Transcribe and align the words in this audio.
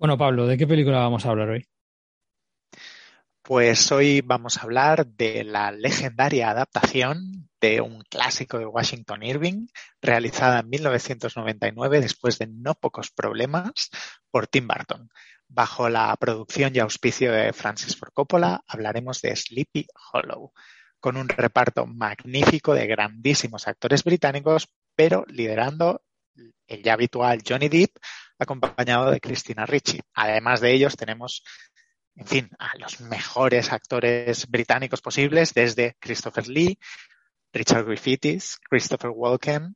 Bueno, 0.00 0.16
Pablo, 0.16 0.46
¿de 0.46 0.56
qué 0.56 0.66
película 0.66 1.00
vamos 1.00 1.26
a 1.26 1.28
hablar 1.28 1.50
hoy? 1.50 1.66
Pues 3.42 3.92
hoy 3.92 4.22
vamos 4.22 4.56
a 4.56 4.62
hablar 4.62 5.06
de 5.06 5.44
la 5.44 5.72
legendaria 5.72 6.48
adaptación 6.48 7.50
de 7.60 7.82
un 7.82 8.00
clásico 8.04 8.58
de 8.58 8.64
Washington 8.64 9.22
Irving, 9.22 9.66
realizada 10.00 10.60
en 10.60 10.70
1999 10.70 12.00
después 12.00 12.38
de 12.38 12.46
no 12.46 12.74
pocos 12.76 13.10
problemas 13.10 13.90
por 14.30 14.46
Tim 14.46 14.66
Burton. 14.68 15.10
Bajo 15.48 15.90
la 15.90 16.16
producción 16.16 16.74
y 16.74 16.78
auspicio 16.78 17.30
de 17.32 17.52
Francis 17.52 17.94
Ford 17.94 18.12
Coppola, 18.14 18.64
hablaremos 18.66 19.20
de 19.20 19.36
Sleepy 19.36 19.86
Hollow, 20.14 20.54
con 20.98 21.18
un 21.18 21.28
reparto 21.28 21.84
magnífico 21.84 22.72
de 22.72 22.86
grandísimos 22.86 23.68
actores 23.68 24.02
británicos, 24.02 24.66
pero 24.94 25.26
liderando 25.28 26.00
el 26.66 26.82
ya 26.82 26.94
habitual 26.94 27.42
Johnny 27.46 27.68
Depp, 27.68 27.98
acompañado 28.42 29.10
de 29.10 29.20
Christina 29.20 29.66
Ricci. 29.66 30.00
Además 30.14 30.60
de 30.60 30.72
ellos, 30.72 30.96
tenemos 30.96 31.42
en 32.16 32.26
fin, 32.26 32.50
a 32.58 32.76
los 32.76 33.00
mejores 33.00 33.72
actores 33.72 34.46
británicos 34.48 35.00
posibles, 35.00 35.54
desde 35.54 35.96
Christopher 36.00 36.48
Lee, 36.48 36.78
Richard 37.52 37.86
Griffiths, 37.86 38.58
Christopher 38.68 39.10
Walken 39.10 39.74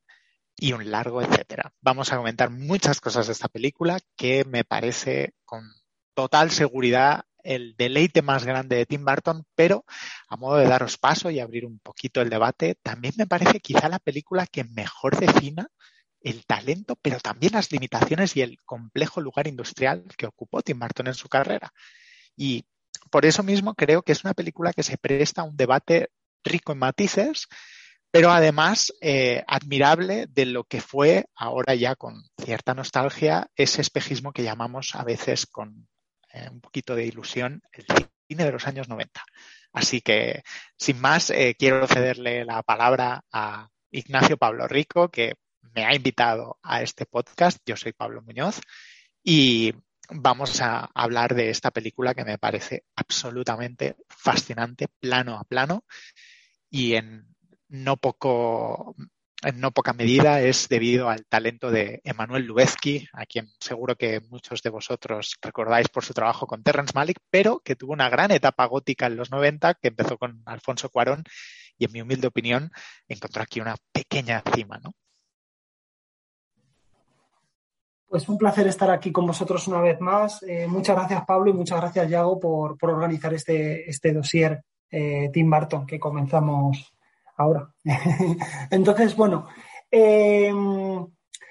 y 0.57 0.73
un 0.73 0.91
largo 0.91 1.23
etcétera. 1.23 1.73
Vamos 1.81 2.13
a 2.13 2.17
comentar 2.17 2.51
muchas 2.51 3.01
cosas 3.01 3.27
de 3.27 3.33
esta 3.33 3.49
película 3.49 3.99
que 4.17 4.45
me 4.45 4.65
parece 4.65 5.35
con 5.45 5.65
total 6.15 6.51
seguridad 6.51 7.25
el 7.43 7.77
deleite 7.77 8.23
más 8.23 8.45
grande 8.45 8.77
de 8.77 8.87
Tim 8.87 9.05
Burton, 9.05 9.45
pero 9.55 9.85
a 10.29 10.37
modo 10.37 10.57
de 10.57 10.67
daros 10.67 10.97
paso 10.97 11.31
y 11.31 11.41
abrir 11.41 11.67
un 11.67 11.79
poquito 11.79 12.23
el 12.23 12.31
debate, 12.31 12.77
también 12.83 13.15
me 13.19 13.27
parece 13.27 13.61
quizá 13.61 13.89
la 13.89 13.99
película 13.99 14.47
que 14.47 14.65
mejor 14.65 15.19
defina 15.19 15.69
el 16.25 16.47
talento, 16.47 16.97
pero 17.01 17.21
también 17.21 17.53
las 17.53 17.71
limitaciones 17.71 18.35
y 18.37 18.41
el 18.41 18.59
complejo 18.65 19.21
lugar 19.21 19.47
industrial 19.47 20.05
que 20.17 20.27
ocupó 20.27 20.63
Tim 20.63 20.79
Burton 20.79 21.09
en 21.09 21.15
su 21.15 21.29
carrera. 21.29 21.73
Y 22.35 22.65
por 23.11 23.27
eso 23.27 23.43
mismo 23.43 23.75
creo 23.75 24.03
que 24.03 24.13
es 24.13 24.25
una 24.25 24.35
película 24.35 24.73
que 24.73 24.83
se 24.83 24.97
presta 24.97 25.43
a 25.43 25.45
un 25.45 25.57
debate 25.57 26.09
rico 26.43 26.73
en 26.73 26.79
matices, 26.79 27.47
pero 28.11 28.31
además 28.31 28.93
eh, 29.03 29.45
admirable 29.47 30.27
de 30.31 30.47
lo 30.47 30.65
que 30.65 30.81
fue, 30.81 31.27
ahora 31.35 31.75
ya 31.75 31.95
con 31.95 32.23
cierta 32.43 32.73
nostalgia, 32.73 33.51
ese 33.55 33.83
espejismo 33.83 34.33
que 34.33 34.45
llamamos 34.45 34.95
a 34.95 35.05
veces 35.05 35.47
con 35.47 35.89
eh, 36.33 36.49
un 36.51 36.61
poquito 36.61 36.95
de 36.95 37.05
ilusión 37.05 37.61
el 37.73 37.85
cine 38.29 38.45
de 38.45 38.53
los 38.53 38.67
años 38.67 38.89
90. 38.89 39.23
Así 39.73 40.01
que, 40.01 40.43
sin 40.79 41.01
más, 41.01 41.31
eh, 41.31 41.55
quiero 41.59 41.87
cederle 41.87 42.45
la 42.45 42.63
palabra 42.63 43.25
a 43.31 43.69
Ignacio 43.91 44.37
Pablo 44.37 44.67
Rico, 44.69 45.11
que 45.11 45.35
me 45.75 45.85
ha 45.85 45.95
invitado 45.95 46.59
a 46.63 46.83
este 46.83 47.07
podcast. 47.07 47.59
Yo 47.67 47.77
soy 47.77 47.93
Pablo 47.93 48.23
Muñoz 48.23 48.61
y 49.23 49.73
vamos 50.11 50.61
a 50.61 50.91
hablar 50.95 51.35
de 51.35 51.51
esta 51.51 51.71
película 51.71 52.15
que 52.15 52.25
me 52.25 52.39
parece 52.39 52.85
absolutamente 52.97 53.97
fascinante, 54.09 54.89
plano 55.01 55.39
a 55.39 55.45
plano, 55.45 55.85
y 56.71 56.95
en 56.95 57.27
no 57.69 57.97
poco 57.97 58.95
en 59.45 59.61
no 59.61 59.73
poca 59.73 59.93
medida 59.93 60.41
es 60.41 60.69
debido 60.69 61.11
al 61.11 61.27
talento 61.27 61.71
de 61.71 62.01
Emanuel 62.05 62.45
Lubezki, 62.45 63.07
a 63.13 63.27
quien 63.27 63.49
seguro 63.61 63.95
que 63.95 64.21
muchos 64.21 64.63
de 64.63 64.71
vosotros 64.71 65.37
recordáis 65.43 65.89
por 65.89 66.03
su 66.03 66.15
trabajo 66.15 66.47
con 66.47 66.63
Terrence 66.63 66.93
Malick, 66.95 67.19
pero 67.31 67.61
que 67.61 67.77
tuvo 67.77 67.93
una 67.93 68.09
gran 68.09 68.31
etapa 68.31 68.65
gótica 68.67 69.07
en 69.07 69.17
los 69.17 69.31
90, 69.31 69.75
que 69.75 69.89
empezó 69.89 70.17
con 70.17 70.43
Alfonso 70.47 70.89
Cuarón 70.89 71.25
y 71.77 71.85
en 71.85 71.93
mi 71.93 72.01
humilde 72.01 72.29
opinión 72.29 72.71
encontró 73.07 73.43
aquí 73.43 73.61
una 73.61 73.77
pequeña 73.93 74.43
cima, 74.55 74.79
¿no? 74.83 74.95
Pues 78.15 78.29
un 78.29 78.39
placer 78.39 78.65
estar 78.69 78.89
aquí 78.91 79.11
con 79.11 79.27
vosotros 79.27 79.67
una 79.67 79.81
vez 79.81 80.01
más. 80.01 80.41
Eh, 80.45 80.69
muchas 80.69 80.95
gracias, 80.95 81.25
Pablo, 81.25 81.51
y 81.51 81.53
muchas 81.53 81.81
gracias, 81.81 82.09
Yago, 82.09 82.39
por, 82.39 82.77
organizar 82.81 83.35
este, 83.35 83.91
este 83.91 84.13
dossier 84.13 84.63
eh, 84.89 85.31
Tim 85.33 85.51
Burton 85.51 85.85
que 85.85 85.99
comenzamos 85.99 86.95
ahora. 87.37 87.69
Entonces, 88.71 89.17
bueno, 89.17 89.49
em, 89.91 91.05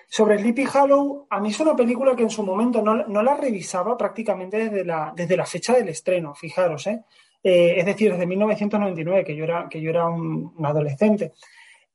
sobre 0.08 0.40
Sleepy 0.40 0.66
Hollow, 0.74 1.28
a 1.30 1.42
mí 1.42 1.50
es 1.50 1.60
una 1.60 1.76
película 1.76 2.16
que 2.16 2.24
en 2.24 2.30
su 2.30 2.44
momento 2.44 2.82
no, 2.82 3.24
la 3.24 3.36
revisaba 3.36 3.98
prácticamente 3.98 4.70
desde 4.70 4.86
la, 4.86 5.12
desde 5.14 5.36
la 5.36 5.46
fecha 5.46 5.74
del 5.74 5.90
estreno, 5.90 6.34
fijaros, 6.34 6.88
¿eh? 6.88 7.04
es 7.44 7.86
decir, 7.86 8.14
desde 8.14 8.26
1999, 8.26 9.26
que 9.26 9.36
yo 9.36 9.44
era, 9.44 9.68
que 9.68 9.82
yo 9.82 9.90
era 9.90 10.08
un 10.08 10.56
adolescente. 10.64 11.34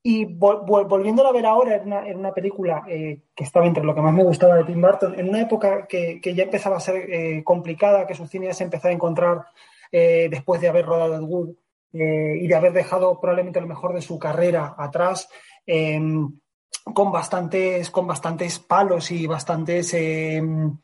Y 0.03 0.25
volviéndola 0.25 1.31
a 1.31 1.33
ver 1.33 1.47
ahora, 1.47 1.77
en 1.77 2.19
una, 2.19 2.33
película 2.33 2.85
eh, 2.89 3.23
que 3.35 3.45
estaba 3.45 3.67
entre 3.67 3.85
lo 3.85 3.95
que 3.95 4.01
más 4.01 4.15
me 4.15 4.23
gustaba 4.23 4.55
de 4.55 4.65
Tim 4.65 4.81
Burton, 4.81 5.19
en 5.19 5.29
una 5.29 5.41
época 5.41 5.87
que, 5.87 6.21
ya 6.23 6.45
empezaba 6.45 6.77
a 6.77 6.81
ser 6.81 7.13
eh, 7.13 7.43
complicada, 7.45 8.07
que 8.07 8.15
su 8.15 8.27
cine 8.27 8.47
ya 8.47 8.55
se 8.55 8.65
empezaba 8.65 8.91
a 8.91 8.95
encontrar 8.95 9.47
eh, 9.91 10.29
después 10.31 10.61
de 10.61 10.69
haber 10.69 10.87
rodado 10.87 11.17
Ed 11.17 11.23
Wood 11.23 11.55
y 11.91 12.47
de 12.47 12.55
haber 12.55 12.75
dejado 12.75 13.19
probablemente 13.19 13.63
lo 13.63 13.67
mejor 13.67 13.95
de 13.95 14.03
su 14.03 14.19
carrera 14.19 14.75
atrás, 14.77 15.29
em, 15.67 16.39
con, 16.95 17.11
bastantes, 17.11 17.91
con 17.91 18.07
bastantes 18.07 18.59
palos 18.59 19.11
y 19.11 19.27
bastantes 19.27 19.95
em, 19.95 20.79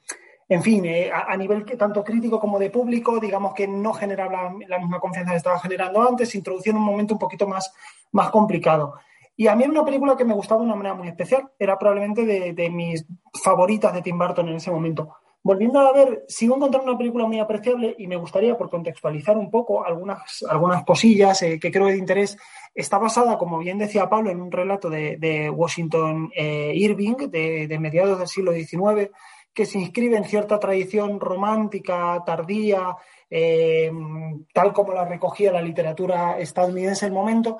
en 0.49 0.63
fin, 0.63 0.85
a, 1.13 1.37
nivel 1.37 1.65
tanto 1.65 2.05
crítico 2.05 2.39
como 2.39 2.59
de 2.59 2.71
público, 2.71 3.19
digamos 3.19 3.55
que 3.55 3.67
no 3.67 3.93
generaba 3.93 4.55
la, 4.69 4.79
misma 4.79 5.01
confianza 5.01 5.33
que 5.33 5.39
estaba 5.39 5.59
generando 5.59 6.07
antes, 6.07 6.35
introducía 6.35 6.75
un 6.75 6.83
momento 6.83 7.15
un 7.15 7.19
poquito 7.19 7.47
más 7.47 7.73
más 8.15 8.31
complicado. 8.31 8.95
Y 9.37 9.49
a 9.49 9.57
mí 9.57 9.65
era 9.65 9.73
una 9.73 9.85
película 9.85 10.17
que 10.17 10.25
me 10.25 10.35
gustaba 10.35 10.61
de 10.61 10.67
una 10.67 10.77
manera 10.77 10.95
muy 10.95 11.09
especial. 11.09 11.51
Era 11.59 11.77
probablemente 11.77 12.25
de, 12.25 12.71
mis 12.71 13.05
favoritas 13.43 13.93
de 13.93 14.01
Tim 14.01 14.17
Burton 14.17 14.49
en 14.49 14.57
ese 14.57 14.71
momento. 14.71 15.17
Volviendo 15.43 15.81
a 15.81 15.93
ver, 15.93 16.25
sigo 16.29 16.57
encontrando 16.57 16.91
una 16.91 16.97
película 16.97 17.27
muy 17.27 17.39
apreciable 17.39 17.95
y 17.99 18.07
me 18.07 18.17
gustaría, 18.17 18.57
por 18.57 18.71
contextualizar 18.71 19.37
un 19.37 19.51
poco 19.51 19.85
algunas, 19.85 20.43
algunas 20.49 20.85
cosillas 20.85 21.43
eh, 21.43 21.59
que 21.59 21.71
creo 21.71 21.89
de 21.89 21.99
interés, 21.99 22.39
está 22.75 22.97
basada, 22.97 23.37
como 23.37 23.59
bien 23.59 23.77
decía 23.77 24.09
Pablo, 24.09 24.31
en 24.31 24.41
un 24.41 24.51
relato 24.51 24.89
de, 24.89 25.53
Washington 25.55 26.31
eh, 26.35 26.73
Irving 26.75 27.29
de, 27.29 27.77
mediados 27.79 28.19
del 28.19 28.29
siglo 28.29 28.53
XIX, 28.53 29.11
que 29.55 29.65
se 29.67 29.79
inscribe 29.79 30.17
en 30.17 30.25
cierta 30.25 30.59
tradición 30.59 31.21
romántica, 31.21 32.23
tardía, 32.27 32.97
eh, 33.31 33.91
tal 34.53 34.73
como 34.73 34.93
la 34.93 35.05
recogía 35.05 35.53
la 35.53 35.63
literatura 35.63 36.39
estadounidense 36.39 37.07
en 37.07 37.13
el 37.13 37.19
momento, 37.19 37.59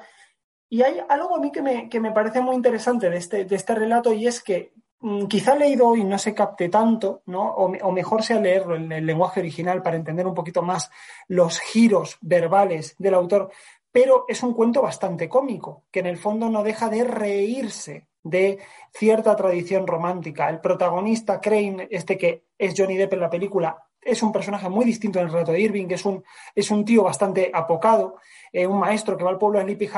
y 0.69 0.83
hay 0.83 1.01
algo 1.09 1.37
a 1.37 1.39
mí 1.39 1.53
que 1.53 2.01
me, 2.01 2.11
parece 2.11 2.41
muy 2.41 2.57
interesante 2.57 3.09
de 3.09 3.19
este, 3.19 3.45
de 3.45 3.55
este 3.55 3.77
relato 3.77 4.13
y 4.13 4.27
es 4.27 4.43
que 4.43 4.73
mm, 4.99 5.27
quizá 5.27 5.55
leído 5.55 5.95
y 5.95 6.03
no 6.03 6.19
se 6.19 6.35
capte 6.35 6.69
tanto, 6.69 7.23
¿no? 7.27 7.55
O, 7.55 7.93
mejor 7.93 8.25
sea 8.25 8.41
leerlo 8.41 8.75
en 8.75 8.91
el 8.91 9.07
lenguaje 9.07 9.39
original 9.39 9.83
para 9.83 9.97
entender 9.97 10.27
un 10.27 10.35
poquito 10.35 10.63
más 10.63 10.91
los 11.29 11.61
giros 11.61 12.19
verbales 12.23 12.97
del 12.99 13.15
autor, 13.15 13.53
pero 13.93 14.25
es 14.27 14.43
un 14.43 14.53
cuento 14.53 14.83
bastante 14.83 15.29
cómico, 15.29 15.85
que 15.93 16.01
en 16.01 16.07
el 16.07 16.17
fondo 16.17 16.49
no 16.49 16.65
deja 16.65 16.89
de 16.89 17.05
reírse 17.05 18.09
de 18.25 18.59
cierta 18.93 19.37
tradición 19.37 19.87
romántica. 19.87 20.49
El 20.49 20.61
protagonista, 20.61 21.41
Crane, 21.41 21.87
este 21.91 22.19
que 22.19 22.45
es 22.59 22.75
Johnny 22.77 22.97
Depp 22.97 23.13
en 23.13 23.21
la 23.21 23.31
película, 23.31 23.84
es 24.05 24.23
un 24.23 24.33
personaje 24.33 24.69
muy 24.69 24.85
distinto 24.85 25.19
en 25.19 25.27
el 25.27 25.33
relato 25.33 25.53
de 25.53 25.61
Irving, 25.61 25.87
que 25.87 25.95
es 25.95 26.05
un, 26.05 26.23
es 26.55 26.71
un 26.71 26.85
tío 26.85 27.03
bastante 27.03 27.51
apocado, 27.53 28.17
eh, 28.53 28.67
un 28.67 28.79
maestro 28.79 29.17
que 29.17 29.25
va 29.25 29.31
al 29.31 29.39
pueblo 29.39 29.59
de 29.59 29.65
Sleepy 29.65 29.91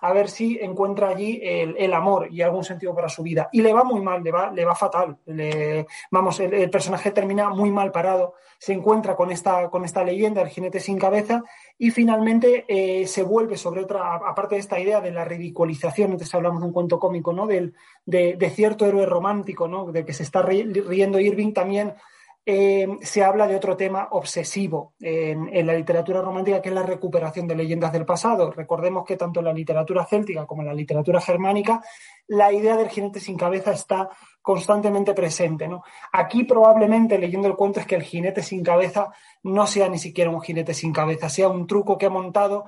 a 0.00 0.12
ver 0.12 0.28
si 0.28 0.58
encuentra 0.60 1.08
allí 1.08 1.40
el, 1.42 1.92
amor 1.92 2.28
y 2.30 2.42
algún 2.42 2.64
sentido 2.64 2.94
para 2.94 3.08
su 3.08 3.22
vida. 3.22 3.48
Y 3.52 3.62
le 3.62 3.72
va 3.72 3.84
muy 3.84 4.00
mal, 4.00 4.22
le 4.22 4.30
va, 4.30 4.50
le 4.50 4.64
va 4.64 4.74
fatal. 4.74 5.16
vamos, 6.10 6.40
el, 6.40 6.70
personaje 6.70 7.10
termina 7.10 7.50
muy 7.50 7.70
mal 7.70 7.92
parado, 7.92 8.34
se 8.58 8.72
encuentra 8.72 9.16
con 9.16 9.30
esta, 9.30 9.70
con 9.70 9.84
esta 9.84 10.04
leyenda, 10.04 10.42
el 10.42 10.48
jinete 10.48 10.80
sin 10.80 10.98
cabeza, 10.98 11.42
y 11.78 11.90
finalmente 11.90 12.64
eh, 12.68 13.06
se 13.06 13.22
vuelve 13.22 13.56
sobre 13.56 13.82
otra, 13.82 14.14
aparte 14.14 14.56
de 14.56 14.60
esta 14.60 14.78
idea 14.78 15.00
de 15.00 15.10
la 15.10 15.24
ridiculización, 15.24 16.12
antes 16.12 16.34
hablamos 16.34 16.60
de 16.60 16.66
un 16.66 16.72
cuento 16.72 16.98
cómico, 16.98 17.32
¿no? 17.32 17.46
Del, 17.46 17.74
de, 18.04 18.34
de 18.36 18.50
cierto 18.50 18.86
héroe 18.86 19.06
romántico, 19.06 19.68
¿no? 19.68 19.90
De 19.92 20.04
que 20.04 20.12
se 20.12 20.22
está 20.22 20.42
riendo 20.42 21.20
Irving 21.20 21.52
también 21.52 21.94
eh, 22.46 22.88
se 23.02 23.22
habla 23.22 23.46
de 23.46 23.54
otro 23.54 23.76
tema 23.76 24.08
obsesivo 24.12 24.94
en, 24.98 25.66
la 25.66 25.74
literatura 25.74 26.22
romántica, 26.22 26.62
que 26.62 26.70
es 26.70 26.74
la 26.74 26.82
recuperación 26.82 27.46
de 27.46 27.54
leyendas 27.54 27.92
del 27.92 28.06
pasado. 28.06 28.50
Recordemos 28.50 29.04
que 29.04 29.16
tanto 29.16 29.40
en 29.40 29.46
la 29.46 29.52
literatura 29.52 30.06
céltica 30.06 30.46
como 30.46 30.62
en 30.62 30.68
la 30.68 30.74
literatura 30.74 31.20
germánica, 31.20 31.82
la 32.28 32.50
idea 32.52 32.76
del 32.76 32.88
jinete 32.88 33.20
sin 33.20 33.36
cabeza 33.36 33.72
está 33.72 34.08
constantemente 34.40 35.12
presente. 35.12 35.68
Aquí 36.12 36.44
probablemente, 36.44 37.18
leyendo 37.18 37.46
el 37.46 37.56
cuento, 37.56 37.80
es 37.80 37.86
que 37.86 37.96
el 37.96 38.02
jinete 38.02 38.42
sin 38.42 38.62
cabeza 38.62 39.12
no 39.42 39.66
sea 39.66 39.88
ni 39.88 39.98
siquiera 39.98 40.30
un 40.30 40.40
jinete 40.40 40.72
sin 40.72 40.92
cabeza, 40.92 41.28
sea 41.28 41.48
un 41.48 41.66
truco 41.66 41.98
que 41.98 42.06
ha 42.06 42.10
montado 42.10 42.64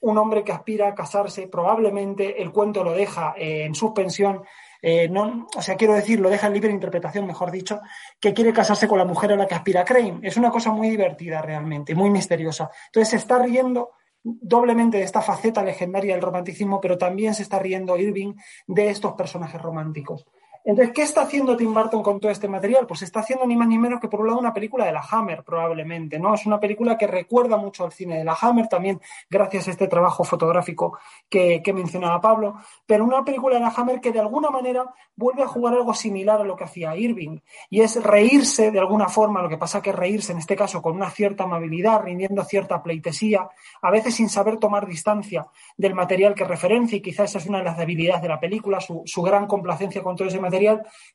un 0.00 0.18
hombre 0.18 0.42
que 0.42 0.52
aspira 0.52 0.88
a 0.88 0.94
casarse. 0.94 1.46
Probablemente 1.46 2.42
el 2.42 2.50
cuento 2.50 2.82
lo 2.82 2.92
deja 2.92 3.32
en 3.36 3.74
suspensión 3.76 4.42
eh, 4.88 5.08
no, 5.08 5.48
o 5.56 5.62
sea, 5.62 5.74
quiero 5.74 5.94
decir, 5.94 6.20
lo 6.20 6.30
deja 6.30 6.46
en 6.46 6.52
libre 6.52 6.70
interpretación, 6.70 7.26
mejor 7.26 7.50
dicho, 7.50 7.80
que 8.20 8.32
quiere 8.32 8.52
casarse 8.52 8.86
con 8.86 8.98
la 8.98 9.04
mujer 9.04 9.32
a 9.32 9.36
la 9.36 9.44
que 9.44 9.56
aspira 9.56 9.84
Crane. 9.84 10.20
Es 10.22 10.36
una 10.36 10.52
cosa 10.52 10.70
muy 10.70 10.88
divertida 10.88 11.42
realmente, 11.42 11.92
muy 11.96 12.08
misteriosa. 12.08 12.70
Entonces 12.86 13.08
se 13.08 13.16
está 13.16 13.40
riendo 13.40 13.90
doblemente 14.22 14.98
de 14.98 15.02
esta 15.02 15.22
faceta 15.22 15.64
legendaria 15.64 16.14
del 16.14 16.22
romanticismo, 16.22 16.80
pero 16.80 16.96
también 16.96 17.34
se 17.34 17.42
está 17.42 17.58
riendo 17.58 17.96
Irving 17.96 18.34
de 18.68 18.90
estos 18.90 19.14
personajes 19.14 19.60
románticos. 19.60 20.24
Entonces, 20.68 20.92
¿qué 20.92 21.02
está 21.02 21.20
haciendo 21.22 21.56
Tim 21.56 21.72
Burton 21.72 22.02
con 22.02 22.18
todo 22.18 22.32
este 22.32 22.48
material? 22.48 22.88
Pues 22.88 23.02
está 23.02 23.20
haciendo 23.20 23.46
ni 23.46 23.54
más 23.54 23.68
ni 23.68 23.78
menos 23.78 24.00
que, 24.00 24.08
por 24.08 24.20
un 24.20 24.26
lado, 24.26 24.40
una 24.40 24.52
película 24.52 24.84
de 24.84 24.90
la 24.90 25.00
Hammer, 25.08 25.44
probablemente, 25.44 26.18
¿no? 26.18 26.34
Es 26.34 26.44
una 26.44 26.58
película 26.58 26.98
que 26.98 27.06
recuerda 27.06 27.56
mucho 27.56 27.84
al 27.84 27.92
cine 27.92 28.18
de 28.18 28.24
la 28.24 28.36
Hammer, 28.40 28.66
también 28.66 29.00
gracias 29.30 29.68
a 29.68 29.70
este 29.70 29.86
trabajo 29.86 30.24
fotográfico 30.24 30.98
que, 31.28 31.62
mencionaba 31.72 32.20
Pablo, 32.20 32.56
pero 32.84 33.04
una 33.04 33.24
película 33.24 33.54
de 33.54 33.60
la 33.60 33.68
Hammer 33.76 34.00
que 34.00 34.10
de 34.10 34.18
alguna 34.18 34.50
manera 34.50 34.92
vuelve 35.14 35.44
a 35.44 35.46
jugar 35.46 35.74
algo 35.74 35.94
similar 35.94 36.40
a 36.40 36.44
lo 36.44 36.56
que 36.56 36.64
hacía 36.64 36.96
Irving, 36.96 37.38
y 37.70 37.82
es 37.82 38.02
reírse 38.02 38.72
de 38.72 38.80
alguna 38.80 39.08
forma, 39.08 39.42
lo 39.42 39.48
que 39.48 39.58
pasa 39.58 39.80
que 39.80 39.92
reírse 39.92 40.32
en 40.32 40.38
este 40.38 40.56
caso 40.56 40.82
con 40.82 40.96
una 40.96 41.10
cierta 41.10 41.44
amabilidad, 41.44 42.02
rindiendo 42.02 42.42
cierta 42.42 42.82
pleitesía, 42.82 43.48
a 43.82 43.90
veces 43.92 44.16
sin 44.16 44.28
saber 44.28 44.56
tomar 44.56 44.88
distancia 44.88 45.46
del 45.76 45.94
material 45.94 46.34
que 46.34 46.42
referencia, 46.42 46.98
y 46.98 47.02
quizás 47.02 47.30
esa 47.30 47.38
es 47.38 47.46
una 47.46 47.58
de 47.58 47.64
las 47.64 47.78
debilidades 47.78 48.22
de 48.22 48.28
la 48.28 48.40
película, 48.40 48.80
su, 48.80 49.02
su 49.04 49.22
gran 49.22 49.46
complacencia 49.46 50.02
con 50.02 50.16
todo 50.16 50.26
ese 50.26 50.40
material 50.40 50.55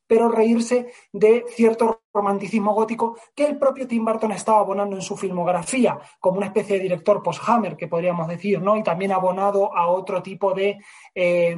pero 0.07 0.29
reírse 0.29 0.91
de 1.11 1.45
cierto 1.47 2.01
romanticismo 2.13 2.73
gótico 2.73 3.17
que 3.35 3.45
el 3.45 3.57
propio 3.57 3.87
Tim 3.87 4.03
Burton 4.03 4.31
estaba 4.31 4.59
abonando 4.59 4.95
en 4.95 5.01
su 5.01 5.15
filmografía, 5.15 5.97
como 6.19 6.37
una 6.37 6.47
especie 6.47 6.77
de 6.77 6.83
director 6.83 7.23
post-Hammer, 7.23 7.77
que 7.77 7.87
podríamos 7.87 8.27
decir, 8.27 8.61
¿no? 8.61 8.75
Y 8.75 8.83
también 8.83 9.11
abonado 9.11 9.75
a 9.75 9.87
otro 9.87 10.21
tipo 10.21 10.53
de. 10.53 10.79
Eh, 11.15 11.55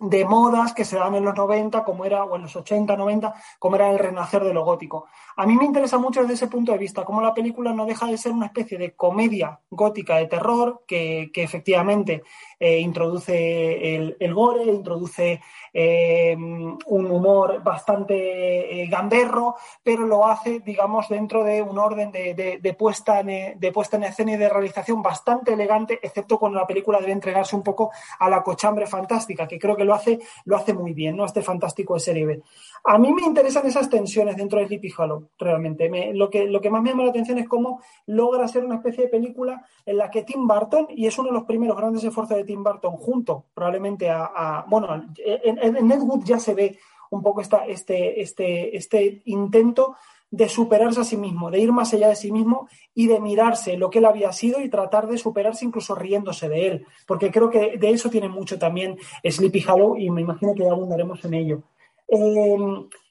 de 0.00 0.24
modas 0.24 0.72
que 0.72 0.86
se 0.86 0.96
dan 0.96 1.14
en 1.14 1.24
los 1.26 1.36
90, 1.36 1.84
como 1.84 2.06
era, 2.06 2.24
o 2.24 2.34
en 2.34 2.42
los 2.42 2.56
80, 2.56 2.96
90, 2.96 3.34
como 3.58 3.76
era 3.76 3.90
el 3.90 3.98
renacer 3.98 4.42
de 4.42 4.54
lo 4.54 4.64
gótico. 4.64 5.06
A 5.36 5.44
mí 5.44 5.56
me 5.56 5.66
interesa 5.66 5.98
mucho 5.98 6.22
desde 6.22 6.34
ese 6.34 6.46
punto 6.46 6.72
de 6.72 6.78
vista, 6.78 7.04
cómo 7.04 7.20
la 7.20 7.34
película 7.34 7.74
no 7.74 7.84
deja 7.84 8.06
de 8.06 8.16
ser 8.16 8.32
una 8.32 8.46
especie 8.46 8.78
de 8.78 8.96
comedia 8.96 9.60
gótica 9.68 10.16
de 10.16 10.26
terror, 10.26 10.84
que, 10.86 11.30
efectivamente 11.34 12.22
eh, 12.62 12.78
introduce 12.78 13.96
el, 13.96 14.34
gore, 14.34 14.64
introduce 14.64 15.40
eh, 15.72 16.36
un 16.36 17.10
humor 17.10 17.62
bastante 17.62 18.82
eh, 18.82 18.86
gamberro, 18.86 19.56
pero 19.82 20.06
lo 20.06 20.26
hace, 20.26 20.60
digamos, 20.60 21.08
dentro 21.08 21.42
de 21.42 21.62
un 21.62 21.78
orden 21.78 22.12
de, 22.12 22.76
puesta 22.78 23.20
en, 23.20 23.58
de 23.58 23.72
puesta 23.72 23.96
en 23.96 24.04
escena 24.04 24.32
y 24.32 24.36
de 24.36 24.50
realización 24.50 25.00
bastante 25.02 25.54
elegante, 25.54 25.98
excepto 26.02 26.38
cuando 26.38 26.58
la 26.58 26.66
película 26.66 27.00
debe 27.00 27.12
entregarse 27.12 27.56
un 27.56 27.62
poco 27.62 27.92
a 28.18 28.28
la 28.28 28.42
cochambre 28.42 28.86
fantástica, 28.86 29.48
que 29.48 29.58
creo 29.58 29.74
que 29.74 29.86
lo 29.86 29.94
hace, 29.94 30.18
lo 30.44 30.56
hace 30.56 30.74
muy 30.74 30.92
bien, 30.92 31.16
¿no? 31.16 31.24
Este 31.24 31.40
fantástico 31.40 31.94
de 31.94 32.00
serie 32.00 32.26
B. 32.26 32.42
A 32.84 32.98
mí 32.98 33.10
me 33.14 33.22
interesan 33.22 33.66
esas 33.66 33.88
tensiones 33.88 34.36
dentro 34.36 34.58
de 34.58 34.66
Sleepy 34.66 34.92
Hollow, 34.98 35.30
realmente. 35.38 35.90
lo, 36.12 36.28
que, 36.28 36.44
lo 36.44 36.60
que 36.60 36.68
más 36.68 36.82
me 36.82 36.90
llama 36.90 37.04
la 37.04 37.10
atención 37.10 37.38
es 37.38 37.48
cómo 37.48 37.80
logra 38.04 38.46
ser 38.48 38.66
una 38.66 38.74
especie 38.74 39.04
de 39.04 39.08
película 39.08 39.64
en 39.86 39.96
la 39.96 40.10
que 40.10 40.24
Tim 40.24 40.46
Burton, 40.46 40.88
y 40.90 41.06
es 41.06 41.18
uno 41.18 41.28
de 41.28 41.34
los 41.34 41.44
primeros 41.44 41.74
grandes 41.74 42.04
esfuerzos 42.04 42.36
de 42.36 42.49
Tim 42.50 42.64
Burton, 42.64 42.96
junto 42.96 43.46
probablemente 43.54 44.10
a, 44.10 44.64
bueno, 44.68 44.88
en, 45.16 45.58
en, 45.78 46.24
ya 46.24 46.40
se 46.40 46.52
ve 46.52 46.76
un 47.10 47.22
poco 47.22 47.42
esta, 47.42 47.64
este, 47.64 48.20
este, 48.20 48.76
este 48.76 49.22
intento 49.26 49.94
de 50.32 50.48
superarse 50.48 51.00
a 51.00 51.04
sí 51.04 51.16
mismo, 51.16 51.48
de 51.48 51.60
ir 51.60 51.70
más 51.70 51.94
allá 51.94 52.08
de 52.08 52.16
sí 52.16 52.32
mismo 52.32 52.68
y 52.92 53.06
de 53.06 53.20
mirarse 53.20 53.76
lo 53.76 53.88
que 53.88 54.00
él 54.00 54.04
había 54.04 54.32
sido 54.32 54.60
y 54.60 54.68
tratar 54.68 55.06
de 55.06 55.16
superarse 55.16 55.64
incluso 55.64 55.94
riéndose 55.94 56.48
de 56.48 56.66
él, 56.66 56.86
porque 57.06 57.30
creo 57.30 57.50
que 57.50 57.76
de 57.78 57.90
eso 57.90 58.10
tiene 58.10 58.28
mucho 58.28 58.58
también 58.58 58.98
Sleepy 59.22 59.64
Hollow 59.68 59.96
y 59.96 60.10
me 60.10 60.22
imagino 60.22 60.52
que 60.54 60.64
ya 60.64 60.72
abundaremos 60.72 61.24
en 61.24 61.34
ello. 61.34 61.62
Eh, 62.08 62.56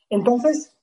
entonces, 0.10 0.78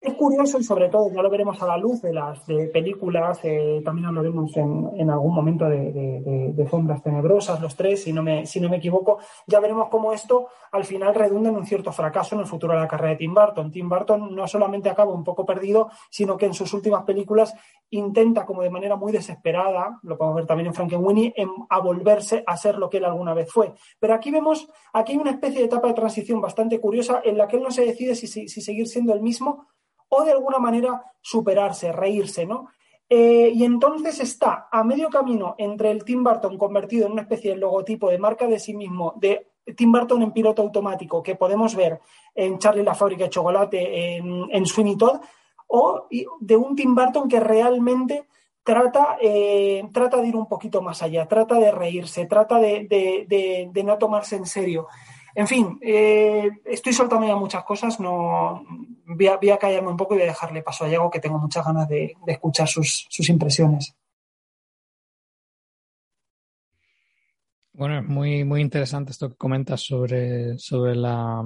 es 0.00 0.14
curioso 0.14 0.58
y 0.58 0.64
sobre 0.64 0.88
todo 0.88 1.12
ya 1.12 1.20
lo 1.20 1.28
veremos 1.28 1.60
a 1.60 1.66
la 1.66 1.76
luz 1.76 2.00
de 2.00 2.14
las 2.14 2.40
películas, 2.72 3.38
eh, 3.42 3.82
también 3.84 4.06
hablaremos 4.06 4.56
en, 4.56 4.88
en 4.96 5.10
algún 5.10 5.34
momento 5.34 5.66
de, 5.66 6.66
sombras 6.70 7.02
tenebrosas, 7.02 7.60
los 7.60 7.76
tres, 7.76 8.04
si 8.04 8.12
no, 8.12 8.22
me, 8.22 8.46
si 8.46 8.60
no 8.60 8.68
me 8.68 8.76
equivoco, 8.76 9.18
ya 9.46 9.60
veremos 9.60 9.88
cómo 9.88 10.12
esto 10.12 10.48
al 10.72 10.84
final 10.84 11.14
redunda 11.14 11.50
en 11.50 11.56
un 11.56 11.66
cierto 11.66 11.92
fracaso 11.92 12.34
en 12.34 12.42
el 12.42 12.46
futuro 12.46 12.72
de 12.72 12.78
la 12.78 12.88
carrera 12.88 13.10
de 13.10 13.16
Tim 13.16 13.34
Burton. 13.34 13.70
Tim 13.70 13.88
Burton 13.88 14.34
no 14.34 14.46
solamente 14.46 14.88
acaba 14.88 15.12
un 15.12 15.24
poco 15.24 15.44
perdido, 15.44 15.90
sino 16.10 16.36
que 16.36 16.46
en 16.46 16.54
sus 16.54 16.72
últimas 16.72 17.02
películas 17.02 17.52
intenta 17.90 18.46
como 18.46 18.62
de 18.62 18.70
manera 18.70 18.96
muy 18.96 19.12
desesperada, 19.12 19.98
lo 20.02 20.16
podemos 20.16 20.36
ver 20.36 20.46
también 20.46 20.68
en 20.68 20.74
Frankenweenie, 20.74 21.34
en, 21.36 21.48
a 21.68 21.80
volverse 21.80 22.42
a 22.46 22.56
ser 22.56 22.78
lo 22.78 22.88
que 22.88 22.98
él 22.98 23.04
alguna 23.04 23.34
vez 23.34 23.50
fue. 23.52 23.74
Pero 23.98 24.14
aquí 24.14 24.30
vemos, 24.30 24.68
aquí 24.92 25.12
hay 25.12 25.18
una 25.18 25.32
especie 25.32 25.58
de 25.58 25.66
etapa 25.66 25.88
de 25.88 25.94
transición 25.94 26.40
bastante 26.40 26.80
curiosa 26.80 27.20
en 27.24 27.36
la 27.36 27.48
que 27.48 27.56
él 27.56 27.62
no 27.62 27.70
se 27.70 27.84
decide 27.84 28.14
si 28.14 28.28
seguir 28.48 28.86
siendo 28.86 29.12
el 29.12 29.20
mismo 29.20 29.66
o 30.10 30.24
de 30.24 30.32
alguna 30.32 30.58
manera 30.58 31.02
superarse, 31.20 31.92
reírse, 31.92 32.46
¿no? 32.46 32.68
Eh, 33.08 33.50
y 33.54 33.64
entonces 33.64 34.20
está 34.20 34.68
a 34.70 34.84
medio 34.84 35.08
camino 35.08 35.56
entre 35.58 35.90
el 35.90 36.04
Tim 36.04 36.22
Burton 36.22 36.56
convertido 36.56 37.06
en 37.06 37.12
una 37.12 37.22
especie 37.22 37.52
de 37.52 37.56
logotipo 37.56 38.08
de 38.08 38.18
marca 38.18 38.46
de 38.46 38.60
sí 38.60 38.74
mismo, 38.74 39.14
de 39.16 39.48
Tim 39.76 39.90
Burton 39.90 40.22
en 40.22 40.32
piloto 40.32 40.62
automático, 40.62 41.22
que 41.22 41.34
podemos 41.34 41.74
ver 41.74 42.00
en 42.34 42.58
Charlie 42.58 42.84
la 42.84 42.94
fábrica 42.94 43.24
de 43.24 43.30
chocolate, 43.30 44.16
en, 44.16 44.46
en 44.50 44.66
Sweeney 44.66 44.96
Todd, 44.96 45.20
o 45.66 46.06
de 46.40 46.56
un 46.56 46.76
Tim 46.76 46.94
Burton 46.94 47.28
que 47.28 47.40
realmente 47.40 48.26
trata, 48.62 49.16
eh, 49.20 49.82
trata 49.92 50.18
de 50.18 50.28
ir 50.28 50.36
un 50.36 50.46
poquito 50.46 50.80
más 50.80 51.02
allá, 51.02 51.26
trata 51.26 51.56
de 51.56 51.72
reírse, 51.72 52.26
trata 52.26 52.58
de 52.58 53.82
no 53.84 53.98
tomarse 53.98 54.36
en 54.36 54.46
serio. 54.46 54.86
En 55.34 55.46
fin, 55.46 55.78
eh, 55.82 56.50
estoy 56.64 56.92
soltando 56.92 57.26
ya 57.26 57.36
muchas 57.36 57.64
cosas, 57.64 58.00
no 58.00 58.64
voy 59.06 59.50
a, 59.50 59.58
callarme 59.58 59.88
un 59.88 59.96
poco 59.96 60.14
y 60.14 60.18
voy 60.18 60.26
a 60.26 60.30
dejarle 60.30 60.62
paso 60.62 60.84
a 60.84 60.88
Diego, 60.88 61.10
que 61.10 61.20
tengo 61.20 61.38
muchas 61.38 61.64
ganas 61.64 61.88
de, 61.88 62.14
escuchar 62.26 62.68
sus, 62.68 63.28
impresiones. 63.28 63.94
Bueno, 67.72 67.98
es 67.98 68.04
muy, 68.04 68.44
muy 68.44 68.60
interesante 68.60 69.12
esto 69.12 69.30
que 69.30 69.36
comentas 69.36 69.80
sobre, 69.80 70.58
sobre 70.58 70.94
la, 70.96 71.42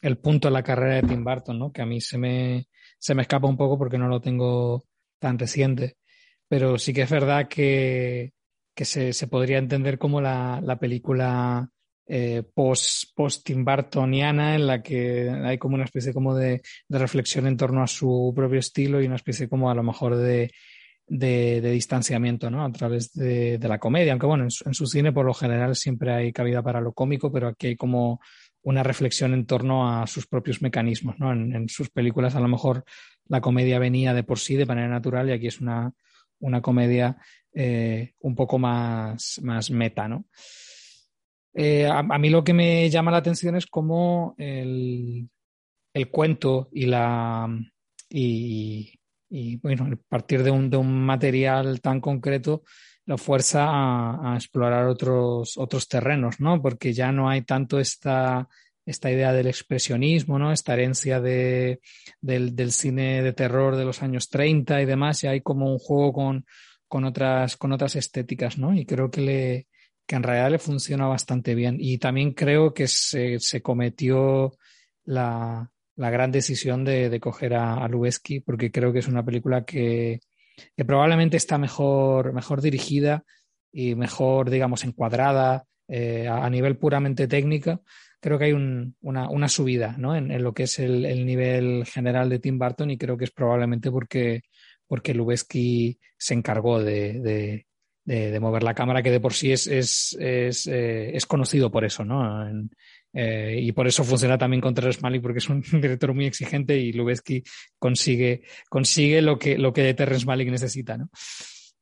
el 0.00 0.18
punto 0.18 0.48
de 0.48 0.52
la 0.52 0.62
carrera 0.62 0.96
de 0.96 1.08
Tim 1.08 1.24
Burton, 1.24 1.58
¿no? 1.58 1.72
que 1.72 1.82
a 1.82 1.86
mí 1.86 2.00
se 2.00 2.18
me, 2.18 2.68
se 2.98 3.14
me 3.14 3.22
escapa 3.22 3.48
un 3.48 3.56
poco 3.56 3.78
porque 3.78 3.98
no 3.98 4.08
lo 4.08 4.20
tengo 4.20 4.84
tan 5.18 5.38
reciente. 5.38 5.96
Pero 6.48 6.78
sí 6.78 6.92
que 6.92 7.02
es 7.02 7.10
verdad 7.10 7.48
que, 7.48 8.34
se, 8.76 9.12
se, 9.12 9.26
podría 9.26 9.58
entender 9.58 9.98
como 9.98 10.20
la, 10.20 10.60
la 10.62 10.78
película 10.78 11.70
eh, 12.06 12.42
post, 12.54 13.14
post 13.14 13.44
Tim 13.46 13.64
Burtoniana 13.64 14.56
en 14.56 14.66
la 14.66 14.82
que 14.82 15.30
hay 15.30 15.56
como 15.58 15.76
una 15.76 15.84
especie 15.84 16.12
como 16.12 16.34
de, 16.34 16.60
reflexión 16.88 17.46
en 17.46 17.56
torno 17.56 17.82
a 17.82 17.86
su 17.86 18.32
propio 18.34 18.58
estilo 18.58 19.00
y 19.00 19.06
una 19.06 19.16
especie 19.16 19.48
como 19.48 19.70
a 19.70 19.74
lo 19.74 19.82
mejor 19.82 20.16
de, 20.16 20.50
distanciamiento 21.06 22.50
¿no? 22.50 22.64
a 22.64 22.72
través 22.72 23.12
de, 23.12 23.58
la 23.62 23.78
comedia, 23.78 24.12
aunque 24.12 24.26
bueno, 24.26 24.44
en 24.44 24.74
su, 24.74 24.86
cine 24.86 25.12
por 25.12 25.26
lo 25.26 25.34
general 25.34 25.76
siempre 25.76 26.12
hay 26.12 26.32
cabida 26.32 26.62
para 26.62 26.80
lo 26.80 26.92
cómico, 26.92 27.30
pero 27.30 27.48
aquí 27.48 27.68
hay 27.68 27.76
como 27.76 28.20
una 28.62 28.82
reflexión 28.82 29.32
en 29.32 29.46
torno 29.46 29.88
a 29.88 30.06
sus 30.06 30.26
propios 30.26 30.60
mecanismos. 30.60 31.18
¿no? 31.18 31.32
En, 31.32 31.68
sus 31.68 31.90
películas 31.90 32.34
a 32.34 32.40
lo 32.40 32.48
mejor 32.48 32.84
la 33.28 33.40
comedia 33.40 33.78
venía 33.78 34.12
de 34.12 34.24
por 34.24 34.38
sí 34.38 34.56
de 34.56 34.66
manera 34.66 34.88
natural 34.88 35.28
y 35.28 35.32
aquí 35.32 35.46
es 35.46 35.60
una, 35.60 35.92
una 36.40 36.60
comedia 36.60 37.16
eh, 37.54 38.14
un 38.20 38.34
poco 38.34 38.58
más, 38.58 39.40
más 39.42 39.70
meta. 39.70 40.08
¿no? 40.08 40.26
Eh, 41.54 41.86
a, 41.86 42.02
mí 42.02 42.30
lo 42.30 42.42
que 42.42 42.54
me 42.54 42.88
llama 42.88 43.10
la 43.10 43.18
atención 43.18 43.56
es 43.56 43.66
cómo 43.66 44.34
el, 44.38 45.28
cuento 46.10 46.68
y 46.72 46.86
la 46.86 47.48
y, 48.08 48.98
bueno, 49.62 49.88
a 49.92 50.08
partir 50.08 50.42
de 50.42 50.50
un, 50.50 50.68
de 50.70 50.76
un, 50.76 51.04
material 51.04 51.80
tan 51.80 52.00
concreto 52.00 52.62
lo 53.06 53.18
fuerza 53.18 53.66
a, 53.68 54.36
explorar 54.36 54.86
otros, 54.86 55.56
otros 55.56 55.88
terrenos, 55.88 56.38
¿no? 56.38 56.60
Porque 56.60 56.92
ya 56.92 57.10
no 57.12 57.28
hay 57.28 57.42
tanto 57.42 57.80
esta, 57.80 58.48
esta 58.84 59.10
idea 59.10 59.32
del 59.32 59.46
expresionismo, 59.46 60.38
¿no? 60.38 60.52
Esta 60.52 60.74
herencia 60.74 61.20
de, 61.20 61.80
del, 62.20 62.54
del, 62.54 62.72
cine 62.72 63.22
de 63.22 63.32
terror 63.32 63.76
de 63.76 63.84
los 63.84 64.02
años 64.02 64.28
30 64.28 64.82
y 64.82 64.86
demás, 64.86 65.24
y 65.24 65.26
hay 65.28 65.40
como 65.40 65.72
un 65.72 65.78
juego 65.78 66.12
con, 66.12 66.46
con, 66.86 67.04
otras, 67.04 67.56
con 67.56 67.72
otras 67.72 67.96
estéticas, 67.96 68.58
¿no? 68.58 68.74
Y 68.74 68.84
creo 68.84 69.10
que 69.10 69.20
le, 69.20 69.66
que 70.12 70.16
en 70.16 70.24
realidad 70.24 70.50
le 70.50 70.58
funciona 70.58 71.06
bastante 71.06 71.54
bien. 71.54 71.78
Y 71.80 71.96
también 71.96 72.34
creo 72.34 72.74
que 72.74 72.86
se, 72.86 73.38
se 73.38 73.62
cometió 73.62 74.52
la, 75.04 75.70
la, 75.96 76.10
gran 76.10 76.30
decisión 76.30 76.84
de, 76.84 77.08
de 77.08 77.18
coger 77.18 77.54
a, 77.54 77.82
a 77.82 77.88
porque 78.44 78.70
creo 78.70 78.92
que 78.92 78.98
es 78.98 79.08
una 79.08 79.24
película 79.24 79.64
que, 79.64 80.20
que, 80.76 80.84
probablemente 80.84 81.38
está 81.38 81.56
mejor, 81.56 82.34
mejor 82.34 82.60
dirigida 82.60 83.24
y 83.72 83.94
mejor, 83.94 84.50
digamos, 84.50 84.84
encuadrada 84.84 85.64
eh, 85.88 86.28
a, 86.28 86.50
nivel 86.50 86.76
puramente 86.76 87.26
técnica. 87.26 87.80
Creo 88.20 88.38
que 88.38 88.44
hay 88.44 88.52
un, 88.52 88.94
una, 89.00 89.30
una, 89.30 89.48
subida 89.48 89.96
¿no? 89.96 90.14
en, 90.14 90.30
en, 90.30 90.42
lo 90.42 90.52
que 90.52 90.64
es 90.64 90.78
el, 90.78 91.06
el, 91.06 91.24
nivel 91.24 91.86
general 91.86 92.28
de 92.28 92.38
Tim 92.38 92.58
Burton 92.58 92.90
y 92.90 92.98
creo 92.98 93.16
que 93.16 93.24
es 93.24 93.30
probablemente 93.30 93.90
porque, 93.90 94.42
porque 94.86 95.14
Lubeski 95.14 95.98
se 96.18 96.34
encargó 96.34 96.82
de 96.82 97.64
de, 98.04 98.40
mover 98.40 98.62
la 98.62 98.74
cámara, 98.74 99.02
que 99.02 99.10
de 99.10 99.20
por 99.20 99.32
sí 99.32 99.52
es, 99.52 99.66
es, 99.66 100.16
es, 100.18 100.66
eh, 100.66 101.16
es 101.16 101.26
conocido 101.26 101.70
por 101.70 101.84
eso, 101.84 102.04
¿no? 102.04 102.48
Eh, 103.12 103.60
y 103.62 103.72
por 103.72 103.86
eso 103.86 104.04
funciona 104.04 104.38
también 104.38 104.60
con 104.60 104.74
Terrence 104.74 105.00
Malick, 105.00 105.22
porque 105.22 105.38
es 105.38 105.48
un 105.48 105.62
director 105.72 106.14
muy 106.14 106.26
exigente 106.26 106.76
y 106.76 106.92
Lubezki 106.92 107.42
consigue, 107.78 108.42
consigue 108.68 109.22
lo 109.22 109.38
que, 109.38 109.58
lo 109.58 109.72
que 109.72 109.94
Terrence 109.94 110.26
Malick 110.26 110.50
necesita, 110.50 110.96
¿no? 110.96 111.10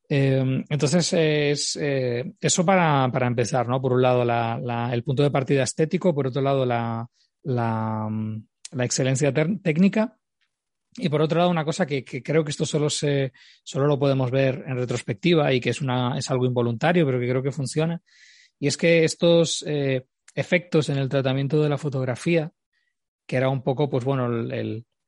Eh, 0.08 0.64
entonces, 0.68 1.12
es, 1.12 1.76
eso 1.76 2.66
para, 2.66 3.08
para, 3.12 3.28
empezar, 3.28 3.68
¿no? 3.68 3.80
Por 3.80 3.92
un 3.92 4.02
lado, 4.02 4.24
la, 4.24 4.58
la, 4.60 4.92
el 4.92 5.04
punto 5.04 5.22
de 5.22 5.30
partida 5.30 5.62
estético, 5.62 6.12
por 6.12 6.26
otro 6.26 6.42
lado, 6.42 6.66
la, 6.66 7.06
la, 7.44 8.08
la 8.72 8.84
excelencia 8.84 9.32
técnica. 9.32 10.19
Y 11.02 11.08
por 11.08 11.22
otro 11.22 11.38
lado, 11.38 11.50
una 11.50 11.64
cosa 11.64 11.86
que, 11.86 12.04
creo 12.04 12.44
que 12.44 12.50
esto 12.50 12.66
solo, 12.66 12.90
se, 12.90 13.32
solo 13.62 13.86
lo 13.86 13.98
podemos 13.98 14.30
ver 14.30 14.64
en 14.66 14.76
retrospectiva 14.76 15.52
y 15.52 15.60
que 15.60 15.70
es, 15.70 15.80
una, 15.80 16.18
es 16.18 16.30
algo 16.30 16.46
involuntario, 16.46 17.06
pero 17.06 17.18
que 17.18 17.28
creo 17.28 17.42
que 17.42 17.52
funciona, 17.52 18.02
y 18.58 18.66
es 18.66 18.76
que 18.76 19.04
estos 19.04 19.64
eh, 19.66 20.06
efectos 20.34 20.90
en 20.90 20.98
el 20.98 21.08
tratamiento 21.08 21.62
de 21.62 21.68
la 21.70 21.78
fotografía, 21.78 22.52
que 23.26 23.36
era 23.36 23.48
un 23.48 23.62
poco, 23.62 23.88
pues 23.88 24.04
bueno, 24.04 24.28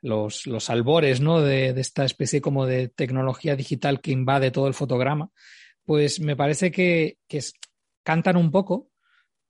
los, 0.01 0.47
los, 0.47 0.71
albores 0.71 1.21
¿no? 1.21 1.41
De, 1.41 1.73
de, 1.73 1.81
esta 1.81 2.05
especie 2.05 2.41
como 2.41 2.67
de 2.67 2.89
tecnología 2.89 3.55
digital 3.55 4.01
que 4.01 4.13
invade 4.13 4.51
todo 4.51 4.69
el 4.69 4.75
fotograma, 4.75 5.31
pues 5.85 6.21
me 6.21 6.37
parece 6.37 6.71
que, 6.71 7.19
que 7.29 7.41
cantan 8.03 8.37
un 8.37 8.51
poco, 8.51 8.89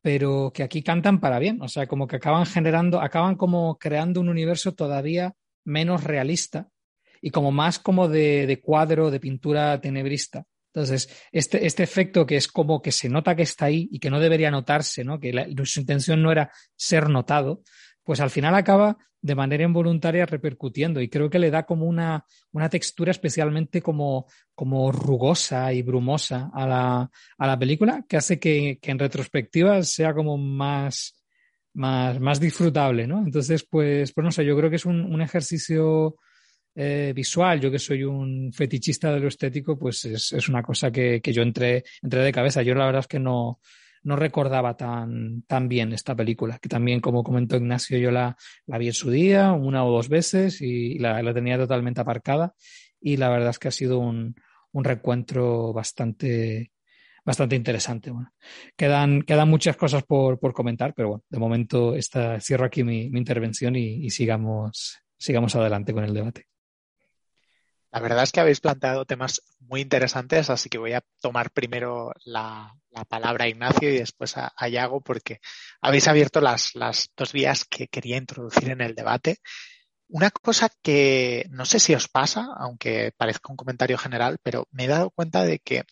pero 0.01 0.51
que 0.53 0.65
aquí 0.65 0.83
cantan 0.83 1.21
para 1.21 1.39
bien, 1.39 1.63
o 1.63 1.69
sea, 1.69 1.87
como 1.87 2.07
que 2.07 2.17
acaban 2.17 2.47
generando, 2.47 3.01
acaban 3.01 3.37
como 3.37 3.79
creando 3.79 4.21
un 4.21 4.29
universo 4.29 4.75
todavía 4.75 5.35
menos 5.65 6.05
realista 6.05 6.69
y 7.21 7.31
como 7.31 7.53
más 7.53 7.79
como 7.79 8.09
de, 8.09 8.47
de 8.47 8.61
cuadro, 8.61 9.11
de 9.11 9.21
pintura 9.21 9.81
tenebrista. 9.81 10.45
Entonces, 10.75 11.09
este, 11.31 11.67
este, 11.67 11.83
efecto 11.83 12.25
que 12.27 12.37
es 12.37 12.49
como 12.49 12.81
que 12.81 12.93
se 12.93 13.09
nota 13.09 13.37
que 13.37 13.43
está 13.43 13.67
ahí 13.67 13.89
y 13.93 13.99
que 13.99 14.11
no 14.11 14.19
debería 14.19 14.51
notarse, 14.51 15.05
¿no? 15.05 15.21
que 15.21 15.33
la, 15.33 15.47
su 15.65 15.81
intención 15.81 16.23
no 16.23 16.33
era 16.33 16.51
ser 16.75 17.11
notado, 17.11 17.63
pues 18.03 18.21
al 18.21 18.31
final 18.31 18.55
acaba 18.55 18.97
de 19.21 19.35
manera 19.37 19.63
involuntaria 19.63 20.27
repercutiendo 20.27 21.01
y 21.01 21.09
creo 21.09 21.31
que 21.31 21.39
le 21.39 21.51
da 21.51 21.65
como 21.65 21.87
una, 21.87 22.25
una 22.51 22.69
textura 22.69 23.13
especialmente 23.13 23.81
como, 23.81 24.27
como 24.55 24.91
rugosa 24.91 25.73
y 25.73 25.83
brumosa 25.83 26.51
a 26.53 26.67
la, 26.67 27.11
a 27.39 27.47
la 27.47 27.59
película 27.59 28.05
que 28.09 28.17
hace 28.17 28.41
que, 28.41 28.79
que, 28.83 28.91
en 28.91 28.99
retrospectiva 28.99 29.81
sea 29.85 30.13
como 30.13 30.37
más, 30.37 31.22
más, 31.75 32.21
más 32.21 32.41
disfrutable, 32.41 33.07
¿no? 33.07 33.19
Entonces, 33.19 33.67
pues, 33.69 34.13
pues 34.13 34.25
no 34.25 34.31
sé, 34.31 34.45
yo 34.45 34.57
creo 34.57 34.71
que 34.71 34.77
es 34.77 34.87
un, 34.87 35.01
un 35.01 35.23
ejercicio 35.23 36.17
eh, 36.75 37.13
visual, 37.15 37.61
yo 37.61 37.71
que 37.71 37.79
soy 37.79 38.03
un 38.05 38.53
fetichista 38.53 39.13
de 39.13 39.21
lo 39.21 39.29
estético, 39.29 39.79
pues 39.79 40.05
es, 40.07 40.33
es 40.33 40.49
una 40.49 40.63
cosa 40.63 40.91
que, 40.91 41.21
que, 41.21 41.33
yo 41.33 41.43
entré, 41.43 41.85
entré 42.03 42.23
de 42.23 42.33
cabeza. 42.33 42.63
Yo 42.63 42.75
la 42.75 42.87
verdad 42.87 43.01
es 43.01 43.09
que 43.09 43.19
no, 43.19 43.61
no 44.05 44.17
recordaba 44.17 44.77
tan, 44.77 45.43
tan 45.43 45.69
bien 45.69 45.93
esta 45.93 46.15
película, 46.15 46.59
que 46.59 46.69
también, 46.69 47.01
como 47.01 47.23
comentó 47.23 47.57
Ignacio, 47.57 47.99
yo 47.99 48.11
la, 48.11 48.37
la 48.67 48.79
vi 48.79 48.89
en 48.89 48.95
su 48.95 49.11
día, 49.11 49.53
una 49.53 49.85
o 49.85 49.93
dos 49.93 50.09
veces, 50.09 50.61
y 50.61 50.99
la, 50.99 51.23
la, 51.23 51.35
tenía 51.35 51.59
totalmente 51.59 52.01
aparcada. 52.01 52.55
Y 53.01 53.17
la 53.17 53.29
verdad 53.29 53.51
es 53.51 53.59
que 53.59 53.69
ha 53.69 53.73
sido 53.73 53.99
un, 53.99 54.35
un 54.73 54.85
reencuentro 54.85 55.73
bastante, 55.73 56.72
bastante 57.25 57.57
interesante. 57.57 58.13
Quedan, 58.77 59.23
quedan 59.23 59.49
muchas 59.49 59.77
cosas 59.77 60.03
por, 60.05 60.39
por 60.39 60.53
comentar, 60.53 60.95
pero 60.95 61.09
bueno, 61.09 61.25
de 61.29 61.39
momento 61.39 61.95
esta, 61.95 62.41
cierro 62.41 62.67
aquí 62.67 62.85
mi, 62.85 63.07
intervención 63.07 63.77
y, 63.77 64.05
y, 64.05 64.11
sigamos, 64.11 64.99
sigamos 65.17 65.55
adelante 65.55 65.93
con 65.93 66.05
el 66.05 66.15
debate. 66.15 66.47
La 67.93 68.01
verdad 68.01 68.23
es 68.23 68.33
que 68.33 68.41
habéis 68.41 68.61
planteado 68.61 69.05
temas 69.05 69.43
muy 69.61 69.83
interesantes, 69.83 70.49
así 70.49 70.71
que 70.71 70.79
voy 70.79 70.95
a 70.95 71.03
tomar 71.21 71.51
primero 71.51 72.13
la, 72.25 72.75
la 72.91 73.05
palabra 73.05 73.45
a 73.45 73.49
Ignacio 73.49 73.91
y 73.91 73.99
después 73.99 74.39
a, 74.39 74.51
a 74.57 74.69
Iago, 74.69 75.03
porque 75.03 75.41
habéis 75.83 76.09
abierto 76.09 76.41
las, 76.41 76.75
las 76.75 77.11
dos 77.15 77.33
vías 77.33 77.67
que 77.67 77.89
quería 77.89 78.17
introducir 78.17 78.71
en 78.71 78.81
el 78.81 78.95
debate. 78.95 79.41
Una 80.09 80.31
cosa 80.31 80.71
que 80.83 81.47
no 81.51 81.67
sé 81.67 81.79
si 81.81 81.95
os 81.95 82.09
pasa, 82.09 82.49
aunque 82.59 83.13
parezca 83.17 83.53
un 83.53 83.57
comentario 83.57 83.99
general, 83.99 84.39
pero 84.43 84.67
me 84.71 84.85
he 84.85 84.89
dado 84.89 85.11
cuenta 85.11 85.45
de 85.45 85.59
que 85.59 85.85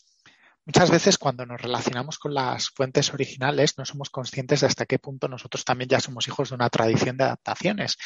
Muchas 0.72 0.92
veces 0.92 1.18
cuando 1.18 1.44
nos 1.46 1.60
relacionamos 1.60 2.16
con 2.20 2.32
las 2.32 2.70
fuentes 2.70 3.12
originales 3.12 3.76
no 3.76 3.84
somos 3.84 4.08
conscientes 4.08 4.60
de 4.60 4.68
hasta 4.68 4.86
qué 4.86 5.00
punto 5.00 5.26
nosotros 5.26 5.64
también 5.64 5.88
ya 5.88 5.98
somos 5.98 6.28
hijos 6.28 6.50
de 6.50 6.54
una 6.54 6.70
tradición 6.70 7.16
de 7.16 7.24
adaptaciones. 7.24 7.96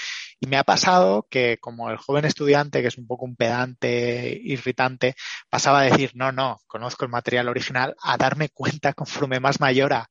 Y 0.40 0.46
me 0.46 0.56
ha 0.56 0.64
pasado 0.64 1.26
que 1.28 1.58
como 1.60 1.90
el 1.90 1.98
joven 1.98 2.24
estudiante, 2.24 2.80
que 2.80 2.88
es 2.88 2.96
un 2.96 3.06
poco 3.06 3.26
un 3.26 3.36
pedante, 3.36 4.40
irritante, 4.42 5.14
pasaba 5.50 5.80
a 5.80 5.82
decir, 5.82 6.12
no, 6.14 6.32
no, 6.32 6.58
conozco 6.66 7.04
el 7.04 7.10
material 7.10 7.50
original, 7.50 7.96
a 8.02 8.16
darme 8.16 8.48
cuenta 8.48 8.94
conforme 8.94 9.40
más 9.40 9.60
mayor 9.60 9.92
a 9.92 10.08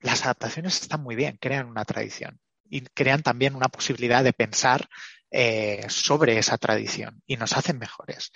las 0.00 0.24
adaptaciones 0.24 0.82
están 0.82 1.02
muy 1.02 1.16
bien, 1.16 1.38
crean 1.40 1.68
una 1.68 1.86
tradición 1.86 2.38
y 2.68 2.82
crean 2.82 3.22
también 3.22 3.54
una 3.54 3.68
posibilidad 3.68 4.22
de 4.22 4.34
pensar 4.34 4.90
eh, 5.30 5.86
sobre 5.88 6.36
esa 6.36 6.58
tradición 6.58 7.22
y 7.26 7.38
nos 7.38 7.56
hacen 7.56 7.78
mejores. 7.78 8.30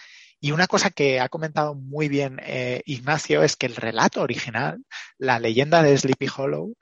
Y 0.45 0.51
una 0.51 0.67
cosa 0.67 0.91
que 0.91 1.21
ha 1.21 1.29
comentado 1.29 1.77
muy 1.77 2.09
bien 2.09 2.41
eh, 2.43 2.83
Ignacio 2.85 3.45
es 3.45 3.55
que 3.55 3.67
el 3.67 3.77
relato 3.77 4.23
original, 4.23 4.85
la 5.17 5.39
leyenda 5.39 5.85
de 5.85 5.97
Sleepy 5.97 6.27
Hollow, 6.37 6.75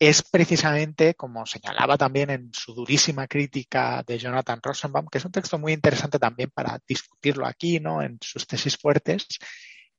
es 0.00 0.22
precisamente, 0.22 1.14
como 1.14 1.46
señalaba 1.46 1.96
también 1.96 2.30
en 2.30 2.50
su 2.52 2.74
durísima 2.74 3.28
crítica 3.28 4.02
de 4.04 4.18
Jonathan 4.18 4.58
Rosenbaum, 4.60 5.06
que 5.06 5.18
es 5.18 5.24
un 5.24 5.30
texto 5.30 5.60
muy 5.60 5.74
interesante 5.74 6.18
también 6.18 6.50
para 6.52 6.80
discutirlo 6.88 7.46
aquí, 7.46 7.78
¿no? 7.78 8.02
En 8.02 8.18
sus 8.20 8.48
tesis 8.48 8.76
fuertes, 8.76 9.28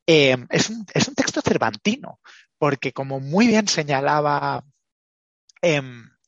eh, 0.06 0.36
es, 0.50 0.70
un, 0.70 0.86
es, 0.94 1.08
un, 1.08 1.16
texto 1.16 1.40
cervantino, 1.40 2.20
porque 2.58 2.92
como 2.92 3.22
muy 3.22 3.48
bien 3.48 3.70
señalaba 3.70 4.62
eh, 5.62 5.82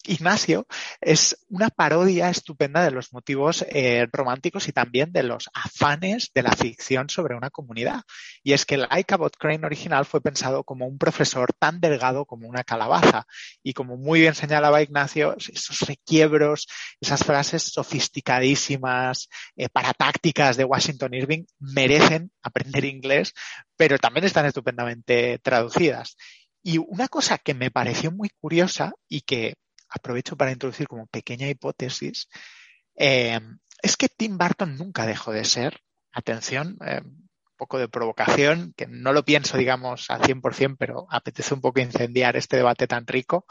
Ignacio 0.05 0.67
es 0.99 1.37
una 1.49 1.69
parodia 1.69 2.29
estupenda 2.29 2.83
de 2.83 2.91
los 2.91 3.13
motivos 3.13 3.65
eh, 3.69 4.07
románticos 4.11 4.67
y 4.67 4.71
también 4.71 5.11
de 5.11 5.23
los 5.23 5.49
afanes 5.53 6.31
de 6.33 6.43
la 6.43 6.53
ficción 6.53 7.09
sobre 7.09 7.35
una 7.35 7.49
comunidad. 7.49 8.01
Y 8.43 8.53
es 8.53 8.65
que 8.65 8.75
el 8.75 8.87
Ichabod 8.91 9.31
Crane 9.37 9.65
original 9.65 10.05
fue 10.05 10.21
pensado 10.21 10.63
como 10.63 10.87
un 10.87 10.97
profesor 10.97 11.53
tan 11.53 11.79
delgado 11.79 12.25
como 12.25 12.47
una 12.47 12.63
calabaza. 12.63 13.27
Y 13.63 13.73
como 13.73 13.97
muy 13.97 14.21
bien 14.21 14.33
señalaba 14.33 14.81
Ignacio, 14.81 15.35
esos 15.37 15.81
requiebros, 15.81 16.67
esas 16.99 17.23
frases 17.23 17.63
sofisticadísimas, 17.63 19.29
eh, 19.55 19.69
paratácticas 19.69 20.57
de 20.57 20.65
Washington 20.65 21.13
Irving 21.13 21.45
merecen 21.59 22.31
aprender 22.41 22.85
inglés, 22.85 23.33
pero 23.75 23.97
también 23.97 24.25
están 24.25 24.45
estupendamente 24.45 25.39
traducidas. 25.39 26.15
Y 26.63 26.77
una 26.77 27.07
cosa 27.07 27.37
que 27.37 27.53
me 27.53 27.71
pareció 27.71 28.11
muy 28.11 28.29
curiosa 28.39 28.93
y 29.07 29.21
que 29.21 29.55
aprovecho 29.91 30.35
para 30.35 30.51
introducir 30.51 30.87
como 30.87 31.07
pequeña 31.07 31.47
hipótesis, 31.47 32.27
eh, 32.95 33.39
es 33.81 33.97
que 33.97 34.09
Tim 34.09 34.37
Burton 34.37 34.77
nunca 34.77 35.05
dejó 35.05 35.31
de 35.31 35.45
ser, 35.45 35.81
atención, 36.11 36.77
eh, 36.85 37.01
un 37.03 37.29
poco 37.57 37.77
de 37.77 37.87
provocación, 37.87 38.73
que 38.75 38.87
no 38.87 39.13
lo 39.13 39.23
pienso, 39.23 39.57
digamos, 39.57 40.09
al 40.09 40.21
100%, 40.21 40.77
pero 40.77 41.07
apetece 41.09 41.53
un 41.53 41.61
poco 41.61 41.79
incendiar 41.79 42.35
este 42.35 42.57
debate 42.57 42.87
tan 42.87 43.05
rico. 43.05 43.45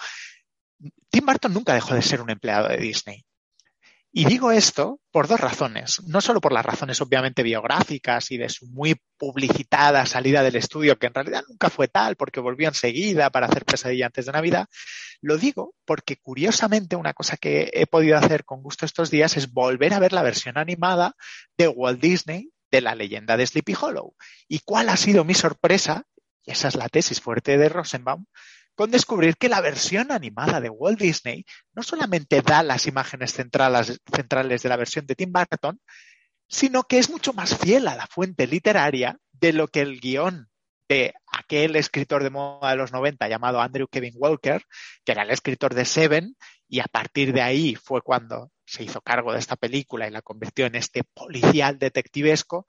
Tim 1.10 1.26
Burton 1.26 1.52
nunca 1.52 1.74
dejó 1.74 1.94
de 1.94 2.02
ser 2.02 2.20
un 2.20 2.30
empleado 2.30 2.68
de 2.68 2.78
Disney. 2.78 3.24
Y 4.12 4.24
digo 4.24 4.50
esto 4.50 5.00
por 5.12 5.28
dos 5.28 5.38
razones. 5.38 6.02
No 6.06 6.20
solo 6.20 6.40
por 6.40 6.52
las 6.52 6.66
razones 6.66 7.00
obviamente 7.00 7.44
biográficas 7.44 8.32
y 8.32 8.38
de 8.38 8.48
su 8.48 8.66
muy 8.66 9.00
publicitada 9.16 10.04
salida 10.04 10.42
del 10.42 10.56
estudio, 10.56 10.98
que 10.98 11.06
en 11.06 11.14
realidad 11.14 11.44
nunca 11.48 11.70
fue 11.70 11.86
tal, 11.86 12.16
porque 12.16 12.40
volvió 12.40 12.66
enseguida 12.66 13.30
para 13.30 13.46
hacer 13.46 13.64
pesadilla 13.64 14.06
antes 14.06 14.26
de 14.26 14.32
Navidad. 14.32 14.66
Lo 15.20 15.36
digo 15.38 15.74
porque 15.84 16.16
curiosamente 16.16 16.96
una 16.96 17.12
cosa 17.12 17.36
que 17.36 17.70
he 17.72 17.86
podido 17.86 18.16
hacer 18.16 18.44
con 18.44 18.62
gusto 18.62 18.84
estos 18.84 19.10
días 19.12 19.36
es 19.36 19.52
volver 19.52 19.94
a 19.94 20.00
ver 20.00 20.12
la 20.12 20.22
versión 20.22 20.58
animada 20.58 21.14
de 21.56 21.68
Walt 21.68 22.00
Disney 22.00 22.50
de 22.70 22.80
la 22.80 22.96
leyenda 22.96 23.36
de 23.36 23.46
Sleepy 23.46 23.74
Hollow. 23.80 24.16
¿Y 24.48 24.60
cuál 24.60 24.88
ha 24.88 24.96
sido 24.96 25.24
mi 25.24 25.34
sorpresa? 25.34 26.04
Y 26.44 26.50
esa 26.50 26.68
es 26.68 26.74
la 26.74 26.88
tesis 26.88 27.20
fuerte 27.20 27.58
de 27.58 27.68
Rosenbaum, 27.68 28.24
con 28.80 28.90
descubrir 28.90 29.36
que 29.36 29.50
la 29.50 29.60
versión 29.60 30.10
animada 30.10 30.58
de 30.58 30.70
Walt 30.70 30.98
Disney 30.98 31.44
no 31.74 31.82
solamente 31.82 32.40
da 32.40 32.62
las 32.62 32.86
imágenes 32.86 33.34
centrales, 33.34 34.00
centrales 34.10 34.62
de 34.62 34.70
la 34.70 34.78
versión 34.78 35.04
de 35.04 35.14
Tim 35.14 35.30
Burton, 35.30 35.78
sino 36.48 36.84
que 36.84 36.96
es 36.96 37.10
mucho 37.10 37.34
más 37.34 37.58
fiel 37.58 37.88
a 37.88 37.94
la 37.94 38.06
fuente 38.06 38.46
literaria 38.46 39.18
de 39.32 39.52
lo 39.52 39.68
que 39.68 39.82
el 39.82 40.00
guion 40.00 40.48
de 40.88 41.12
aquel 41.30 41.76
escritor 41.76 42.22
de 42.22 42.30
moda 42.30 42.70
de 42.70 42.76
los 42.76 42.90
90 42.90 43.28
llamado 43.28 43.60
Andrew 43.60 43.86
Kevin 43.86 44.14
Walker, 44.16 44.64
que 45.04 45.12
era 45.12 45.24
el 45.24 45.30
escritor 45.30 45.74
de 45.74 45.84
Seven, 45.84 46.34
y 46.66 46.80
a 46.80 46.86
partir 46.90 47.34
de 47.34 47.42
ahí 47.42 47.74
fue 47.74 48.00
cuando 48.00 48.50
se 48.64 48.82
hizo 48.82 49.02
cargo 49.02 49.34
de 49.34 49.40
esta 49.40 49.56
película 49.56 50.08
y 50.08 50.10
la 50.10 50.22
convirtió 50.22 50.64
en 50.64 50.76
este 50.76 51.04
policial 51.04 51.78
detectivesco, 51.78 52.66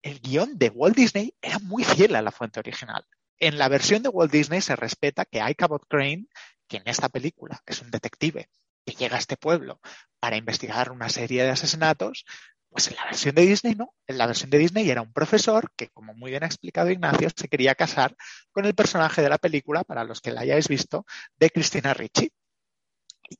el 0.00 0.20
guion 0.20 0.56
de 0.56 0.68
Walt 0.68 0.94
Disney 0.94 1.34
era 1.42 1.58
muy 1.58 1.82
fiel 1.82 2.14
a 2.14 2.22
la 2.22 2.30
fuente 2.30 2.60
original. 2.60 3.04
En 3.40 3.56
la 3.56 3.68
versión 3.68 4.02
de 4.02 4.10
Walt 4.10 4.30
Disney 4.30 4.60
se 4.60 4.76
respeta 4.76 5.24
que 5.24 5.38
Ichabod 5.38 5.80
Crane, 5.88 6.26
que 6.68 6.76
en 6.76 6.82
esta 6.84 7.08
película 7.08 7.62
es 7.66 7.80
un 7.80 7.90
detective 7.90 8.50
que 8.84 8.92
llega 8.92 9.16
a 9.16 9.18
este 9.18 9.38
pueblo 9.38 9.80
para 10.20 10.36
investigar 10.36 10.92
una 10.92 11.08
serie 11.08 11.42
de 11.42 11.48
asesinatos, 11.48 12.26
pues 12.68 12.88
en 12.88 12.96
la 12.96 13.04
versión 13.06 13.34
de 13.34 13.46
Disney 13.46 13.74
no. 13.74 13.94
En 14.06 14.18
la 14.18 14.26
versión 14.26 14.50
de 14.50 14.58
Disney 14.58 14.90
era 14.90 15.00
un 15.00 15.14
profesor 15.14 15.72
que, 15.74 15.88
como 15.88 16.12
muy 16.12 16.30
bien 16.30 16.42
ha 16.44 16.46
explicado 16.46 16.90
Ignacio, 16.90 17.30
se 17.34 17.48
quería 17.48 17.74
casar 17.74 18.14
con 18.52 18.66
el 18.66 18.74
personaje 18.74 19.22
de 19.22 19.30
la 19.30 19.38
película, 19.38 19.84
para 19.84 20.04
los 20.04 20.20
que 20.20 20.32
la 20.32 20.42
hayáis 20.42 20.68
visto, 20.68 21.06
de 21.38 21.48
Cristina 21.48 21.94
Ricci. 21.94 22.30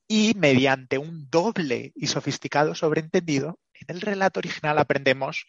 Y 0.07 0.33
mediante 0.35 0.97
un 0.97 1.29
doble 1.29 1.91
y 1.95 2.07
sofisticado 2.07 2.73
sobreentendido, 2.73 3.59
en 3.73 3.95
el 3.95 4.01
relato 4.01 4.39
original 4.39 4.79
aprendemos 4.79 5.45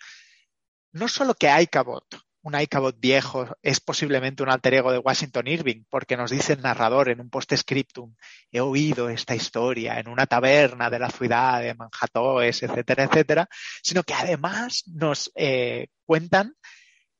no 0.92 1.08
solo 1.08 1.34
que 1.34 1.48
Ichabod 1.48 2.04
un 2.42 2.60
Icabot 2.60 2.98
viejo 2.98 3.46
es 3.62 3.80
posiblemente 3.80 4.42
un 4.42 4.50
alter 4.50 4.74
ego 4.74 4.92
de 4.92 4.98
Washington 4.98 5.46
Irving, 5.46 5.84
porque 5.88 6.16
nos 6.16 6.30
dice 6.30 6.54
el 6.54 6.62
narrador 6.62 7.08
en 7.08 7.20
un 7.20 7.30
post-scriptum, 7.30 8.14
he 8.50 8.60
oído 8.60 9.08
esta 9.08 9.34
historia 9.34 9.98
en 9.98 10.08
una 10.08 10.26
taberna 10.26 10.90
de 10.90 10.98
la 10.98 11.10
ciudad 11.10 11.60
de 11.60 11.74
Manhattan, 11.74 12.42
etcétera, 12.42 13.04
etcétera, 13.04 13.48
sino 13.82 14.02
que 14.02 14.14
además 14.14 14.82
nos 14.86 15.30
eh, 15.34 15.88
cuentan 16.04 16.54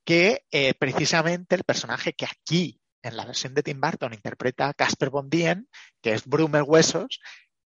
que 0.05 0.45
eh, 0.51 0.75
precisamente 0.75 1.55
el 1.55 1.65
personaje 1.65 2.13
que 2.13 2.27
aquí 2.27 2.81
en 3.03 3.17
la 3.17 3.25
versión 3.25 3.55
de 3.55 3.63
Tim 3.63 3.81
Burton 3.81 4.15
interpreta 4.15 4.69
a 4.69 4.75
Casper 4.75 5.11
Von 5.11 5.29
Dien, 5.29 5.69
que 6.01 6.15
es 6.15 6.27
Brumer 6.27 6.63
Huesos, 6.63 7.21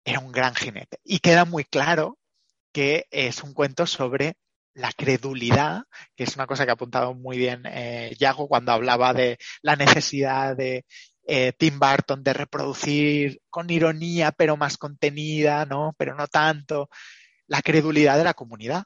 era 0.03 0.19
un 0.19 0.31
gran 0.31 0.55
jinete. 0.55 0.99
Y 1.03 1.19
queda 1.19 1.45
muy 1.45 1.63
claro 1.63 2.17
que 2.71 3.07
es 3.11 3.43
un 3.43 3.53
cuento 3.53 3.87
sobre 3.87 4.37
la 4.75 4.91
credulidad, 4.91 5.83
que 6.15 6.25
es 6.25 6.35
una 6.35 6.45
cosa 6.45 6.65
que 6.65 6.71
ha 6.71 6.73
apuntado 6.73 7.15
muy 7.15 7.37
bien 7.37 7.63
eh, 7.65 8.15
Yago 8.19 8.47
cuando 8.47 8.73
hablaba 8.73 9.13
de 9.13 9.37
la 9.61 9.75
necesidad 9.75 10.55
de 10.55 10.85
eh, 11.25 11.53
Tim 11.57 11.79
Burton 11.79 12.21
de 12.23 12.33
reproducir 12.33 13.41
con 13.49 13.69
ironía, 13.69 14.31
pero 14.31 14.57
más 14.57 14.77
contenida, 14.77 15.65
¿no? 15.65 15.95
Pero 15.97 16.13
no 16.15 16.27
tanto, 16.27 16.89
la 17.47 17.61
credulidad 17.61 18.17
de 18.17 18.25
la 18.25 18.33
comunidad. 18.33 18.83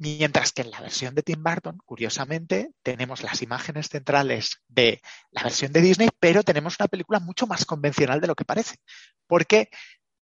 Mientras 0.00 0.52
que 0.52 0.62
en 0.62 0.70
la 0.70 0.80
versión 0.80 1.14
de 1.14 1.22
Tim 1.22 1.42
Burton, 1.42 1.78
curiosamente, 1.84 2.70
tenemos 2.84 3.22
las 3.22 3.42
imágenes 3.42 3.88
centrales 3.88 4.62
de 4.68 5.00
la 5.30 5.42
versión 5.42 5.72
de 5.72 5.80
Disney, 5.80 6.08
pero 6.20 6.44
tenemos 6.44 6.76
una 6.78 6.86
película 6.88 7.18
mucho 7.18 7.48
más 7.48 7.64
convencional 7.64 8.20
de 8.20 8.28
lo 8.28 8.36
que 8.36 8.44
parece. 8.44 8.76
Porque 9.26 9.70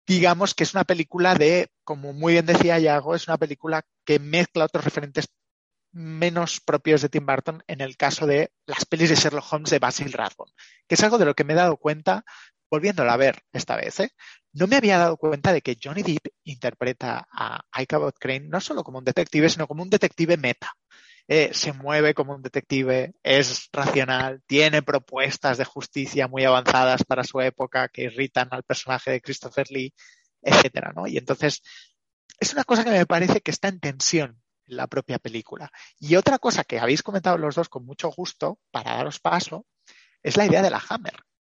digamos 0.08 0.54
que 0.54 0.64
es 0.64 0.74
una 0.74 0.84
película 0.84 1.36
de, 1.36 1.70
como 1.84 2.14
muy 2.14 2.34
bien 2.34 2.46
decía 2.46 2.80
Yago, 2.80 3.16
es 3.16 3.28
una 3.28 3.38
película 3.38 3.84
que 4.06 4.20
mezcla 4.20 4.66
otros 4.66 4.84
referentes 4.84 5.28
menos 5.92 6.60
propios 6.60 7.02
de 7.02 7.10
Tim 7.10 7.26
Burton 7.26 7.64
en 7.68 7.82
el 7.82 7.96
caso 7.98 8.26
de 8.26 8.52
las 8.66 8.86
pelis 8.86 9.10
de 9.10 9.16
Sherlock 9.16 9.46
Holmes 9.52 9.70
de 9.70 9.80
Basil 9.80 10.12
Rathbone, 10.12 10.52
que 10.88 10.96
es 10.96 11.04
algo 11.04 11.18
de 11.20 11.26
lo 11.26 11.36
que 11.36 11.44
me 11.44 11.54
he 11.54 11.56
dado 11.56 11.78
cuenta 11.78 12.26
volviéndola 12.70 13.14
a 13.14 13.18
ver 13.18 13.44
esta 13.52 13.76
vez. 13.76 14.00
¿eh? 14.00 14.10
No 14.52 14.66
me 14.66 14.78
había 14.78 14.98
dado 14.98 15.18
cuenta 15.18 15.54
de 15.54 15.62
que 15.62 15.78
Johnny 15.82 16.02
Depp 16.02 16.34
interpreta 16.44 17.28
a 17.32 17.62
Ichabod 17.80 18.16
Crane 18.20 18.48
no 18.48 18.60
solo 18.60 18.84
como 18.84 18.98
un 18.98 19.06
detective, 19.06 19.48
sino 19.50 19.68
como 19.68 19.84
un 19.84 19.92
detective 19.92 20.38
meta. 20.38 20.74
Eh, 21.28 21.52
se 21.54 21.72
mueve 21.72 22.14
como 22.14 22.36
un 22.36 22.42
detective, 22.42 23.14
es 23.24 23.70
racional, 23.72 24.42
tiene 24.46 24.82
propuestas 24.82 25.58
de 25.58 25.64
justicia 25.66 26.28
muy 26.28 26.44
avanzadas 26.44 27.04
para 27.06 27.24
su 27.24 27.40
época 27.40 27.88
que 27.88 28.04
irritan 28.04 28.50
al 28.52 28.64
personaje 28.64 29.12
de 29.12 29.22
Christopher 29.22 29.72
Lee, 29.72 29.94
etcétera, 30.42 30.92
¿no? 30.94 31.08
Y 31.08 31.18
entonces 31.18 31.62
es 32.40 32.54
una 32.54 32.66
cosa 32.66 32.84
que 32.84 32.92
me 32.92 33.06
parece 33.06 33.40
que 33.42 33.52
está 33.52 33.70
en 33.70 33.80
tensión 33.80 34.42
en 34.68 34.78
la 34.78 34.88
propia 34.88 35.18
película. 35.18 35.72
Y 35.98 36.16
otra 36.16 36.40
cosa 36.40 36.66
que 36.66 36.80
habéis 36.80 37.04
comentado 37.04 37.38
los 37.38 37.56
dos 37.56 37.70
con 37.70 37.86
mucho 37.86 38.10
gusto 38.12 38.60
para 38.72 38.96
daros 38.96 39.20
paso 39.20 39.66
es 40.22 40.36
la 40.36 40.46
idea 40.46 40.62
de 40.62 40.70
la 40.70 40.84
Hammer. 40.90 41.16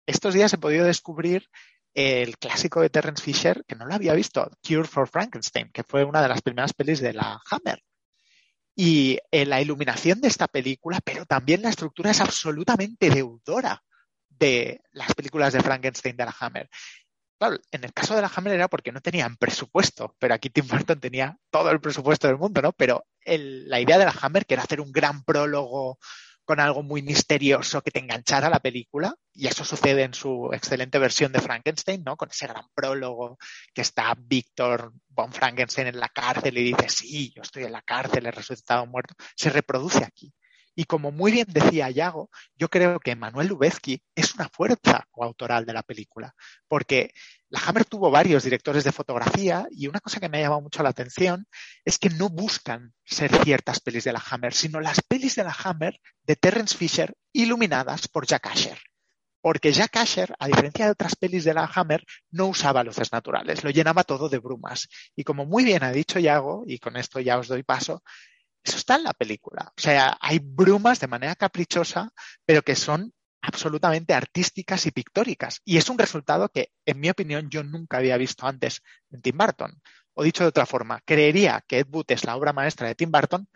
Estos 0.06 0.34
días 0.34 0.52
he 0.52 0.58
podido 0.58 0.84
descubrir 0.84 1.48
el 1.94 2.36
clásico 2.38 2.80
de 2.80 2.90
Terence 2.90 3.22
Fisher 3.22 3.64
que 3.66 3.76
no 3.76 3.86
lo 3.86 3.94
había 3.94 4.14
visto, 4.14 4.50
Cure 4.66 4.84
for 4.84 5.08
Frankenstein, 5.08 5.70
que 5.72 5.84
fue 5.84 6.04
una 6.04 6.20
de 6.20 6.28
las 6.28 6.42
primeras 6.42 6.74
pelis 6.74 7.00
de 7.00 7.14
la 7.14 7.40
Hammer. 7.50 7.82
Y 8.76 9.18
eh, 9.30 9.46
la 9.46 9.60
iluminación 9.60 10.20
de 10.20 10.28
esta 10.28 10.48
película, 10.48 11.00
pero 11.04 11.26
también 11.26 11.62
la 11.62 11.68
estructura 11.68 12.10
es 12.10 12.20
absolutamente 12.20 13.10
deudora 13.10 13.82
de 14.28 14.82
las 14.92 15.14
películas 15.14 15.52
de 15.52 15.60
Frankenstein 15.60 16.16
de 16.16 16.24
la 16.24 16.34
Hammer. 16.40 16.68
Claro, 17.38 17.58
en 17.70 17.84
el 17.84 17.92
caso 17.92 18.14
de 18.14 18.22
la 18.22 18.30
Hammer 18.34 18.54
era 18.54 18.68
porque 18.68 18.92
no 18.92 19.00
tenían 19.00 19.36
presupuesto, 19.36 20.16
pero 20.18 20.34
aquí 20.34 20.50
Tim 20.50 20.66
Burton 20.66 21.00
tenía 21.00 21.36
todo 21.50 21.70
el 21.70 21.80
presupuesto 21.80 22.26
del 22.26 22.38
mundo, 22.38 22.62
¿no? 22.62 22.72
Pero 22.72 23.06
la 23.24 23.80
idea 23.80 23.98
de 23.98 24.04
la 24.04 24.14
Hammer, 24.20 24.46
que 24.46 24.54
era 24.54 24.62
hacer 24.62 24.80
un 24.80 24.92
gran 24.92 25.24
prólogo 25.24 25.98
con 26.44 26.60
algo 26.60 26.82
muy 26.82 27.02
misterioso 27.02 27.82
que 27.82 27.90
te 27.90 28.00
enganchara 28.00 28.50
la 28.50 28.60
película, 28.60 29.14
y 29.32 29.46
eso 29.46 29.64
sucede 29.64 30.02
en 30.02 30.14
su 30.14 30.50
excelente 30.52 30.98
versión 30.98 31.32
de 31.32 31.40
Frankenstein, 31.40 32.02
¿no? 32.04 32.16
Con 32.16 32.30
ese 32.30 32.46
gran 32.46 32.66
prólogo 32.74 33.38
que 33.72 33.82
está 33.82 34.14
Víctor 34.18 34.92
von 35.08 35.32
Frankenstein 35.32 35.88
en 35.88 36.00
la 36.00 36.08
cárcel 36.08 36.56
y 36.58 36.64
dice, 36.64 36.88
sí, 36.88 37.32
yo 37.34 37.42
estoy 37.42 37.64
en 37.64 37.72
la 37.72 37.82
cárcel, 37.82 38.26
he 38.26 38.30
resucitado 38.30 38.86
muerto, 38.86 39.14
se 39.36 39.50
reproduce 39.50 40.04
aquí. 40.04 40.32
Y 40.74 40.84
como 40.84 41.12
muy 41.12 41.32
bien 41.32 41.46
decía 41.48 41.90
Yago, 41.90 42.30
yo 42.56 42.68
creo 42.68 42.98
que 42.98 43.16
Manuel 43.16 43.48
Lubezki 43.48 44.02
es 44.14 44.34
una 44.34 44.48
fuerza 44.48 45.06
coautoral 45.10 45.64
de 45.64 45.72
la 45.72 45.82
película, 45.82 46.34
porque 46.68 47.12
la 47.48 47.60
Hammer 47.60 47.84
tuvo 47.84 48.10
varios 48.10 48.42
directores 48.42 48.82
de 48.82 48.90
fotografía 48.90 49.66
y 49.70 49.86
una 49.86 50.00
cosa 50.00 50.18
que 50.18 50.28
me 50.28 50.38
ha 50.38 50.42
llamado 50.42 50.62
mucho 50.62 50.82
la 50.82 50.88
atención 50.88 51.46
es 51.84 51.98
que 51.98 52.10
no 52.10 52.28
buscan 52.28 52.92
ser 53.04 53.30
ciertas 53.44 53.78
pelis 53.78 54.04
de 54.04 54.12
la 54.12 54.22
Hammer, 54.28 54.52
sino 54.52 54.80
las 54.80 55.00
pelis 55.02 55.36
de 55.36 55.44
la 55.44 55.56
Hammer 55.62 56.00
de 56.24 56.34
Terence 56.34 56.76
Fisher 56.76 57.14
iluminadas 57.32 58.08
por 58.08 58.26
Jack 58.26 58.46
Asher. 58.46 58.78
Porque 59.40 59.72
Jack 59.72 59.98
Asher, 59.98 60.34
a 60.38 60.46
diferencia 60.46 60.86
de 60.86 60.92
otras 60.92 61.16
pelis 61.16 61.44
de 61.44 61.52
la 61.52 61.70
Hammer, 61.72 62.02
no 62.30 62.46
usaba 62.46 62.82
luces 62.82 63.12
naturales, 63.12 63.62
lo 63.62 63.70
llenaba 63.70 64.02
todo 64.02 64.28
de 64.30 64.38
brumas. 64.38 64.88
Y 65.14 65.22
como 65.22 65.44
muy 65.44 65.64
bien 65.64 65.84
ha 65.84 65.92
dicho 65.92 66.18
Yago, 66.18 66.64
y 66.66 66.78
con 66.78 66.96
esto 66.96 67.20
ya 67.20 67.38
os 67.38 67.48
doy 67.48 67.62
paso, 67.62 68.02
eso 68.64 68.78
está 68.78 68.96
en 68.96 69.04
la 69.04 69.12
película. 69.12 69.72
O 69.76 69.80
sea, 69.80 70.16
hay 70.20 70.40
brumas 70.42 70.98
de 70.98 71.06
manera 71.06 71.36
caprichosa, 71.36 72.10
pero 72.46 72.62
que 72.62 72.74
son 72.74 73.12
absolutamente 73.42 74.14
artísticas 74.14 74.86
y 74.86 74.90
pictóricas. 74.90 75.60
Y 75.64 75.76
es 75.76 75.90
un 75.90 75.98
resultado 75.98 76.48
que, 76.48 76.70
en 76.86 76.98
mi 76.98 77.10
opinión, 77.10 77.50
yo 77.50 77.62
nunca 77.62 77.98
había 77.98 78.16
visto 78.16 78.46
antes 78.46 78.80
en 79.10 79.20
Tim 79.20 79.36
Burton. 79.36 79.80
O 80.14 80.22
dicho 80.22 80.44
de 80.44 80.48
otra 80.48 80.64
forma, 80.64 81.00
creería 81.04 81.62
que 81.66 81.80
Ed 81.80 81.88
Wood 81.90 82.06
es 82.08 82.24
la 82.24 82.36
obra 82.36 82.52
maestra 82.52 82.88
de 82.88 82.94
Tim 82.94 83.10
Burton, 83.10 83.46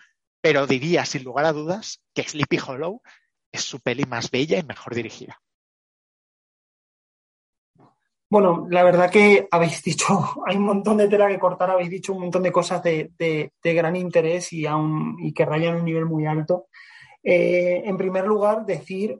pero 0.42 0.66
diría 0.66 1.06
sin 1.06 1.24
lugar 1.24 1.46
a 1.46 1.52
dudas 1.52 2.02
que 2.14 2.22
Sleepy 2.22 2.58
Hollow 2.58 3.00
es 3.50 3.62
su 3.62 3.80
peli 3.80 4.04
más 4.04 4.30
bella 4.30 4.58
y 4.58 4.62
mejor 4.62 4.94
dirigida. 4.94 5.40
Bueno, 8.30 8.66
la 8.68 8.82
verdad 8.82 9.10
que 9.10 9.48
habéis 9.50 9.82
dicho, 9.82 10.06
hay 10.46 10.56
un 10.56 10.64
montón 10.64 10.98
de 10.98 11.08
tela 11.08 11.28
que 11.28 11.38
cortar, 11.38 11.70
habéis 11.70 11.90
dicho 11.90 12.12
un 12.12 12.20
montón 12.20 12.42
de 12.42 12.52
cosas 12.52 12.82
de, 12.82 13.52
gran 13.62 13.96
interés 13.96 14.52
y, 14.52 14.66
y 15.18 15.32
que 15.32 15.44
rayan 15.44 15.76
un 15.76 15.84
nivel 15.84 16.06
muy 16.06 16.26
alto. 16.26 16.66
Eh, 17.22 17.82
en 17.84 17.96
primer 17.96 18.26
lugar, 18.26 18.64
decir 18.64 19.18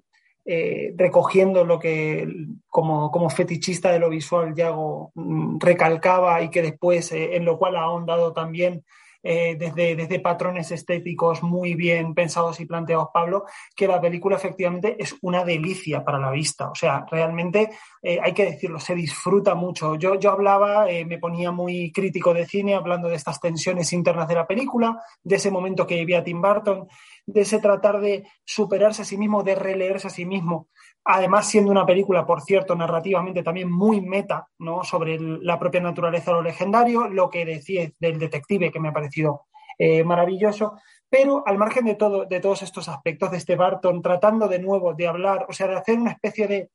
eh, 0.51 0.94
recogiendo 0.97 1.62
lo 1.62 1.79
que 1.79 2.27
como, 2.68 3.11
como, 3.11 3.29
fetichista 3.29 3.92
de 3.92 3.99
lo 3.99 4.09
visual 4.09 4.55
Yago 4.55 5.12
mm, 5.14 5.59
recalcaba 5.59 6.40
y 6.40 6.49
que 6.49 6.62
después 6.62 7.12
eh, 7.12 7.37
en 7.37 7.44
lo 7.44 7.59
cual 7.59 7.77
ha 7.77 7.83
ahondado 7.83 8.33
también 8.33 8.83
eh, 9.23 9.57
desde, 9.59 9.97
desde, 9.97 10.21
patrones 10.21 10.71
estéticos 10.71 11.43
muy 11.43 11.75
bien 11.75 12.15
pensados 12.15 12.61
y 12.61 12.67
planteados, 12.67 13.09
Pablo, 13.13 13.45
que 13.75 13.89
la 13.89 14.01
película 14.01 14.37
efectivamente 14.37 14.97
es 14.99 15.17
una 15.23 15.45
delicia 15.45 16.05
para 16.05 16.19
la 16.19 16.31
vista. 16.31 16.71
O 16.71 16.75
sea, 16.75 17.05
realmente 17.11 17.71
hay 18.03 18.33
que 18.33 18.45
decirlo, 18.45 18.79
se 18.79 18.95
disfruta 18.95 19.55
mucho. 19.55 19.97
Yo, 19.97 20.15
yo 20.15 20.31
hablaba, 20.31 20.87
me 21.07 21.19
ponía 21.19 21.51
muy 21.51 21.93
crítico 21.93 22.33
de 22.33 22.47
cine 22.47 22.75
hablando 22.75 23.09
de 23.09 23.17
estas 23.17 23.41
tensiones 23.41 23.93
internas 23.93 24.29
de 24.29 24.35
la 24.37 24.47
película, 24.47 25.03
de 25.23 25.37
ese 25.37 25.51
momento 25.51 25.87
que 25.87 25.97
vivía 25.97 26.23
Tim 26.23 26.41
Burton 26.41 26.87
de 27.29 27.43
ese 27.43 27.61
tratar 27.61 28.01
de 28.01 28.27
superarse 28.45 29.03
a 29.03 29.05
sí 29.05 29.19
mismo, 29.19 29.43
de 29.43 29.55
releerse 29.55 30.07
a 30.07 30.11
sí 30.11 30.25
mismo. 30.25 30.69
Además, 31.11 31.49
siendo 31.49 31.71
una 31.71 31.87
película, 31.87 32.27
por 32.27 32.42
cierto, 32.42 32.77
narrativamente 32.77 33.42
también 33.42 33.73
muy 33.73 34.03
meta, 34.03 34.47
¿no? 34.59 34.85
Sobre 34.85 35.18
la 35.18 35.59
propia 35.59 35.81
naturaleza 35.81 36.31
de 36.31 36.37
lo 36.37 36.42
legendario, 36.42 37.09
lo 37.09 37.31
que 37.31 37.47
decía 37.47 37.90
del 37.99 38.18
detective, 38.18 38.71
que 38.71 38.79
me 38.79 38.88
ha 38.88 38.92
parecido 38.92 39.47
eh, 39.79 40.05
maravilloso. 40.05 40.79
Pero 41.09 41.42
al 41.47 41.57
margen 41.57 41.87
de, 41.87 41.94
todo, 41.94 42.27
de 42.27 42.40
todos 42.40 42.61
estos 42.61 42.90
aspectos 42.90 43.31
de 43.31 43.38
este 43.38 43.57
Barton, 43.57 44.03
tratando 44.03 44.49
de 44.49 44.59
nuevo 44.59 44.92
de 44.92 45.09
hablar, 45.09 45.47
o 45.49 45.53
sea, 45.55 45.66
de 45.68 45.77
hacer 45.77 45.99
una 45.99 46.11
especie 46.11 46.47
de 46.47 46.71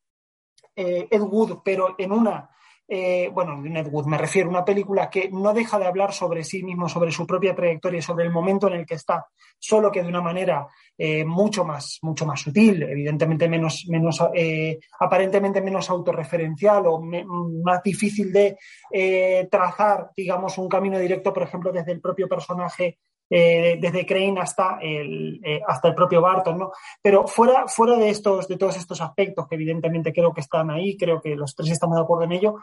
eh, 0.75 1.07
Ed 1.11 1.21
Wood, 1.21 1.59
pero 1.63 1.93
en 1.99 2.11
una 2.11 2.49
eh, 2.87 3.29
bueno, 3.33 3.55
Netwood 3.61 4.05
me 4.05 4.17
refiero, 4.17 4.49
una 4.49 4.65
película 4.65 5.09
que 5.09 5.29
no 5.31 5.53
deja 5.53 5.79
de 5.79 5.85
hablar 5.85 6.13
sobre 6.13 6.43
sí 6.43 6.63
mismo, 6.63 6.89
sobre 6.89 7.11
su 7.11 7.25
propia 7.25 7.55
trayectoria, 7.55 8.01
sobre 8.01 8.25
el 8.25 8.31
momento 8.31 8.67
en 8.67 8.73
el 8.73 8.85
que 8.85 8.95
está, 8.95 9.25
solo 9.57 9.91
que 9.91 10.03
de 10.03 10.09
una 10.09 10.21
manera 10.21 10.67
eh, 10.97 11.23
mucho 11.23 11.63
más, 11.63 11.99
mucho 12.01 12.25
más 12.25 12.41
sutil, 12.41 12.83
evidentemente 12.83 13.47
menos, 13.47 13.85
menos 13.87 14.21
eh, 14.33 14.79
aparentemente 14.99 15.61
menos 15.61 15.89
autorreferencial 15.89 16.83
o 16.87 17.01
más 17.01 17.81
difícil 17.83 18.31
de 18.31 18.57
trazar, 19.49 20.11
digamos, 20.15 20.57
un 20.57 20.67
camino 20.67 20.99
directo, 20.99 21.33
por 21.33 21.43
ejemplo, 21.43 21.71
desde 21.71 21.93
el 21.93 22.01
propio 22.01 22.27
personaje 22.27 22.99
desde 23.35 24.05
Crane 24.05 24.39
hasta 24.39 24.77
el, 24.81 25.41
hasta 25.67 25.87
el 25.87 25.95
propio 25.95 26.21
Barton, 26.21 26.57
¿no? 26.57 26.71
Pero 27.01 27.27
fuera, 27.27 27.67
fuera 27.67 27.97
de, 27.97 28.09
estos, 28.09 28.47
de 28.47 28.57
todos 28.57 28.77
estos 28.77 29.01
aspectos 29.01 29.47
que 29.47 29.55
evidentemente 29.55 30.13
creo 30.13 30.33
que 30.33 30.41
están 30.41 30.69
ahí, 30.69 30.95
creo 30.97 31.21
que 31.21 31.35
los 31.35 31.55
tres 31.55 31.71
estamos 31.71 31.97
de 31.97 32.03
acuerdo 32.03 32.25
en 32.25 32.31
ello, 32.33 32.55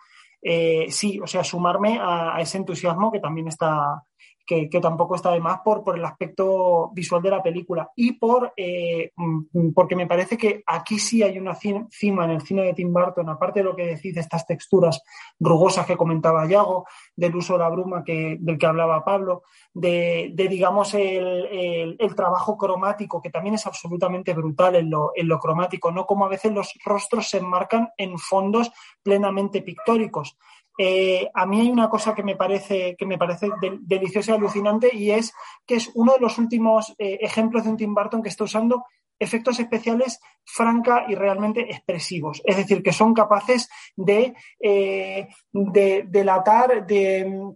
eh, 0.42 0.86
sí, 0.90 1.20
o 1.20 1.26
sea, 1.26 1.44
sumarme 1.44 1.98
a, 2.00 2.40
ese 2.40 2.58
entusiasmo 2.58 3.12
que 3.12 3.20
también 3.20 3.48
está 3.48 4.02
que, 4.50 4.80
tampoco 4.80 5.14
está 5.14 5.30
de 5.30 5.38
más 5.38 5.60
por, 5.60 5.96
el 5.96 6.04
aspecto 6.04 6.90
visual 6.92 7.22
de 7.22 7.30
la 7.30 7.42
película 7.42 7.90
y 7.94 8.12
por 8.12 8.52
eh, 8.56 9.12
mm, 9.14 9.70
porque 9.72 9.94
me 9.94 10.08
parece 10.08 10.36
que 10.36 10.64
aquí 10.66 10.98
sí 10.98 11.22
hay 11.22 11.38
una 11.38 11.54
cima 11.54 12.24
en 12.24 12.30
el 12.30 12.40
cine 12.42 12.62
de 12.62 12.74
Tim 12.74 12.92
Burton, 12.92 13.28
aparte 13.28 13.60
de 13.60 13.64
lo 13.64 13.76
que 13.76 13.86
decís 13.86 14.14
de 14.14 14.20
estas 14.20 14.46
texturas 14.46 15.02
rugosas 15.38 15.86
que 15.86 15.96
comentaba 15.96 16.46
Yago, 16.46 16.86
del 17.14 17.36
uso 17.36 17.52
de 17.52 17.58
la 17.60 17.68
bruma 17.68 18.02
que, 18.02 18.38
del 18.40 18.58
que 18.58 18.66
hablaba 18.66 19.04
Pablo, 19.04 19.44
de, 19.72 20.32
digamos 20.34 20.94
el, 20.94 21.96
trabajo 22.16 22.56
cromático, 22.56 23.22
que 23.22 23.30
también 23.30 23.54
es 23.54 23.66
absolutamente 23.66 24.34
brutal 24.34 24.74
en 24.74 24.90
lo, 24.90 25.12
en 25.14 25.28
lo 25.28 25.38
cromático, 25.38 25.92
no 25.92 26.06
como 26.06 26.24
a 26.24 26.28
veces 26.28 26.52
los 26.52 26.74
rostros 26.84 27.28
se 27.28 27.38
enmarcan 27.38 27.90
en 27.96 28.18
fondos 28.18 28.72
plenamente 29.02 29.62
pictóricos. 29.62 30.36
Eh, 30.78 31.28
a 31.34 31.46
mí 31.46 31.60
hay 31.60 31.70
una 31.70 31.90
cosa 31.90 32.14
que 32.14 32.22
me 32.22 32.36
parece, 32.36 32.96
que 32.96 33.06
me 33.06 33.18
parece 33.18 33.48
deliciosa 33.80 34.32
y 34.32 34.34
alucinante 34.36 34.90
y 34.94 35.10
es 35.10 35.32
que 35.66 35.74
es 35.74 35.90
uno 35.94 36.14
de 36.14 36.20
los 36.20 36.38
últimos 36.38 36.94
eh, 36.98 37.18
ejemplos 37.20 37.64
de 37.64 37.70
un 37.70 37.76
Tim 37.76 37.94
Burton 37.94 38.22
que 38.22 38.30
está 38.30 38.44
usando 38.44 38.84
efectos 39.18 39.60
especiales 39.60 40.18
franca 40.44 41.04
y 41.08 41.14
realmente 41.14 41.60
expresivos. 41.70 42.40
Es 42.44 42.56
decir, 42.56 42.82
que 42.82 42.92
son 42.92 43.12
capaces 43.12 43.68
de, 43.94 44.34
eh, 44.58 45.28
de 45.52 46.04
delatar, 46.08 46.86
de, 46.86 47.52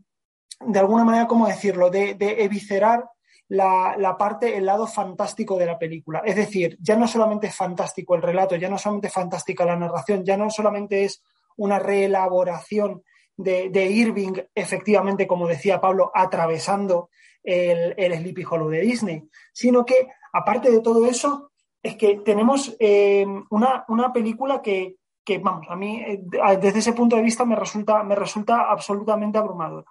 de 0.61 0.79
alguna 0.79 1.05
manera, 1.05 1.27
¿cómo 1.27 1.47
decirlo?, 1.47 1.89
de, 1.89 2.15
de 2.15 2.45
eviscerar 2.45 3.09
la, 3.49 3.95
la, 3.99 4.17
parte, 4.17 4.57
el 4.57 4.67
lado 4.67 4.87
fantástico 4.87 5.57
de 5.57 5.67
la 5.67 5.79
película. 5.79 6.23
Es 6.25 6.37
decir, 6.37 6.77
ya 6.81 6.97
no 6.97 7.09
solamente 7.09 7.47
es 7.47 7.55
fantástico 7.55 8.15
el 8.15 8.23
relato, 8.23 8.57
ya 8.57 8.69
no 8.69 8.79
solamente 8.79 9.09
es 9.09 9.15
fantástica 9.15 9.65
la 9.65 9.77
narración, 9.77 10.25
ya 10.25 10.37
no 10.37 10.51
solamente 10.51 11.05
es 11.05 11.23
una 11.57 11.79
reelaboración 11.79 13.03
de, 13.37 13.87
Irving, 13.91 14.35
efectivamente, 14.55 15.27
como 15.27 15.49
decía 15.49 15.81
Pablo, 15.81 16.11
atravesando 16.15 17.11
el, 17.43 17.95
el, 17.97 18.15
Sleepy 18.15 18.45
Hollow 18.45 18.69
de 18.69 18.81
Disney, 18.81 19.29
sino 19.53 19.85
que, 19.85 20.09
aparte 20.33 20.71
de 20.71 20.81
todo 20.81 21.07
eso, 21.07 21.51
es 21.85 21.97
que 21.97 22.17
tenemos 22.25 22.75
eh, 22.81 23.27
una, 23.51 24.13
película 24.13 24.63
que, 24.63 24.97
vamos, 25.43 25.67
a 25.69 25.77
mí, 25.77 26.01
eh, 26.01 26.23
desde 26.61 26.79
ese 26.79 26.95
punto 26.95 27.17
de 27.17 27.23
vista, 27.23 27.45
me 27.45 27.57
resulta, 27.57 28.03
me 28.03 28.15
resulta 28.15 28.71
absolutamente 28.71 29.37
abrumadora. 29.37 29.87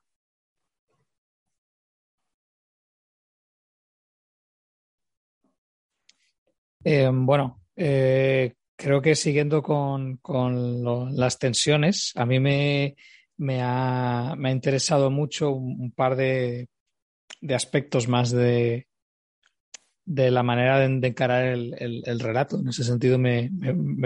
Eh, 6.84 7.10
bueno, 7.14 7.62
creo 8.84 9.02
que 9.02 9.16
siguiendo 9.16 9.64
con, 9.64 10.20
las 11.16 11.40
tensiones, 11.40 12.12
a 12.16 12.26
mí 12.26 12.42
me, 12.42 12.98
me 13.38 13.62
ha, 13.62 14.36
interesado 14.52 15.10
mucho 15.10 15.52
un, 15.52 15.92
par 15.92 16.18
de, 16.18 16.68
aspectos 17.50 18.10
más 18.10 18.32
de, 18.32 18.88
de 20.04 20.32
la 20.32 20.44
manera 20.44 20.80
de, 20.80 21.08
encarar 21.08 21.46
el, 21.46 22.20
relato. 22.20 22.60
En 22.60 22.68
ese 22.68 22.84
sentido 22.84 23.18
me, 23.18 23.50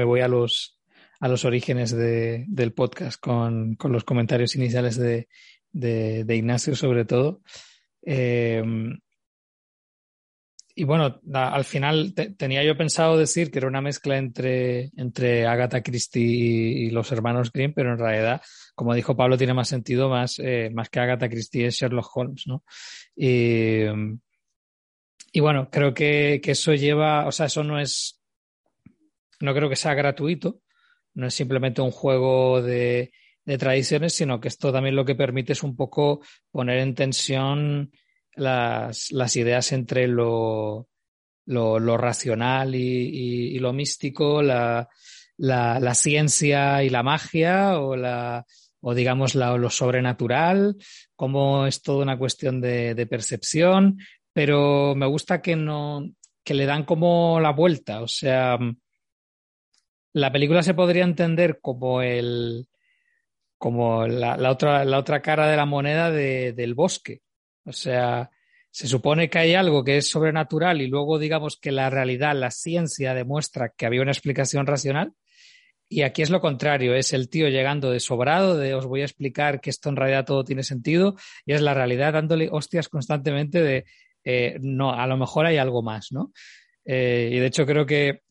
voy 0.03 0.21
a 0.21 0.27
los, 0.27 0.77
a 1.19 1.27
los 1.27 1.43
orígenes 1.43 1.91
del 1.91 2.73
podcast 2.73 3.19
con, 3.19 3.77
los 3.83 4.03
comentarios 4.03 4.55
iniciales 4.55 4.95
de, 4.95 5.27
Ignacio 5.73 6.75
sobre 6.75 7.03
todo. 7.03 7.41
Eh, 8.03 8.63
y 10.79 10.83
bueno, 10.83 11.19
al 11.33 11.65
final 11.65 12.13
tenía 12.13 12.63
yo 12.63 12.77
pensado 12.77 13.17
decir 13.17 13.49
que 13.49 13.57
era 13.57 13.67
una 13.67 13.81
mezcla 13.81 14.15
entre, 14.15 14.91
entre 14.95 15.47
Agatha 15.47 15.81
Christie 15.81 16.21
y, 16.21 16.89
los 16.91 17.11
hermanos 17.11 17.51
Grimm, 17.51 17.73
pero 17.73 17.93
en 17.93 17.97
realidad, 17.97 18.43
como 18.75 18.93
dijo 18.93 19.17
Pablo, 19.17 19.39
tiene 19.39 19.55
más 19.55 19.69
sentido, 19.69 20.07
más, 20.07 20.37
eh, 20.37 20.69
más 20.71 20.89
que 20.89 20.99
Agatha 20.99 21.29
Christie 21.29 21.65
es 21.65 21.77
Sherlock 21.77 22.15
Holmes, 22.15 22.43
¿no? 22.45 22.63
Y, 23.15 23.85
y 25.31 25.39
bueno, 25.39 25.67
creo 25.71 25.95
que, 25.95 26.41
que, 26.43 26.51
eso 26.51 26.75
lleva, 26.75 27.25
o 27.25 27.31
sea, 27.31 27.47
eso 27.47 27.63
no 27.63 27.79
es, 27.79 28.21
no 29.39 29.55
creo 29.55 29.69
que 29.69 29.75
sea 29.75 29.95
gratuito, 29.95 30.61
no 31.15 31.25
es 31.25 31.33
simplemente 31.33 31.81
un 31.81 31.89
juego 31.89 32.61
de, 32.61 33.11
de 33.45 33.57
tradiciones, 33.57 34.13
sino 34.13 34.39
que 34.39 34.47
esto 34.47 34.71
también 34.71 34.95
lo 34.95 35.05
que 35.05 35.15
permite 35.15 35.53
es 35.53 35.63
un 35.63 35.75
poco 35.75 36.21
poner 36.51 36.77
en 36.77 36.93
tensión 36.93 37.91
las, 38.37 39.11
las 39.11 39.35
ideas 39.35 39.71
entre 39.71 40.07
lo, 40.07 40.87
lo, 41.45 41.97
racional 41.97 42.75
y, 42.75 43.55
y, 43.55 43.59
lo 43.59 43.73
místico, 43.73 44.41
la, 44.41 44.87
la, 45.37 45.79
la, 45.79 45.95
ciencia 45.95 46.83
y 46.83 46.89
la 46.89 47.03
magia 47.03 47.79
o, 47.79 47.95
la, 47.95 48.45
o 48.81 48.93
digamos 48.93 49.35
la, 49.35 49.57
lo 49.57 49.69
sobrenatural, 49.69 50.77
como 51.15 51.65
es 51.67 51.81
toda 51.81 52.03
una 52.03 52.17
cuestión 52.17 52.61
de, 52.61 52.95
de, 52.95 53.07
percepción, 53.07 53.97
pero 54.33 54.95
me 54.95 55.07
gusta 55.07 55.41
que 55.41 55.55
no 55.55 56.03
que 56.43 56.53
le 56.53 56.65
dan 56.65 56.85
como 56.85 57.41
la 57.41 57.51
vuelta, 57.51 58.01
o 58.01 58.07
sea, 58.07 58.57
la 60.13 60.31
película 60.31 60.63
se 60.63 60.73
podría 60.73 61.03
entender 61.03 61.59
como 61.61 62.01
el 62.01 62.67
como 63.57 64.07
la, 64.07 64.37
la 64.37 64.51
otra, 64.51 64.85
la 64.85 64.99
otra 64.99 65.21
cara 65.21 65.47
de 65.47 65.57
la 65.57 65.65
moneda 65.65 66.11
de, 66.11 66.53
del 66.53 66.73
bosque, 66.73 67.21
o 67.67 67.73
sea, 67.73 68.29
se 68.71 68.87
supone 68.87 69.29
que 69.29 69.39
hay 69.39 69.55
algo 69.55 69.83
que 69.83 69.97
es 69.97 70.09
sobrenatural 70.09 70.81
y 70.81 70.87
luego 70.87 71.19
digamos 71.19 71.57
que 71.57 71.71
la 71.71 71.89
realidad, 71.89 72.35
la 72.35 72.51
ciencia 72.51 73.13
demuestra 73.13 73.73
que 73.75 73.85
había 73.85 74.01
una 74.01 74.11
explicación 74.11 74.65
racional. 74.65 75.13
Y 75.89 76.01
aquí 76.01 76.21
es 76.21 76.29
lo 76.29 76.41
contrario, 76.41 76.95
es 76.95 77.13
el 77.13 77.29
tío 77.29 77.47
llegando 77.47 77.91
de 77.91 77.99
sobrado, 77.99 78.57
de 78.57 78.73
os 78.73 78.85
voy 78.85 79.01
a 79.01 79.05
explicar 79.05 79.61
que 79.61 79.69
esto 79.69 79.89
en 79.89 79.95
realidad 79.95 80.25
todo 80.25 80.43
tiene 80.43 80.63
sentido, 80.63 81.15
y 81.45 81.53
es 81.53 81.61
la 81.61 81.73
realidad 81.73 82.13
dándole 82.13 82.49
hostias 82.51 82.89
constantemente 82.89 83.61
de 83.61 83.85
eh, 84.23 84.57
no, 84.61 84.93
a 84.93 85.07
lo 85.07 85.15
mejor 85.15 85.45
hay 85.45 85.57
algo 85.57 85.81
más, 85.81 86.11
¿no? 86.11 86.33
Eh, 86.83 87.29
y 87.31 87.39
de 87.39 87.45
hecho 87.45 87.65
creo 87.65 87.85
que 87.85 88.21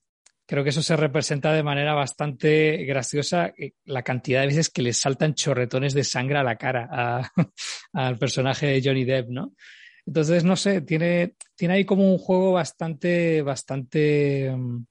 creo 0.46 0.62
que 0.62 0.70
eso 0.70 0.82
se 0.82 0.96
representa 0.96 1.52
de 1.52 1.62
manera 1.62 1.92
bastante 1.92 2.84
graciosa 2.84 3.52
eh, 3.58 3.72
la 3.84 4.02
cantidad 4.02 4.40
de 4.40 4.46
veces 4.46 4.70
que 4.70 4.82
le 4.82 4.92
saltan 4.92 5.34
chorretones 5.34 5.92
de 5.92 6.04
sangre 6.04 6.38
a 6.38 6.44
la 6.44 6.56
cara 6.56 7.30
al 7.92 8.18
personaje 8.18 8.66
de 8.66 8.82
Johnny 8.82 9.04
Depp, 9.04 9.28
¿no? 9.28 9.52
Entonces, 10.06 10.44
no 10.44 10.54
sé, 10.54 10.82
tiene, 10.82 11.34
tiene 11.56 11.74
ahí 11.74 11.84
como 11.84 12.08
un 12.08 12.18
juego 12.18 12.52
bastante, 12.52 13.42
bastante, 13.42 14.52
mm, 14.56 14.86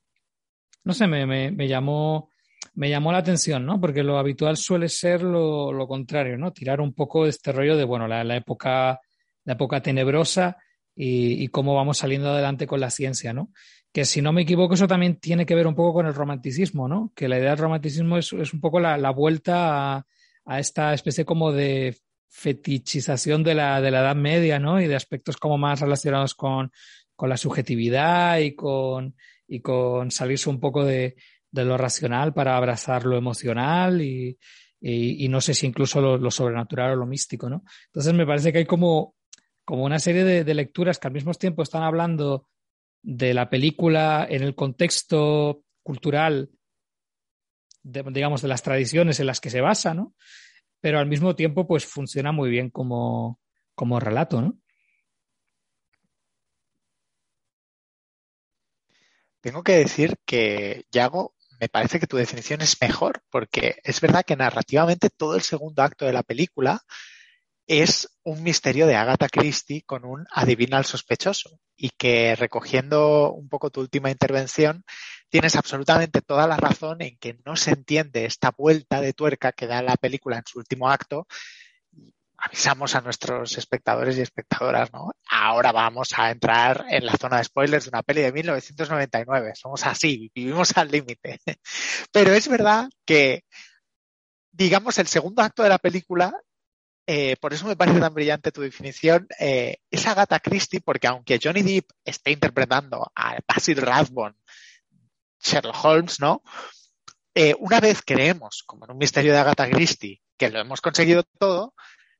no 0.83 0.93
sé, 0.93 1.07
me, 1.07 1.25
me, 1.25 1.67
llamó, 1.69 2.29
me 2.73 2.89
llamó 2.89 3.13
la 3.13 3.19
atención, 3.19 3.65
¿no? 3.65 3.79
Porque 3.79 4.03
lo 4.03 4.17
habitual 4.17 4.57
suele 4.57 4.89
ser 4.89 5.23
lo, 5.23 5.71
lo 5.71 5.87
contrario, 5.87 6.37
¿no? 6.37 6.51
Tirar 6.51 6.81
un 6.81 6.93
poco 6.93 7.23
de 7.23 7.29
este 7.29 7.53
rollo 7.53 7.77
de, 7.77 7.85
bueno, 7.85 8.09
la, 8.09 8.25
la 8.25 8.35
época, 8.35 8.99
la 9.45 9.53
época 9.53 9.81
tenebrosa 9.81 10.57
y, 10.93 11.41
y, 11.41 11.47
cómo 11.47 11.75
vamos 11.75 11.97
saliendo 11.97 12.29
adelante 12.29 12.67
con 12.67 12.81
la 12.81 12.89
ciencia, 12.89 13.31
¿no? 13.31 13.51
Que 13.95 14.03
si 14.03 14.21
no 14.21 14.33
me 14.33 14.41
equivoco, 14.41 14.73
eso 14.73 14.89
también 14.89 15.21
tiene 15.21 15.45
que 15.45 15.55
ver 15.55 15.67
un 15.67 15.73
poco 15.73 15.93
con 15.93 16.05
el 16.05 16.13
romanticismo, 16.13 16.89
¿no? 16.89 17.13
Que 17.15 17.29
la 17.29 17.37
idea 17.37 17.51
del 17.51 17.59
romanticismo 17.59 18.17
es, 18.17 18.33
es 18.33 18.53
un 18.53 18.59
poco 18.59 18.81
la, 18.81 18.97
la 18.97 19.11
vuelta 19.11 19.95
a, 19.95 20.05
a, 20.43 20.59
esta 20.59 20.93
especie 20.93 21.23
como 21.23 21.53
de 21.53 21.95
fetichización 22.27 23.41
de 23.41 23.55
la, 23.55 23.79
de 23.79 23.91
la 23.91 24.01
Edad 24.01 24.17
Media, 24.17 24.59
¿no? 24.59 24.81
Y 24.81 24.87
de 24.87 24.97
aspectos 24.97 25.37
como 25.37 25.57
más 25.57 25.79
relacionados 25.79 26.35
con, 26.35 26.73
con 27.15 27.29
la 27.29 27.37
subjetividad 27.37 28.39
y 28.39 28.53
con, 28.53 29.15
y 29.47 29.61
con 29.61 30.11
salirse 30.11 30.49
un 30.49 30.59
poco 30.59 30.83
de, 30.83 31.15
de 31.49 31.63
lo 31.63 31.77
racional 31.77 32.33
para 32.33 32.57
abrazar 32.57 33.05
lo 33.05 33.15
emocional 33.15 34.01
y, 34.01 34.37
y, 34.81 35.25
no 35.29 35.39
sé 35.39 35.53
si 35.53 35.67
incluso 35.67 36.01
lo, 36.01 36.17
lo, 36.17 36.31
sobrenatural 36.31 36.91
o 36.91 36.95
lo 36.97 37.05
místico, 37.05 37.49
¿no? 37.49 37.63
Entonces 37.85 38.13
me 38.13 38.27
parece 38.27 38.51
que 38.51 38.57
hay 38.57 38.65
como, 38.65 39.15
como 39.63 39.85
una 39.85 39.99
serie 39.99 40.43
de 40.43 40.53
lecturas 40.53 40.99
que 40.99 41.07
al 41.07 41.13
mismo 41.13 41.33
tiempo 41.33 41.63
están 41.63 41.83
hablando 41.83 42.49
de 43.05 43.35
la 43.35 43.51
película 43.51 44.25
en 44.27 44.41
el 44.41 44.55
contexto 44.55 45.61
cultural, 45.83 46.49
digamos, 47.83 48.41
de 48.41 48.47
las 48.47 48.63
tradiciones 48.63 49.19
en 49.19 49.27
las 49.27 49.39
que 49.39 49.51
se 49.51 49.61
basa, 49.61 49.93
¿no? 49.93 50.15
Pero 50.81 50.97
al 50.97 51.05
mismo 51.05 51.35
tiempo, 51.35 51.67
pues 51.67 51.85
funciona 51.85 52.31
muy 52.31 52.49
bien 52.49 52.71
como, 52.71 53.39
como 53.75 53.99
relato, 53.99 54.41
¿no? 54.41 54.57
Tengo 59.39 59.61
que 59.61 59.73
decir 59.73 60.15
que, 60.25 60.85
Yago, 60.91 61.35
me 61.59 61.69
parece 61.69 61.99
que 61.99 62.07
tu 62.07 62.17
definición 62.17 62.61
es 62.61 62.75
mejor, 62.81 63.21
porque 63.29 63.75
es 63.83 64.01
verdad 64.01 64.23
que 64.25 64.35
narrativamente 64.35 65.11
todo 65.11 65.35
el 65.35 65.43
segundo 65.43 65.83
acto 65.83 66.05
de 66.05 66.13
la 66.13 66.23
película 66.23 66.81
es 67.67 68.09
un 68.23 68.43
misterio 68.43 68.85
de 68.87 68.95
Agatha 68.95 69.27
Christie 69.29 69.83
con 69.83 70.05
un 70.05 70.25
adivina 70.31 70.77
al 70.77 70.85
sospechoso 70.85 71.59
y 71.75 71.89
que 71.89 72.35
recogiendo 72.35 73.31
un 73.33 73.49
poco 73.49 73.69
tu 73.69 73.81
última 73.81 74.11
intervención, 74.11 74.83
tienes 75.29 75.55
absolutamente 75.55 76.21
toda 76.21 76.47
la 76.47 76.57
razón 76.57 77.01
en 77.01 77.17
que 77.17 77.39
no 77.45 77.55
se 77.55 77.71
entiende 77.71 78.25
esta 78.25 78.51
vuelta 78.51 79.01
de 79.01 79.13
tuerca 79.13 79.51
que 79.51 79.67
da 79.67 79.81
la 79.81 79.95
película 79.95 80.37
en 80.37 80.43
su 80.45 80.59
último 80.59 80.89
acto. 80.89 81.27
Avisamos 82.37 82.93
a 82.95 83.01
nuestros 83.01 83.57
espectadores 83.57 84.17
y 84.17 84.21
espectadoras, 84.21 84.93
¿no? 84.93 85.11
Ahora 85.29 85.71
vamos 85.71 86.09
a 86.17 86.29
entrar 86.29 86.85
en 86.89 87.05
la 87.05 87.13
zona 87.13 87.37
de 87.37 87.45
spoilers 87.45 87.85
de 87.85 87.89
una 87.89 88.03
peli 88.03 88.21
de 88.21 88.31
1999. 88.31 89.53
Somos 89.55 89.85
así, 89.85 90.31
vivimos 90.35 90.77
al 90.77 90.91
límite. 90.91 91.39
Pero 92.11 92.33
es 92.33 92.47
verdad 92.47 92.89
que, 93.05 93.45
digamos, 94.51 94.99
el 94.99 95.07
segundo 95.07 95.41
acto 95.41 95.63
de 95.63 95.69
la 95.69 95.79
película 95.79 96.33
eh, 97.07 97.35
por 97.37 97.53
eso 97.53 97.67
me 97.67 97.75
parece 97.75 97.99
tan 97.99 98.13
brillante 98.13 98.51
tu 98.51 98.61
definición, 98.61 99.27
eh, 99.39 99.77
es 99.91 100.07
Agatha 100.07 100.39
Christie, 100.39 100.81
porque 100.81 101.07
aunque 101.07 101.39
Johnny 101.41 101.61
Depp 101.61 101.91
esté 102.03 102.31
interpretando 102.31 103.11
a 103.15 103.37
Basil 103.47 103.77
Rathbone, 103.77 104.35
Sherlock 105.39 105.83
Holmes, 105.83 106.19
¿no? 106.19 106.41
Eh, 107.35 107.53
una 107.59 107.79
vez 107.79 108.01
creemos, 108.03 108.63
como 108.65 108.85
en 108.85 108.91
un 108.91 108.97
misterio 108.97 109.33
de 109.33 109.39
Agatha 109.39 109.69
Christie, 109.69 110.21
que 110.37 110.49
lo 110.49 110.59
hemos 110.59 110.81
conseguido 110.81 111.23
todo 111.37 111.75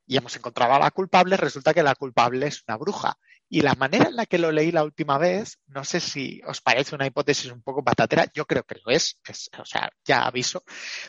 y 0.06 0.17
hemos 0.17 0.36
encontrado 0.36 0.74
a 0.74 0.80
la 0.80 0.91
culpable, 0.91 1.38
resulta 1.38 1.74
que 1.74 1.82
la 1.82 1.95
culpable 1.95 2.48
es 2.48 2.63
una 2.67 2.78
bruja. 2.78 3.17
Y 3.47 3.62
la 3.62 3.75
manera 3.75 4.08
en 4.08 4.15
la 4.15 4.25
que 4.25 4.39
lo 4.39 4.51
leí 4.51 4.71
la 4.71 4.84
última 4.84 5.17
vez, 5.17 5.60
no 5.67 5.84
sé 5.84 5.99
si 5.99 6.41
os 6.47 6.62
parece 6.62 6.95
una 6.95 7.05
hipótesis 7.05 7.51
un 7.51 7.62
poco 7.62 7.84
patatera, 7.84 8.25
yo 8.34 8.45
creo 8.45 8.63
que 8.63 8.75
lo 8.84 8.91
es, 8.91 9.19
o 9.60 9.65
sea, 9.65 9.89
ya 10.03 10.23
aviso, 10.25 10.63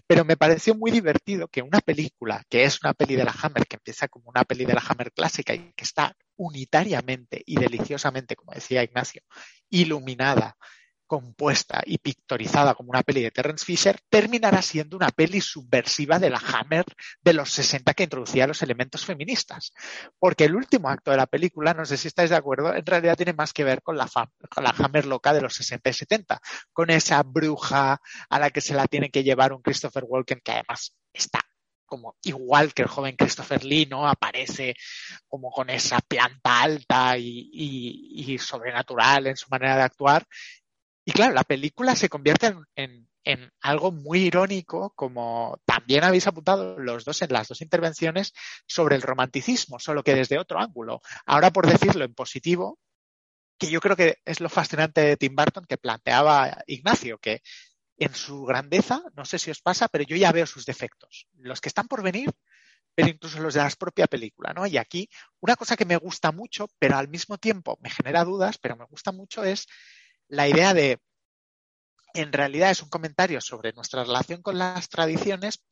pero 0.07 0.25
me 0.25 0.37
pareció 0.37 0.75
muy 0.75 0.91
divertido 0.91 1.49
que 1.49 1.63
una 1.63 1.81
película, 1.81 2.43
que 2.49 2.65
es 2.65 2.79
una 2.83 2.93
peli 2.93 3.17
de 3.17 3.25
la 3.25 3.35
Hammer, 3.43 3.67
que 3.67 3.77
empieza 3.77 4.09
como 4.09 4.29
una 4.29 4.45
peli 4.45 4.67
de 4.67 4.75
la 4.75 4.85
Hammer 4.87 5.13
clásica 5.13 5.55
y 5.55 5.73
que 5.75 5.85
está 5.85 6.15
unitariamente 6.37 7.43
y 7.47 7.57
deliciosamente, 7.57 8.37
como 8.37 8.53
decía 8.53 8.83
Ignacio, 8.83 9.23
iluminada 9.71 10.57
compuesta 11.07 11.83
y 11.85 11.99
pictorizada 11.99 12.75
como 12.75 12.91
una 12.91 13.03
peli 13.03 13.23
de 13.23 13.31
Terence 13.31 13.65
Fisher, 13.65 13.99
terminará 14.09 14.63
siendo 14.63 14.97
una 14.97 15.11
peli 15.11 15.41
subversiva 15.41 16.19
de 16.19 16.31
la 16.31 16.39
Hammer 16.39 16.85
de 17.21 17.33
los 17.33 17.51
60 17.51 17.95
que 17.95 18.05
introducía 18.05 18.47
los 18.47 18.63
elementos 18.63 19.05
feministas. 19.05 19.73
Porque 20.19 20.45
el 20.45 20.57
último 20.57 20.89
acto 20.89 21.11
de 21.11 21.17
la 21.17 21.27
película, 21.27 21.75
no 21.75 21.85
sé 21.85 21.97
si 21.97 22.09
estáis 22.09 22.31
de 22.31 22.37
acuerdo, 22.37 22.75
en 22.75 22.85
realidad 22.85 23.17
tiene 23.17 23.33
más 23.33 23.53
que 23.53 23.65
ver 23.65 23.83
con 23.83 23.97
la, 23.97 24.11
Hammer 24.79 25.07
loca 25.07 25.33
de 25.33 25.41
los 25.41 25.55
60 25.55 25.91
y 25.91 25.93
70, 25.93 26.41
con 26.73 26.91
esa 26.91 27.23
bruja 27.23 28.01
a 28.29 28.39
la 28.39 28.51
que 28.51 28.61
se 28.61 28.75
la 28.75 28.87
tiene 28.87 29.11
que 29.11 29.23
llevar 29.23 29.53
un 29.53 29.63
Christopher 29.63 30.05
Walken 30.07 30.41
que 30.43 30.53
además 30.53 30.95
está 31.13 31.41
como 31.87 32.17
igual 32.23 32.75
que 32.75 32.83
el 32.83 32.89
joven 32.89 33.17
Christopher 33.17 33.65
Lee, 33.65 33.87
¿no? 33.87 34.07
Aparece 34.09 34.75
como 35.29 35.51
con 35.51 35.71
esa 35.71 36.01
planta 36.01 36.63
alta 36.63 37.17
y, 37.17 38.37
sobrenatural 38.39 39.29
en 39.29 39.37
su 39.37 39.49
manera 39.49 39.77
de 39.77 39.83
actuar 39.83 40.27
y 41.09 41.13
claro, 41.13 41.35
la 41.35 41.45
película 41.45 41.95
se 41.95 42.09
convierte 42.09 42.53
en, 42.75 43.07
algo 43.61 43.93
muy 43.93 44.23
irónico, 44.25 44.93
como 44.97 45.61
también 45.65 46.03
habéis 46.03 46.27
apuntado 46.27 46.79
los 46.81 47.05
dos 47.05 47.23
en 47.23 47.33
las 47.33 47.47
dos 47.47 47.61
intervenciones, 47.63 48.33
sobre 48.67 48.97
el 48.97 49.03
romanticismo, 49.03 49.79
solo 49.79 50.03
que 50.03 50.17
desde 50.17 50.39
otro 50.39 50.59
ángulo. 50.59 51.01
Ahora, 51.25 51.53
por 51.53 51.69
decirlo 51.69 52.05
en 52.05 52.15
positivo, 52.15 52.81
que 53.57 53.71
yo 53.71 53.81
creo 53.81 53.95
que 53.95 54.19
es 54.25 54.41
lo 54.41 54.49
fascinante 54.49 55.01
de 55.01 55.17
Tim 55.17 55.35
Burton 55.37 55.65
que 55.65 55.79
planteaba 55.79 56.63
Ignacio, 56.67 57.19
que 57.19 57.41
en 57.99 58.13
su 58.13 58.45
grandeza, 58.45 59.03
no 59.15 59.25
sé 59.25 59.39
si 59.39 59.53
os 59.53 59.63
pasa, 59.63 59.87
pero 59.87 60.05
yo 60.05 60.17
ya 60.17 60.33
veo 60.33 60.47
sus 60.47 60.67
defectos. 60.67 61.29
Los 61.35 61.61
que 61.61 61.69
están 61.69 61.87
por 61.87 62.03
venir, 62.03 62.33
pero 62.97 63.09
incluso 63.09 63.39
los 63.41 63.55
de 63.55 63.61
la 63.61 63.71
propia 63.71 64.09
película, 64.09 64.53
¿no? 64.53 64.67
Y 64.67 64.77
aquí, 64.77 65.09
una 65.39 65.55
cosa 65.55 65.77
que 65.77 65.85
me 65.85 65.97
gusta 65.99 66.33
mucho, 66.33 66.69
pero 66.81 66.97
al 66.97 67.09
mismo 67.09 67.39
tiempo 67.39 67.79
me 67.81 67.91
genera 67.91 68.25
dudas, 68.25 68.59
pero 68.59 68.77
me 68.77 68.87
gusta 68.87 69.13
mucho, 69.13 69.45
es 69.45 69.67
la 70.29 70.49
idea 70.49 70.75
de, 70.75 70.99
en 72.15 72.33
realidad 72.33 72.71
es 72.71 72.83
un 72.83 72.89
comentario 72.89 73.41
sobre 73.41 73.73
nuestra 73.73 74.05
relación 74.05 74.43
con 74.43 74.59
las 74.59 74.89
tradiciones, 74.89 75.63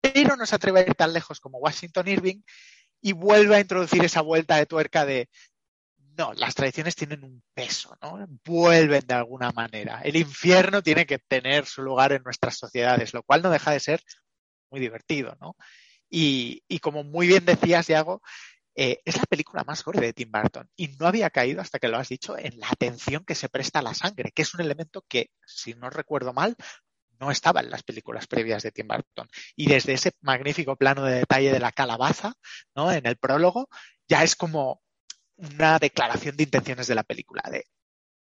pero 0.00 0.36
no 0.36 0.46
se 0.46 0.56
atreve 0.56 0.80
a 0.80 0.86
ir 0.86 0.94
tan 0.94 1.12
lejos 1.12 1.40
como 1.40 1.58
Washington 1.58 2.08
Irving 2.08 2.42
y 3.00 3.12
vuelve 3.12 3.56
a 3.56 3.60
introducir 3.60 4.04
esa 4.04 4.20
vuelta 4.20 4.56
de 4.56 4.66
tuerca 4.66 5.04
de, 5.04 5.28
no, 6.16 6.32
las 6.34 6.54
tradiciones 6.54 6.94
tienen 6.94 7.24
un 7.24 7.42
peso, 7.54 7.96
¿no? 8.02 8.26
Vuelven 8.44 9.06
de 9.06 9.14
alguna 9.14 9.50
manera. 9.52 10.00
El 10.02 10.16
infierno 10.16 10.82
tiene 10.82 11.06
que 11.06 11.18
tener 11.18 11.66
su 11.66 11.82
lugar 11.82 12.12
en 12.12 12.22
nuestras 12.22 12.56
sociedades, 12.56 13.14
lo 13.14 13.22
cual 13.22 13.42
no 13.42 13.50
deja 13.50 13.70
de 13.70 13.80
ser 13.80 14.02
muy 14.70 14.80
divertido, 14.80 15.36
¿no? 15.40 15.56
Y, 16.14 16.62
como 16.80 17.04
muy 17.04 17.26
bien 17.26 17.46
decías, 17.46 17.86
Diago, 17.86 18.20
eh, 18.74 19.00
es 19.04 19.16
la 19.16 19.24
película 19.24 19.64
más 19.64 19.84
gore 19.84 20.00
de 20.00 20.12
Tim 20.12 20.30
Burton 20.30 20.68
y 20.76 20.88
no 20.88 21.06
había 21.06 21.30
caído, 21.30 21.60
hasta 21.60 21.78
que 21.78 21.88
lo 21.88 21.98
has 21.98 22.08
dicho, 22.08 22.38
en 22.38 22.58
la 22.58 22.68
atención 22.70 23.24
que 23.24 23.34
se 23.34 23.48
presta 23.48 23.80
a 23.80 23.82
la 23.82 23.94
sangre, 23.94 24.32
que 24.32 24.42
es 24.42 24.54
un 24.54 24.60
elemento 24.60 25.04
que, 25.08 25.30
si 25.46 25.74
no 25.74 25.90
recuerdo 25.90 26.32
mal, 26.32 26.56
no 27.20 27.30
estaba 27.30 27.60
en 27.60 27.70
las 27.70 27.82
películas 27.82 28.26
previas 28.26 28.62
de 28.62 28.72
Tim 28.72 28.88
Burton. 28.88 29.28
Y 29.54 29.68
desde 29.68 29.92
ese 29.92 30.12
magnífico 30.20 30.76
plano 30.76 31.04
de 31.04 31.16
detalle 31.16 31.52
de 31.52 31.60
la 31.60 31.72
calabaza, 31.72 32.34
¿no? 32.74 32.90
En 32.92 33.06
el 33.06 33.16
prólogo, 33.16 33.68
ya 34.08 34.24
es 34.24 34.34
como 34.36 34.82
una 35.36 35.78
declaración 35.78 36.36
de 36.36 36.44
intenciones 36.44 36.86
de 36.86 36.94
la 36.94 37.04
película, 37.04 37.42
de 37.50 37.66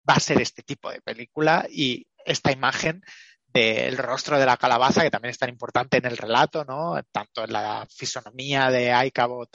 va 0.09 0.15
a 0.15 0.21
ser 0.21 0.41
este 0.41 0.63
tipo 0.63 0.91
de 0.91 1.01
película 1.01 1.67
y 1.71 2.07
esta 2.25 2.53
imagen 2.53 3.03
del 3.47 3.99
rostro 3.99 4.39
de 4.39 4.47
la 4.47 4.57
calabaza, 4.57 5.03
que 5.03 5.11
también 5.11 5.31
es 5.31 5.39
tan 5.39 5.49
importante 5.49 5.99
en 5.99 6.07
el 6.07 6.17
relato, 6.17 6.65
¿no? 6.65 7.01
Tanto 7.11 7.45
en 7.45 7.53
la 7.53 7.87
fisonomía 7.91 8.71
de 8.71 8.93
Icabot 9.07 9.51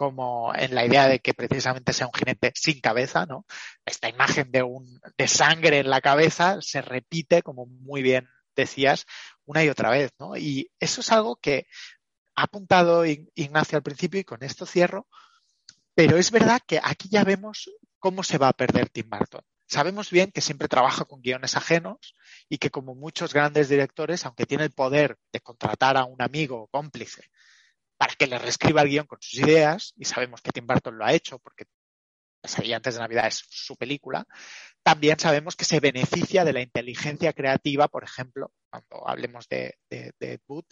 como 0.00 0.54
en 0.54 0.74
la 0.74 0.86
idea 0.86 1.08
de 1.08 1.18
que 1.18 1.34
precisamente 1.34 1.92
sea 1.92 2.06
un 2.06 2.14
jinete 2.14 2.52
sin 2.54 2.80
cabeza, 2.80 3.26
¿no? 3.26 3.44
Esta 3.84 4.08
imagen 4.08 4.50
de 4.50 4.62
un 4.62 4.98
de 5.18 5.28
sangre 5.28 5.80
en 5.80 5.90
la 5.90 6.00
cabeza 6.00 6.56
se 6.62 6.80
repite, 6.80 7.42
como 7.42 7.66
muy 7.66 8.00
bien 8.00 8.26
decías, 8.56 9.04
una 9.44 9.62
y 9.62 9.68
otra 9.68 9.90
vez, 9.90 10.12
¿no? 10.18 10.38
Y 10.38 10.70
eso 10.80 11.02
es 11.02 11.12
algo 11.12 11.36
que 11.36 11.66
ha 12.34 12.44
apuntado 12.44 13.04
Ignacio 13.04 13.76
al 13.76 13.82
principio 13.82 14.20
y 14.20 14.24
con 14.24 14.42
esto 14.42 14.64
cierro, 14.64 15.06
pero 15.94 16.16
es 16.16 16.30
verdad 16.30 16.62
que 16.66 16.80
aquí 16.82 17.10
ya 17.10 17.22
vemos 17.22 17.70
cómo 17.98 18.22
se 18.22 18.38
va 18.38 18.48
a 18.48 18.54
perder 18.54 18.88
Tim 18.88 19.10
Burton. 19.10 19.42
Sabemos 19.66 20.10
bien 20.10 20.32
que 20.32 20.40
siempre 20.40 20.66
trabaja 20.68 21.04
con 21.04 21.20
guiones 21.20 21.58
ajenos 21.58 22.16
y 22.48 22.56
que 22.56 22.70
como 22.70 22.94
muchos 22.94 23.34
grandes 23.34 23.68
directores, 23.68 24.24
aunque 24.24 24.46
tiene 24.46 24.64
el 24.64 24.72
poder 24.72 25.18
de 25.30 25.40
contratar 25.40 25.98
a 25.98 26.04
un 26.04 26.22
amigo 26.22 26.62
o 26.62 26.68
cómplice 26.68 27.28
para 28.00 28.14
que 28.14 28.26
le 28.26 28.38
reescriba 28.38 28.80
el 28.80 28.88
guion 28.88 29.06
con 29.06 29.20
sus 29.20 29.40
ideas, 29.40 29.92
y 29.98 30.06
sabemos 30.06 30.40
que 30.40 30.52
Tim 30.52 30.66
Burton 30.66 30.96
lo 30.96 31.04
ha 31.04 31.12
hecho 31.12 31.38
porque 31.38 31.66
Pesadilla 32.40 32.76
antes 32.76 32.94
de 32.94 33.00
Navidad 33.00 33.26
es 33.26 33.44
su 33.46 33.76
película, 33.76 34.26
también 34.82 35.18
sabemos 35.18 35.54
que 35.54 35.66
se 35.66 35.80
beneficia 35.80 36.46
de 36.46 36.54
la 36.54 36.62
inteligencia 36.62 37.34
creativa, 37.34 37.88
por 37.88 38.02
ejemplo, 38.02 38.54
cuando 38.70 39.06
hablemos 39.06 39.46
de, 39.50 39.74
de, 39.90 40.14
de 40.18 40.40
Wood, 40.48 40.64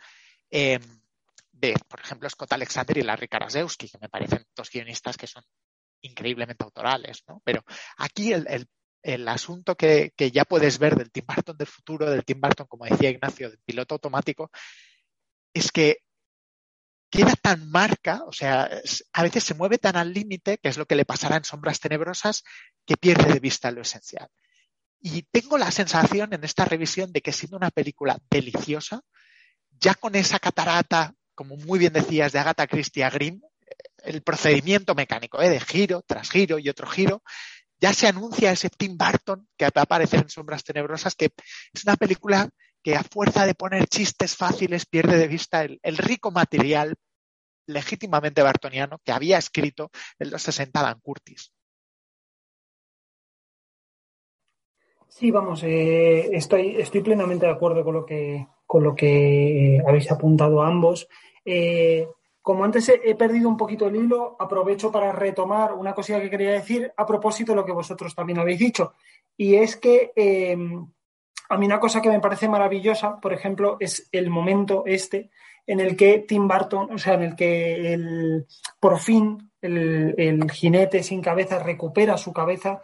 em, 0.48 0.80
de, 1.52 1.74
por 1.86 2.00
ejemplo, 2.00 2.30
Scott 2.30 2.54
Alexander 2.54 2.96
y 2.96 3.02
Larry 3.02 3.28
Karaszewski, 3.28 3.90
que 3.90 3.98
me 3.98 4.08
parecen 4.08 4.46
dos 4.56 4.70
guionistas 4.70 5.18
que 5.18 5.26
son 5.26 5.44
increíblemente 6.00 6.64
autorales, 6.64 7.24
¿no? 7.28 7.42
Pero 7.44 7.62
aquí 7.98 8.32
el, 8.32 8.66
el, 9.02 9.28
asunto 9.28 9.76
que, 9.76 10.14
que, 10.16 10.30
ya 10.30 10.46
puedes 10.46 10.78
ver 10.78 10.96
del 10.96 11.12
Tim 11.12 11.26
Burton 11.26 11.58
del 11.58 11.66
futuro, 11.66 12.10
del 12.10 12.24
Tim 12.24 12.40
Burton, 12.40 12.66
como 12.66 12.86
decía 12.86 13.10
Ignacio, 13.10 13.50
del 13.50 13.60
piloto 13.66 13.96
automático, 13.96 14.50
es 15.52 15.70
que 15.70 15.98
queda 17.10 17.34
tan 17.40 17.70
marca, 17.70 18.22
o 18.26 18.32
sea, 18.32 18.70
a 19.12 19.22
veces 19.22 19.44
se 19.44 19.54
mueve 19.54 19.78
tan 19.78 19.96
al 19.96 20.12
límite, 20.12 20.58
que 20.58 20.68
es 20.68 20.76
lo 20.76 20.86
que 20.86 20.96
le 20.96 21.04
pasará 21.04 21.36
en 21.36 21.44
Sombras 21.44 21.80
Tenebrosas, 21.80 22.44
que 22.84 22.96
pierde 22.96 23.32
de 23.32 23.40
vista 23.40 23.70
lo 23.70 23.82
esencial. 23.82 24.28
Y 25.00 25.22
tengo 25.22 25.58
la 25.58 25.70
sensación 25.70 26.32
en 26.34 26.44
esta 26.44 26.64
revisión 26.64 27.12
de 27.12 27.22
que 27.22 27.32
siendo 27.32 27.56
una 27.56 27.70
película 27.70 28.18
deliciosa, 28.30 29.02
ya 29.70 29.94
con 29.94 30.14
esa 30.16 30.38
catarata, 30.38 31.14
como 31.34 31.56
muy 31.56 31.78
bien 31.78 31.92
decías, 31.92 32.32
de 32.32 32.40
Agatha 32.40 32.66
Christie 32.66 33.04
a 33.04 33.10
Grimm, 33.10 33.40
el 34.02 34.22
procedimiento 34.22 34.94
mecánico 34.94 35.40
¿eh? 35.40 35.48
de 35.48 35.60
giro 35.60 36.02
tras 36.06 36.30
giro 36.30 36.58
y 36.58 36.68
otro 36.68 36.86
giro, 36.88 37.22
ya 37.80 37.92
se 37.92 38.08
anuncia 38.08 38.50
ese 38.50 38.70
Tim 38.70 38.96
Burton 38.98 39.48
que 39.56 39.66
va 39.66 39.72
a 39.76 39.82
aparecer 39.82 40.20
en 40.20 40.28
Sombras 40.28 40.64
Tenebrosas, 40.64 41.14
que 41.14 41.30
es 41.72 41.84
una 41.84 41.96
película 41.96 42.48
que 42.88 42.96
a 42.96 43.02
fuerza 43.02 43.44
de 43.44 43.54
poner 43.54 43.86
chistes 43.86 44.34
fáciles 44.34 44.86
pierde 44.86 45.18
de 45.18 45.28
vista 45.28 45.62
el, 45.62 45.98
rico 45.98 46.30
material 46.30 46.94
legítimamente 47.66 48.40
bartoniano 48.40 48.98
que 49.04 49.12
había 49.12 49.36
escrito 49.36 49.90
en 50.18 50.30
los 50.30 50.40
60 50.40 50.80
Dan 50.80 50.98
Curtis. 51.00 51.52
Sí, 55.06 55.30
vamos, 55.30 55.62
eh, 55.64 56.34
estoy, 56.34 56.76
estoy 56.80 57.02
plenamente 57.02 57.44
de 57.44 57.52
acuerdo 57.52 57.84
con 57.84 57.92
lo 57.92 58.06
que, 58.06 58.46
con 58.64 58.82
lo 58.82 58.94
que 58.94 59.82
habéis 59.86 60.10
apuntado 60.10 60.62
ambos. 60.62 61.08
Eh, 61.44 62.08
como 62.40 62.64
antes 62.64 62.88
he, 62.88 63.14
perdido 63.16 63.50
un 63.50 63.58
poquito 63.58 63.86
el 63.86 63.96
hilo, 63.96 64.34
aprovecho 64.38 64.90
para 64.90 65.12
retomar 65.12 65.74
una 65.74 65.92
cosilla 65.92 66.22
que 66.22 66.30
quería 66.30 66.52
decir 66.52 66.90
a 66.96 67.04
propósito 67.04 67.52
de 67.52 67.56
lo 67.56 67.66
que 67.66 67.72
vosotros 67.72 68.14
también 68.14 68.38
habéis 68.38 68.60
dicho. 68.60 68.94
Y 69.36 69.56
es 69.56 69.76
que 69.76 70.10
eh, 70.16 70.56
a 71.48 71.56
mí 71.56 71.66
una 71.66 71.80
cosa 71.80 72.02
que 72.02 72.10
me 72.10 72.20
parece 72.20 72.48
maravillosa, 72.48 73.18
por 73.20 73.32
ejemplo, 73.32 73.76
es 73.80 74.08
el 74.12 74.30
momento 74.30 74.84
este 74.86 75.30
en 75.66 75.80
el 75.80 75.96
que 75.96 76.24
Tim 76.26 76.48
Burton, 76.48 76.92
o 76.92 76.98
sea, 76.98 77.14
en 77.14 77.22
el 77.22 77.36
que 77.36 77.92
el, 77.92 78.46
por 78.80 78.98
fin 78.98 79.50
el, 79.60 80.50
jinete 80.50 81.02
sin 81.02 81.20
cabeza 81.20 81.58
recupera 81.58 82.16
su 82.16 82.32
cabeza 82.32 82.80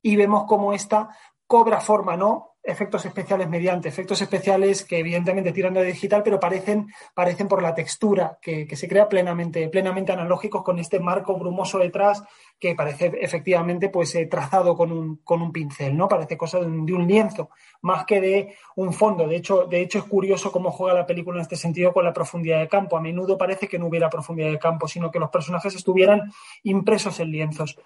y 0.00 0.14
vemos 0.16 0.44
cómo 0.46 0.72
esta 0.72 1.08
cobra 1.46 1.80
forma, 1.80 2.16
¿no? 2.16 2.56
Efectos 2.68 3.06
especiales 3.06 3.48
mediante 3.48 3.88
efectos 3.88 4.20
especiales 4.20 4.84
que 4.84 4.98
evidentemente 4.98 5.52
tiran 5.52 5.72
de 5.72 5.84
digital, 5.84 6.22
pero 6.22 6.38
parecen, 6.38 6.88
parecen 7.14 7.48
por 7.48 7.62
la 7.62 7.74
textura 7.74 8.38
que, 8.42 8.68
se 8.76 8.86
crea 8.86 9.08
plenamente, 9.08 9.70
plenamente 9.70 10.12
analógicos 10.12 10.62
con 10.62 10.78
este 10.78 11.00
marco 11.00 11.38
brumoso 11.38 11.78
detrás, 11.78 12.22
que 12.60 12.74
parece 12.74 13.10
efectivamente 13.22 13.88
pues 13.88 14.14
eh, 14.16 14.26
trazado 14.26 14.76
con 14.76 14.92
un, 14.92 15.16
con 15.24 15.40
un 15.40 15.50
pincel, 15.50 15.96
¿no? 15.96 16.08
Parece 16.08 16.36
cosa 16.36 16.60
de 16.60 16.66
un, 16.66 16.84
de 16.84 16.92
un, 16.92 17.08
lienzo, 17.08 17.48
más 17.80 18.04
que 18.04 18.20
de 18.20 18.54
un 18.76 18.92
fondo. 18.92 19.26
De 19.26 19.36
hecho, 19.36 19.64
de 19.64 19.80
hecho, 19.80 20.00
es 20.00 20.04
curioso 20.04 20.52
cómo 20.52 20.70
juega 20.70 20.92
la 20.92 21.06
película 21.06 21.38
en 21.38 21.42
este 21.42 21.56
sentido 21.56 21.94
con 21.94 22.04
la 22.04 22.12
profundidad 22.12 22.60
de 22.60 22.68
campo. 22.68 22.98
A 22.98 23.00
menudo 23.00 23.38
parece 23.38 23.66
que 23.66 23.78
no 23.78 23.86
hubiera 23.86 24.10
profundidad 24.10 24.50
de 24.50 24.58
campo, 24.58 24.86
sino 24.86 25.10
que 25.10 25.18
los 25.18 25.30
personajes 25.30 25.74
estuvieran 25.74 26.30
impresos 26.64 27.18
en 27.20 27.30
lienzos. 27.30 27.78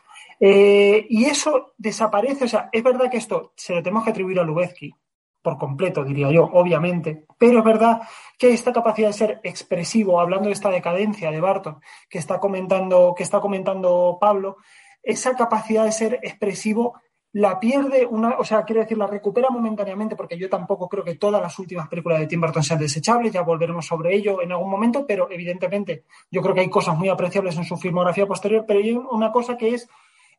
Eh, 0.44 1.06
y 1.08 1.26
eso 1.26 1.74
desaparece, 1.78 2.46
o 2.46 2.48
sea, 2.48 2.68
es 2.72 2.82
verdad 2.82 3.08
que 3.08 3.18
esto 3.18 3.52
se 3.54 3.76
lo 3.76 3.80
tenemos 3.80 4.02
que 4.02 4.10
atribuir 4.10 4.40
a 4.40 4.42
Lubezki, 4.42 4.92
por 5.40 5.56
completo, 5.56 6.02
diría 6.02 6.32
yo, 6.32 6.50
obviamente. 6.52 7.26
Pero 7.38 7.60
es 7.60 7.64
verdad 7.64 8.02
que 8.36 8.52
esta 8.52 8.72
capacidad 8.72 9.06
de 9.06 9.12
ser 9.12 9.40
expresivo, 9.44 10.18
hablando 10.18 10.48
de 10.48 10.54
esta 10.54 10.68
decadencia 10.68 11.30
de 11.30 11.40
Barton 11.40 11.78
que 12.10 12.18
está 12.18 12.40
comentando, 12.40 13.14
que 13.16 13.22
está 13.22 13.40
comentando 13.40 14.18
Pablo, 14.20 14.56
esa 15.00 15.36
capacidad 15.36 15.84
de 15.84 15.92
ser 15.92 16.18
expresivo 16.24 16.94
la 17.34 17.60
pierde 17.60 18.04
una, 18.04 18.36
o 18.36 18.44
sea, 18.44 18.64
quiero 18.64 18.82
decir, 18.82 18.98
la 18.98 19.06
recupera 19.06 19.48
momentáneamente, 19.48 20.16
porque 20.16 20.36
yo 20.36 20.50
tampoco 20.50 20.88
creo 20.88 21.04
que 21.04 21.14
todas 21.14 21.40
las 21.40 21.56
últimas 21.56 21.88
películas 21.88 22.18
de 22.18 22.26
Tim 22.26 22.40
Burton 22.40 22.64
sean 22.64 22.80
desechables, 22.80 23.32
ya 23.32 23.42
volveremos 23.42 23.86
sobre 23.86 24.14
ello 24.14 24.42
en 24.42 24.50
algún 24.50 24.68
momento, 24.68 25.06
pero 25.06 25.30
evidentemente 25.30 26.04
yo 26.32 26.42
creo 26.42 26.52
que 26.52 26.62
hay 26.62 26.68
cosas 26.68 26.98
muy 26.98 27.08
apreciables 27.08 27.56
en 27.56 27.64
su 27.64 27.76
filmografía 27.76 28.26
posterior, 28.26 28.64
pero 28.66 28.80
hay 28.80 28.92
una 28.92 29.30
cosa 29.30 29.56
que 29.56 29.74
es 29.74 29.88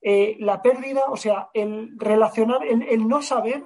eh, 0.03 0.35
la 0.39 0.61
pérdida, 0.61 1.03
o 1.09 1.17
sea, 1.17 1.49
el 1.53 1.97
relacionar, 1.97 2.65
el 2.65 3.07
no 3.07 3.21
saber 3.21 3.63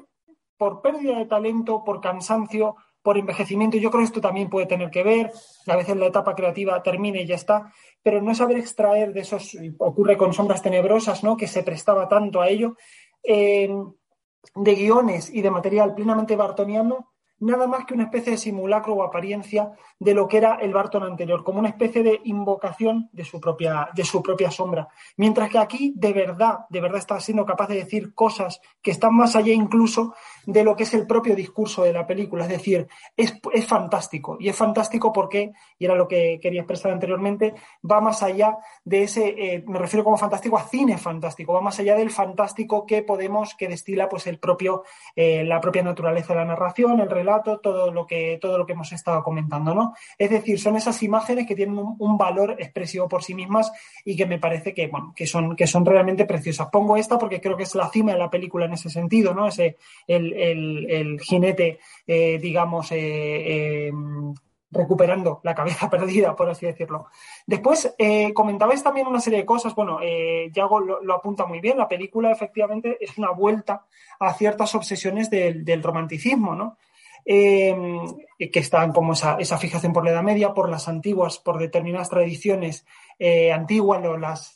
por 0.57 0.81
pérdida 0.81 1.17
de 1.17 1.25
talento, 1.25 1.83
por 1.83 2.01
cansancio, 2.01 2.75
por 3.01 3.17
envejecimiento. 3.17 3.77
Yo 3.77 3.89
creo 3.89 4.01
que 4.01 4.07
esto 4.07 4.21
también 4.21 4.49
puede 4.49 4.65
tener 4.65 4.89
que 4.89 5.03
ver. 5.03 5.31
A 5.67 5.75
veces 5.75 5.95
la 5.95 6.07
etapa 6.07 6.35
creativa 6.35 6.81
termina 6.83 7.19
y 7.19 7.25
ya 7.25 7.35
está, 7.35 7.71
pero 8.03 8.21
no 8.21 8.35
saber 8.35 8.57
extraer 8.57 9.13
de 9.13 9.21
esos, 9.21 9.57
ocurre 9.77 10.17
con 10.17 10.33
Sombras 10.33 10.61
Tenebrosas, 10.61 11.23
¿no? 11.23 11.37
que 11.37 11.47
se 11.47 11.63
prestaba 11.63 12.09
tanto 12.09 12.41
a 12.41 12.49
ello, 12.49 12.75
eh, 13.23 13.69
de 14.55 14.75
guiones 14.75 15.33
y 15.33 15.41
de 15.41 15.51
material 15.51 15.95
plenamente 15.95 16.35
bartoniano, 16.35 17.13
nada 17.39 17.67
más 17.67 17.85
que 17.85 17.93
una 17.93 18.03
especie 18.03 18.31
de 18.31 18.37
simulacro 18.37 18.93
o 18.93 19.03
apariencia 19.03 19.71
de 19.99 20.13
lo 20.13 20.27
que 20.27 20.37
era 20.37 20.55
el 20.55 20.73
Barton 20.73 21.03
anterior, 21.03 21.43
como 21.43 21.59
una 21.59 21.69
especie 21.69 22.03
de 22.03 22.21
invocación 22.23 23.09
de 23.11 23.25
su 23.25 23.39
propia, 23.39 23.89
de 23.93 24.03
su 24.03 24.21
propia 24.21 24.51
sombra. 24.51 24.87
Mientras 25.17 25.49
que 25.49 25.59
aquí, 25.59 25.93
de 25.95 26.13
verdad, 26.13 26.59
de 26.69 26.81
verdad 26.81 26.99
está 26.99 27.19
siendo 27.19 27.45
capaz 27.45 27.67
de 27.67 27.75
decir 27.75 28.13
cosas 28.13 28.59
que 28.81 28.91
están 28.91 29.15
más 29.15 29.35
allá 29.35 29.53
incluso 29.53 30.13
de 30.47 30.63
lo 30.63 30.75
que 30.77 30.83
es 30.83 30.93
el 30.93 31.05
propio 31.05 31.35
discurso 31.35 31.83
de 31.83 31.91
la 31.91 32.07
película. 32.07 32.45
Es 32.45 32.49
decir, 32.49 32.87
es, 33.17 33.37
fantástico. 33.67 34.37
Y 34.39 34.47
es 34.47 34.55
fantástico 34.55 35.11
porque, 35.11 35.51
y 35.77 35.85
era 35.85 35.93
lo 35.93 36.07
que 36.07 36.39
quería 36.41 36.61
expresar 36.61 36.93
anteriormente, 36.93 37.53
va 37.89 37.99
más 37.99 38.23
allá 38.23 38.57
de 38.85 39.03
ese, 39.03 39.27
eh, 39.27 39.63
me 39.67 39.77
refiero 39.77 40.05
como 40.05 40.17
fantástico 40.17 40.57
a 40.57 40.63
cine 40.63 40.97
fantástico, 40.97 41.51
va 41.51 41.59
más 41.59 41.77
allá 41.79 41.95
del 41.95 42.11
fantástico 42.11 42.85
que 42.85 43.03
podemos, 43.03 43.55
que 43.55 43.67
destila 43.67 44.07
pues 44.07 44.25
el 44.25 44.39
propio, 44.39 44.83
eh, 45.17 45.43
la 45.43 45.59
propia 45.59 45.83
naturaleza 45.83 46.33
de 46.33 46.39
la 46.39 46.45
narración, 46.45 47.01
el 47.01 47.09
relato, 47.09 47.59
todo 47.59 47.91
lo 47.91 48.07
que, 48.07 48.39
todo 48.41 48.57
lo 48.57 48.65
que 48.65 48.71
hemos 48.71 48.93
estado 48.93 49.21
comentando, 49.23 49.75
¿no? 49.75 49.95
Es 50.17 50.29
decir, 50.29 50.61
son 50.61 50.77
esas 50.77 51.03
imágenes 51.03 51.45
que 51.45 51.55
tienen 51.55 51.77
un, 51.77 52.17
valor 52.17 52.55
expresivo 52.57 53.07
por 53.07 53.23
sí 53.23 53.35
mismas 53.35 53.71
y 54.03 54.15
que 54.15 54.25
me 54.25 54.39
parece 54.39 54.73
que, 54.73 54.87
bueno, 54.87 55.13
que 55.15 55.27
son, 55.27 55.55
que 55.55 55.67
son 55.67 55.85
realmente 55.85 56.25
preciosas. 56.25 56.69
Pongo 56.71 56.97
esta 56.97 57.19
porque 57.19 57.39
creo 57.39 57.55
que 57.55 57.63
es 57.63 57.75
la 57.75 57.89
cima 57.89 58.13
de 58.13 58.17
la 58.17 58.29
película 58.29 58.65
en 58.65 58.73
ese 58.73 58.89
sentido, 58.89 59.35
¿no? 59.35 59.47
Ese, 59.47 59.77
el, 60.07 60.36
el, 60.37 61.19
jinete, 61.21 61.79
eh, 62.05 62.37
digamos, 62.39 62.91
eh, 62.91 62.97
eh, 62.97 63.91
recuperando 64.71 65.41
la 65.43 65.55
cabeza 65.55 65.89
perdida, 65.89 66.35
por 66.35 66.49
así 66.49 66.65
decirlo. 66.65 67.07
Después, 67.45 67.95
comentabais 68.33 68.83
también 68.83 69.07
una 69.07 69.19
serie 69.19 69.39
de 69.39 69.45
cosas. 69.45 69.75
Bueno, 69.75 69.99
Yago 70.51 70.79
lo, 70.79 71.13
apunta 71.13 71.45
muy 71.45 71.59
bien. 71.59 71.77
La 71.77 71.87
película, 71.87 72.31
efectivamente, 72.31 72.97
es 72.99 73.17
una 73.17 73.31
vuelta 73.31 73.85
a 74.19 74.33
ciertas 74.33 74.75
obsesiones 74.75 75.29
del, 75.29 75.63
del 75.63 75.83
romanticismo, 75.83 76.55
¿no? 76.55 76.77
que 77.25 78.13
están 78.53 78.93
como 78.93 79.11
esa, 79.11 79.35
esa, 79.37 79.57
fijación 79.57 79.91
por 79.91 80.05
la 80.05 80.11
Edad 80.11 80.23
Media, 80.23 80.53
por 80.53 80.69
las 80.69 80.87
antiguas, 80.87 81.39
por 81.39 81.59
determinadas 81.59 82.09
tradiciones 82.09 82.85
antiguas, 83.19 84.01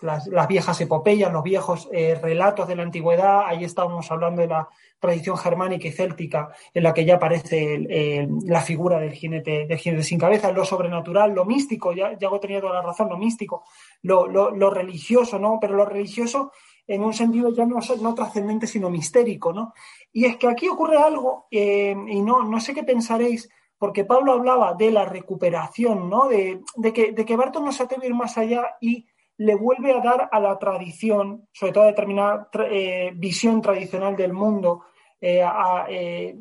las, 0.02 0.28
las, 0.28 0.48
viejas 0.48 0.80
epopeyas, 0.82 1.32
los 1.32 1.44
viejos 1.44 1.90
relatos 1.92 2.68
de 2.68 2.76
la 2.76 2.84
antigüedad. 2.84 3.44
Ahí 3.46 3.64
estábamos 3.64 4.12
hablando 4.12 4.42
de 4.42 4.48
la 4.48 4.68
tradición 5.00 5.36
germánica 5.36 5.88
y 5.88 5.92
céltica 5.92 6.50
en 6.74 6.84
la 6.84 6.94
que 6.94 7.04
ya 7.04 7.16
aparece 7.16 8.28
la 8.46 8.62
figura 8.62 9.00
del 9.00 9.14
jinete, 9.14 9.66
del 9.66 9.78
jinete 9.78 10.04
sin 10.04 10.20
cabeza, 10.20 10.52
lo 10.52 10.64
sobrenatural, 10.64 11.34
lo 11.34 11.44
místico, 11.44 11.92
ya, 11.92 12.18
ya 12.18 12.30
tenía 12.40 12.62
toda 12.62 12.76
la 12.76 12.82
razón, 12.82 13.10
lo 13.10 13.18
místico, 13.18 13.64
lo, 14.04 14.28
lo, 14.28 14.70
religioso, 14.70 15.40
¿no? 15.40 15.58
Pero 15.60 15.76
lo 15.76 15.86
religioso 15.86 16.52
en 16.88 17.04
un 17.04 17.14
sentido 17.14 17.50
ya 17.54 17.66
no, 17.66 17.80
no 18.02 18.14
trascendente, 18.14 18.68
sino 18.68 18.90
mistérico, 18.90 19.52
¿no? 19.54 19.74
Y 20.14 20.26
es 20.26 20.38
que 20.38 20.48
aquí 20.48 20.68
ocurre 20.68 20.98
algo, 20.98 21.48
eh, 21.52 21.96
y 22.08 22.22
no, 22.22 22.44
no 22.44 22.60
sé 22.60 22.74
qué 22.74 22.84
pensaréis, 22.84 23.50
porque 23.82 24.06
Pablo 24.06 24.34
hablaba 24.34 24.76
de 24.76 24.92
la 24.92 25.06
recuperación, 25.06 26.08
¿no? 26.08 26.28
De, 26.28 26.62
que, 26.94 27.14
de 27.14 27.36
Barton 27.36 27.66
no 27.66 27.72
se 27.72 27.82
atreve 27.82 28.06
a 28.06 28.10
ir 28.10 28.14
más 28.14 28.38
allá 28.38 28.76
y 28.80 29.08
le 29.38 29.56
vuelve 29.56 29.92
a 29.92 30.00
dar 30.00 30.30
a 30.32 30.40
la 30.40 30.60
tradición, 30.60 31.48
sobre 31.52 31.74
todo 31.74 31.86
a 31.86 31.88
determinada 31.88 32.48
eh, 32.70 33.12
visión 33.16 33.60
tradicional 33.60 34.16
del 34.16 34.34
mundo, 34.34 34.84
eh, 35.20 35.44
eh, 35.90 36.38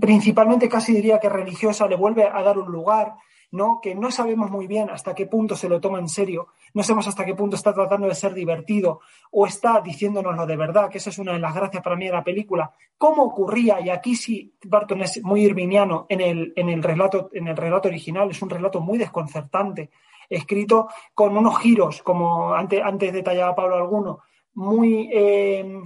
principalmente 0.00 0.66
casi 0.66 0.94
diría 0.94 1.20
que 1.20 1.28
religiosa, 1.28 1.86
le 1.86 1.96
vuelve 1.96 2.24
a 2.24 2.42
dar 2.42 2.56
un 2.56 2.72
lugar, 2.72 3.16
¿no? 3.52 3.80
que 3.80 3.94
no 3.94 4.10
sabemos 4.10 4.50
muy 4.50 4.66
bien 4.66 4.90
hasta 4.90 5.14
qué 5.14 5.26
punto 5.26 5.56
se 5.56 5.68
lo 5.68 5.80
toma 5.80 5.98
en 5.98 6.08
serio, 6.08 6.48
no 6.74 6.82
sabemos 6.82 7.06
hasta 7.06 7.24
qué 7.24 7.34
punto 7.34 7.56
está 7.56 7.72
tratando 7.72 8.08
de 8.08 8.14
ser 8.14 8.34
divertido 8.34 9.00
o 9.30 9.46
está 9.46 9.80
diciéndonoslo 9.80 10.46
de 10.46 10.56
verdad, 10.56 10.90
que 10.90 10.98
esa 10.98 11.10
es 11.10 11.18
una 11.18 11.32
de 11.32 11.38
las 11.38 11.54
gracias 11.54 11.82
para 11.82 11.96
mí 11.96 12.06
de 12.06 12.12
la 12.12 12.24
película. 12.24 12.72
¿Cómo 12.98 13.22
ocurría? 13.22 13.80
Y 13.80 13.90
aquí 13.90 14.16
sí, 14.16 14.54
Barton 14.64 15.02
es 15.02 15.22
muy 15.22 15.44
irviniano 15.44 16.06
en 16.08 16.20
el, 16.20 16.52
en 16.56 16.68
el, 16.68 16.82
relato, 16.82 17.30
en 17.32 17.48
el 17.48 17.56
relato 17.56 17.88
original, 17.88 18.30
es 18.30 18.42
un 18.42 18.50
relato 18.50 18.80
muy 18.80 18.98
desconcertante 18.98 19.90
escrito 20.28 20.88
con 21.14 21.36
unos 21.36 21.58
giros, 21.58 22.02
como 22.02 22.54
antes, 22.54 22.82
antes 22.82 23.12
detallaba 23.12 23.54
Pablo 23.54 23.76
alguno, 23.76 24.20
muy, 24.54 25.10
eh, 25.12 25.80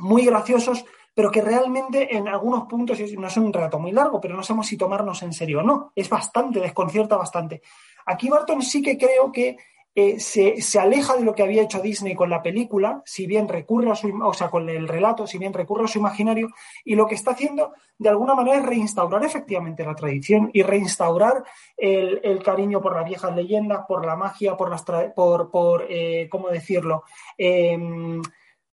muy 0.00 0.24
graciosos, 0.24 0.84
pero 1.18 1.32
que 1.32 1.42
realmente 1.42 2.16
en 2.16 2.28
algunos 2.28 2.66
puntos 2.66 2.96
no 3.18 3.28
son 3.28 3.46
un 3.46 3.52
relato 3.52 3.80
muy 3.80 3.90
largo, 3.90 4.20
pero 4.20 4.36
no 4.36 4.44
sabemos 4.44 4.68
si 4.68 4.76
tomarnos 4.76 5.20
en 5.24 5.32
serio 5.32 5.58
o 5.58 5.62
no. 5.64 5.90
Es 5.96 6.08
bastante, 6.08 6.60
desconcierta 6.60 7.16
bastante. 7.16 7.60
Aquí 8.06 8.28
Barton 8.28 8.62
sí 8.62 8.80
que 8.80 8.96
creo 8.96 9.32
que 9.32 9.56
eh, 9.96 10.20
se, 10.20 10.78
aleja 10.78 11.16
de 11.16 11.24
lo 11.24 11.34
que 11.34 11.42
había 11.42 11.62
hecho 11.64 11.80
Disney 11.80 12.14
con 12.14 12.30
la 12.30 12.40
película, 12.40 13.02
si 13.04 13.26
bien 13.26 13.48
recurre 13.48 13.90
a 13.90 13.96
su, 13.96 14.16
o 14.16 14.32
sea, 14.32 14.48
con 14.48 14.68
el 14.68 14.86
relato, 14.86 15.26
si 15.26 15.38
bien 15.38 15.52
recurre 15.52 15.86
a 15.86 15.88
su 15.88 15.98
imaginario, 15.98 16.50
y 16.84 16.94
lo 16.94 17.08
que 17.08 17.16
está 17.16 17.32
haciendo 17.32 17.72
de 17.98 18.10
alguna 18.10 18.36
manera 18.36 18.58
es 18.58 18.66
reinstaurar 18.66 19.24
efectivamente 19.24 19.84
la 19.84 19.96
tradición 19.96 20.50
y 20.52 20.62
reinstaurar 20.62 21.42
el, 21.76 22.40
cariño 22.44 22.80
por 22.80 22.94
las 22.94 23.04
viejas 23.04 23.34
leyendas, 23.34 23.86
por 23.88 24.06
la 24.06 24.14
magia, 24.14 24.56
por 24.56 24.70
las, 24.70 24.84
por, 25.16 25.50
por 25.50 25.84
eh, 25.88 26.28
¿cómo 26.30 26.48
decirlo? 26.48 27.02
Em, 27.36 28.22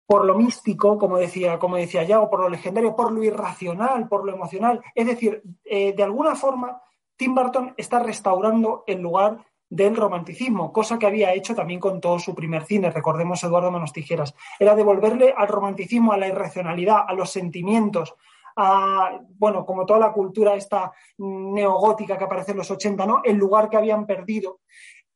por 0.06 0.24
lo 0.24 0.34
místico, 0.34 0.98
como 0.98 1.16
decía, 1.16 1.58
como 1.58 1.76
decía 1.76 2.02
Yago, 2.02 2.28
por 2.28 2.40
lo 2.40 2.48
legendario, 2.48 2.94
por 2.94 3.12
lo 3.12 3.22
irracional, 3.22 4.08
por 4.08 4.24
lo 4.24 4.32
emocional. 4.32 4.82
Es 4.94 5.06
decir, 5.06 5.42
eh, 5.64 5.94
de 5.94 6.02
alguna 6.02 6.34
forma, 6.34 6.80
Tim 7.16 7.34
Burton 7.34 7.74
está 7.76 8.00
restaurando 8.00 8.84
el 8.86 9.00
lugar 9.00 9.38
del 9.68 9.96
romanticismo, 9.96 10.72
cosa 10.72 10.98
que 10.98 11.06
había 11.06 11.32
hecho 11.32 11.54
también 11.54 11.80
con 11.80 12.00
todo 12.00 12.18
su 12.18 12.34
primer 12.34 12.64
cine, 12.64 12.90
recordemos 12.90 13.42
Eduardo 13.42 13.70
Manos 13.70 13.92
Tijeras, 13.92 14.34
era 14.58 14.74
devolverle 14.74 15.34
al 15.36 15.48
romanticismo, 15.48 16.12
a 16.12 16.16
la 16.16 16.28
irracionalidad, 16.28 17.04
a 17.08 17.12
los 17.14 17.30
sentimientos, 17.30 18.14
a, 18.56 19.18
bueno, 19.36 19.66
como 19.66 19.84
toda 19.84 19.98
la 19.98 20.12
cultura 20.12 20.54
esta 20.54 20.92
neogótica 21.18 22.16
que 22.16 22.24
aparece 22.24 22.52
en 22.52 22.58
los 22.58 22.70
80, 22.70 23.04
¿no? 23.06 23.22
El 23.24 23.36
lugar 23.36 23.68
que 23.68 23.76
habían 23.76 24.06
perdido. 24.06 24.60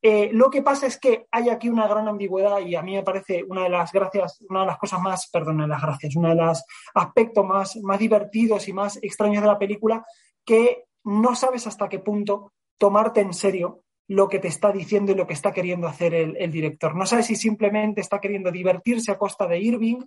Eh, 0.01 0.29
lo 0.31 0.49
que 0.49 0.61
pasa 0.61 0.87
es 0.87 0.97
que 0.97 1.27
hay 1.29 1.49
aquí 1.49 1.67
una 1.67 1.87
gran 1.87 2.07
ambigüedad 2.07 2.59
y 2.59 2.75
a 2.75 2.81
mí 2.81 2.95
me 2.95 3.03
parece 3.03 3.43
una 3.43 3.63
de 3.63 3.69
las 3.69 3.91
gracias, 3.91 4.41
una 4.49 4.61
de 4.61 4.67
las 4.67 4.77
cosas 4.77 5.01
más, 5.01 5.29
perdón, 5.29 5.67
las 5.67 5.81
gracias, 5.81 6.15
uno 6.15 6.29
de 6.29 6.35
los 6.35 6.63
aspectos 6.93 7.45
más, 7.45 7.75
más 7.77 7.99
divertidos 7.99 8.67
y 8.67 8.73
más 8.73 8.97
extraños 9.01 9.41
de 9.41 9.47
la 9.47 9.59
película 9.59 10.05
que 10.45 10.85
no 11.03 11.35
sabes 11.35 11.67
hasta 11.67 11.89
qué 11.89 11.99
punto 11.99 12.53
tomarte 12.77 13.19
en 13.21 13.33
serio 13.33 13.83
lo 14.07 14.27
que 14.27 14.39
te 14.39 14.47
está 14.47 14.71
diciendo 14.71 15.11
y 15.11 15.15
lo 15.15 15.27
que 15.27 15.33
está 15.33 15.51
queriendo 15.51 15.87
hacer 15.87 16.15
el, 16.15 16.51
director. 16.51 16.95
No 16.95 17.05
sabes 17.05 17.27
si 17.27 17.35
simplemente 17.35 18.01
está 18.01 18.19
queriendo 18.19 18.51
divertirse 18.51 19.11
a 19.11 19.17
costa 19.19 19.45
de 19.45 19.59
Irving, 19.59 20.01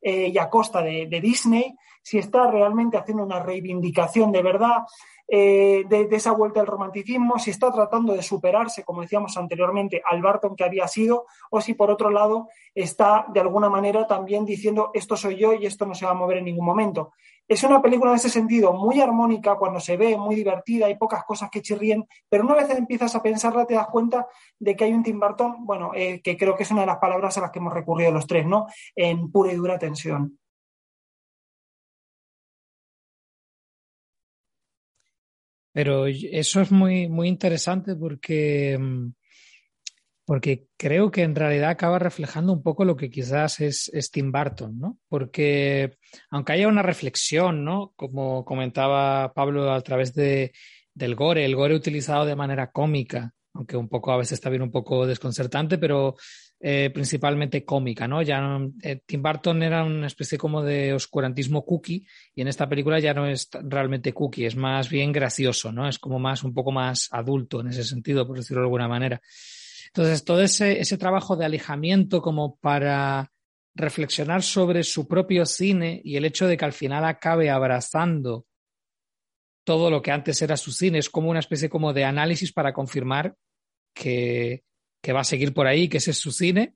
eh, 0.00 0.28
y 0.28 0.38
a 0.38 0.48
costa 0.48 0.80
de, 0.80 1.06
Disney, 1.20 1.74
si 2.02 2.18
está 2.18 2.48
realmente 2.48 2.96
haciendo 2.96 3.24
una 3.24 3.42
reivindicación 3.42 4.30
de 4.30 4.42
verdad 4.42 4.84
eh, 5.30 5.84
de, 5.86 6.08
esa 6.10 6.32
vuelta 6.32 6.60
al 6.60 6.66
romanticismo, 6.66 7.38
si 7.38 7.50
está 7.50 7.70
tratando 7.70 8.14
de 8.14 8.22
superarse, 8.22 8.82
como 8.82 9.02
decíamos 9.02 9.36
anteriormente, 9.36 10.02
al 10.04 10.22
Barton 10.22 10.56
que 10.56 10.64
había 10.64 10.88
sido, 10.88 11.26
o 11.50 11.60
si 11.60 11.74
por 11.74 11.90
otro 11.90 12.10
lado 12.10 12.48
está 12.74 13.26
de 13.28 13.40
alguna 13.40 13.68
manera 13.68 14.06
también 14.06 14.46
diciendo 14.46 14.90
esto 14.94 15.16
soy 15.16 15.36
yo 15.36 15.52
y 15.52 15.66
esto 15.66 15.84
no 15.84 15.94
se 15.94 16.06
va 16.06 16.12
a 16.12 16.14
mover 16.14 16.38
en 16.38 16.46
ningún 16.46 16.64
momento. 16.64 17.12
Es 17.46 17.62
una 17.62 17.80
película 17.80 18.10
en 18.10 18.16
ese 18.16 18.30
sentido 18.30 18.72
muy 18.72 19.00
armónica 19.00 19.56
cuando 19.56 19.80
se 19.80 19.96
ve, 19.96 20.16
muy 20.16 20.34
divertida, 20.34 20.86
hay 20.86 20.96
pocas 20.96 21.24
cosas 21.24 21.50
que 21.50 21.62
chirríen, 21.62 22.06
pero 22.28 22.44
una 22.44 22.54
vez 22.54 22.70
empiezas 22.70 23.14
a 23.14 23.22
pensarla 23.22 23.66
te 23.66 23.74
das 23.74 23.88
cuenta 23.88 24.26
de 24.58 24.76
que 24.76 24.84
hay 24.84 24.92
un 24.92 25.02
Tim 25.02 25.20
Burton, 25.20 25.64
bueno, 25.66 25.92
eh, 25.94 26.22
que 26.22 26.36
creo 26.36 26.54
que 26.54 26.62
es 26.62 26.70
una 26.70 26.82
de 26.82 26.88
las 26.88 26.98
palabras 26.98 27.36
a 27.36 27.42
las 27.42 27.50
que 27.50 27.58
hemos 27.58 27.72
recurrido 27.72 28.12
los 28.12 28.26
tres, 28.26 28.46
¿no? 28.46 28.66
En 28.94 29.30
pura 29.30 29.52
y 29.52 29.56
dura 29.56 29.78
tensión. 29.78 30.38
Pero 35.78 36.06
eso 36.08 36.60
es 36.60 36.72
muy, 36.72 37.08
muy 37.08 37.28
interesante 37.28 37.94
porque 37.94 38.76
mm, 38.76 39.12
porque 40.24 40.66
creo 40.76 41.12
que 41.12 41.22
en 41.22 41.36
realidad 41.36 41.70
acaba 41.70 42.00
reflejando 42.00 42.52
un 42.52 42.64
poco 42.64 42.84
lo 42.84 42.96
que 42.96 43.08
quizás 43.10 43.60
es, 43.60 44.10
Tim 44.10 44.32
Burton, 44.32 44.76
¿no? 44.76 44.98
Porque 45.08 45.96
aunque 46.30 46.54
haya 46.54 46.66
una 46.66 46.82
reflexión, 46.82 47.64
¿no? 47.64 47.92
Como 47.94 48.44
comentaba 48.44 49.32
Pablo 49.34 49.72
a 49.72 49.80
través 49.82 50.14
de, 50.14 50.50
del 50.94 51.14
gore, 51.14 51.44
el 51.44 51.54
gore 51.54 51.76
utilizado 51.76 52.26
de 52.26 52.34
manera 52.34 52.72
cómica, 52.72 53.32
aunque 53.54 53.76
un 53.76 53.88
poco 53.88 54.10
a 54.10 54.16
veces 54.16 54.32
está 54.32 54.50
bien 54.50 54.62
un 54.62 54.72
poco 54.72 55.06
desconcertante, 55.06 55.78
pero 55.78 56.16
eh, 56.60 56.90
principalmente 56.92 57.64
cómica, 57.64 58.08
¿no? 58.08 58.20
Ya 58.20 58.58
eh, 58.82 59.00
Tim 59.06 59.22
Burton 59.22 59.62
era 59.62 59.84
una 59.84 60.08
especie 60.08 60.36
como 60.36 60.62
de 60.62 60.92
oscurantismo 60.92 61.64
cookie 61.64 62.04
y 62.34 62.40
en 62.40 62.48
esta 62.48 62.68
película 62.68 62.98
ya 62.98 63.14
no 63.14 63.26
es 63.26 63.48
realmente 63.52 64.12
cookie, 64.12 64.46
es 64.46 64.56
más 64.56 64.88
bien 64.88 65.12
gracioso, 65.12 65.70
¿no? 65.70 65.88
Es 65.88 66.00
como 66.00 66.18
más 66.18 66.42
un 66.42 66.52
poco 66.52 66.72
más 66.72 67.08
adulto 67.12 67.60
en 67.60 67.68
ese 67.68 67.84
sentido, 67.84 68.26
por 68.26 68.38
decirlo 68.38 68.62
de 68.62 68.66
alguna 68.66 68.88
manera. 68.88 69.20
Entonces, 69.86 70.24
todo 70.24 70.42
ese, 70.42 70.80
ese 70.80 70.98
trabajo 70.98 71.36
de 71.36 71.44
alejamiento 71.44 72.20
como 72.20 72.56
para 72.56 73.30
reflexionar 73.76 74.42
sobre 74.42 74.82
su 74.82 75.06
propio 75.06 75.46
cine 75.46 76.00
y 76.04 76.16
el 76.16 76.24
hecho 76.24 76.48
de 76.48 76.56
que 76.56 76.64
al 76.64 76.72
final 76.72 77.04
acabe 77.04 77.50
abrazando 77.50 78.46
todo 79.64 79.90
lo 79.90 80.02
que 80.02 80.10
antes 80.10 80.42
era 80.42 80.56
su 80.56 80.72
cine, 80.72 80.98
es 80.98 81.08
como 81.08 81.30
una 81.30 81.38
especie 81.38 81.68
como 81.68 81.92
de 81.92 82.04
análisis 82.04 82.52
para 82.52 82.72
confirmar 82.72 83.36
que, 83.94 84.64
que 85.00 85.12
va 85.12 85.20
a 85.20 85.24
seguir 85.24 85.52
por 85.52 85.66
ahí, 85.66 85.88
que 85.88 85.98
ese 85.98 86.10
es 86.12 86.18
su 86.18 86.32
cine. 86.32 86.74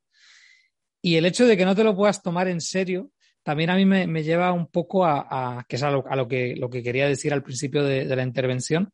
Y 1.00 1.16
el 1.16 1.26
hecho 1.26 1.46
de 1.46 1.56
que 1.56 1.64
no 1.64 1.74
te 1.74 1.84
lo 1.84 1.96
puedas 1.96 2.22
tomar 2.22 2.48
en 2.48 2.60
serio, 2.60 3.10
también 3.42 3.70
a 3.70 3.76
mí 3.76 3.84
me, 3.84 4.22
lleva 4.22 4.52
un 4.52 4.68
poco 4.68 5.04
a, 5.04 5.64
que 5.68 5.76
es 5.76 5.82
a, 5.82 5.90
lo, 5.90 6.28
que, 6.28 6.54
lo 6.56 6.70
que 6.70 6.82
quería 6.82 7.08
decir 7.08 7.32
al 7.32 7.42
principio 7.42 7.82
de, 7.82 8.04
la 8.04 8.22
intervención, 8.22 8.92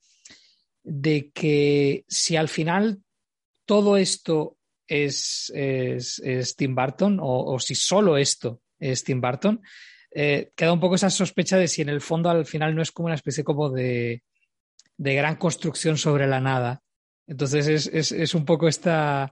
de 0.82 1.30
que 1.30 2.04
si 2.08 2.36
al 2.36 2.48
final 2.48 3.02
todo 3.66 3.98
esto 3.98 4.56
es, 4.86 5.52
es, 5.54 6.56
Tim 6.56 6.74
Burton 6.74 7.18
o, 7.20 7.58
si 7.58 7.74
solo 7.74 8.16
esto 8.16 8.62
es 8.78 9.04
Tim 9.04 9.20
Burton, 9.20 9.60
eh, 10.10 10.50
queda 10.56 10.72
un 10.72 10.80
poco 10.80 10.94
esa 10.94 11.10
sospecha 11.10 11.58
de 11.58 11.68
si 11.68 11.82
en 11.82 11.90
el 11.90 12.00
fondo 12.00 12.30
al 12.30 12.46
final 12.46 12.74
no 12.74 12.80
es 12.80 12.90
como 12.90 13.06
una 13.06 13.16
especie 13.16 13.44
como 13.44 13.68
de, 13.68 14.22
de 14.96 15.14
gran 15.14 15.36
construcción 15.36 15.98
sobre 15.98 16.26
la 16.26 16.40
nada. 16.40 16.82
Entonces 17.28 17.68
es, 17.68 18.12
es, 18.12 18.34
un 18.34 18.44
poco 18.44 18.66
esta, 18.66 19.30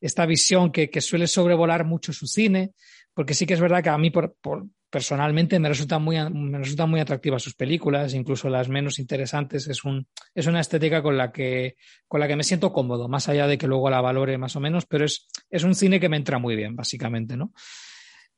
esta 0.00 0.26
visión 0.26 0.70
que, 0.70 0.90
que, 0.90 1.00
suele 1.00 1.26
sobrevolar 1.26 1.84
mucho 1.84 2.12
su 2.12 2.26
cine, 2.26 2.72
porque 3.14 3.32
sí 3.32 3.46
que 3.46 3.54
es 3.54 3.60
verdad 3.60 3.82
que 3.82 3.88
a 3.88 3.96
mí 3.96 4.10
por, 4.10 4.34
por, 4.42 4.66
personalmente 4.90 5.58
me 5.58 5.68
resultan 5.68 6.02
muy, 6.02 6.16
me 6.30 6.86
muy 6.86 7.00
atractivas 7.00 7.42
sus 7.42 7.54
películas, 7.54 8.14
incluso 8.14 8.48
las 8.48 8.68
menos 8.68 8.98
interesantes. 8.98 9.68
Es, 9.68 9.84
un, 9.84 10.06
es 10.34 10.46
una 10.46 10.60
estética 10.60 11.02
con 11.02 11.16
la, 11.16 11.30
que, 11.30 11.76
con 12.08 12.20
la 12.20 12.26
que 12.26 12.36
me 12.36 12.44
siento 12.44 12.72
cómodo, 12.72 13.08
más 13.08 13.28
allá 13.28 13.46
de 13.46 13.58
que 13.58 13.66
luego 13.66 13.90
la 13.90 14.00
valore 14.00 14.38
más 14.38 14.56
o 14.56 14.60
menos, 14.60 14.86
pero 14.86 15.04
es, 15.04 15.28
es 15.50 15.64
un 15.64 15.74
cine 15.74 16.00
que 16.00 16.08
me 16.08 16.16
entra 16.16 16.38
muy 16.38 16.56
bien, 16.56 16.74
básicamente, 16.74 17.36
¿no? 17.36 17.52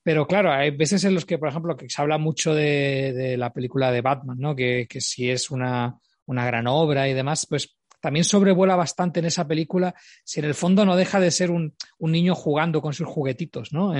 Pero 0.02 0.26
claro, 0.26 0.52
hay 0.52 0.70
veces 0.70 1.04
en 1.04 1.14
los 1.14 1.24
que, 1.24 1.38
por 1.38 1.48
ejemplo, 1.48 1.76
que 1.76 1.88
se 1.88 2.00
habla 2.00 2.18
mucho 2.18 2.54
de, 2.54 3.12
de 3.12 3.36
la 3.36 3.52
película 3.52 3.90
de 3.92 4.00
Batman, 4.00 4.38
¿no? 4.38 4.56
Que, 4.56 4.86
que 4.88 5.00
si 5.00 5.30
es 5.30 5.50
una, 5.50 5.98
una 6.26 6.46
gran 6.46 6.66
obra 6.66 7.08
y 7.08 7.14
demás, 7.14 7.46
pues 7.48 7.77
también 8.00 8.24
sobrevuela 8.24 8.76
bastante 8.76 9.20
en 9.20 9.26
esa 9.26 9.46
película 9.46 9.94
si 10.24 10.40
en 10.40 10.46
el 10.46 10.54
fondo 10.54 10.84
no 10.84 10.96
deja 10.96 11.20
de 11.20 11.30
ser 11.30 11.50
un, 11.50 11.74
un 11.98 12.12
niño 12.12 12.34
jugando 12.34 12.80
con 12.80 12.92
sus 12.92 13.06
juguetitos, 13.06 13.72
¿no? 13.72 13.94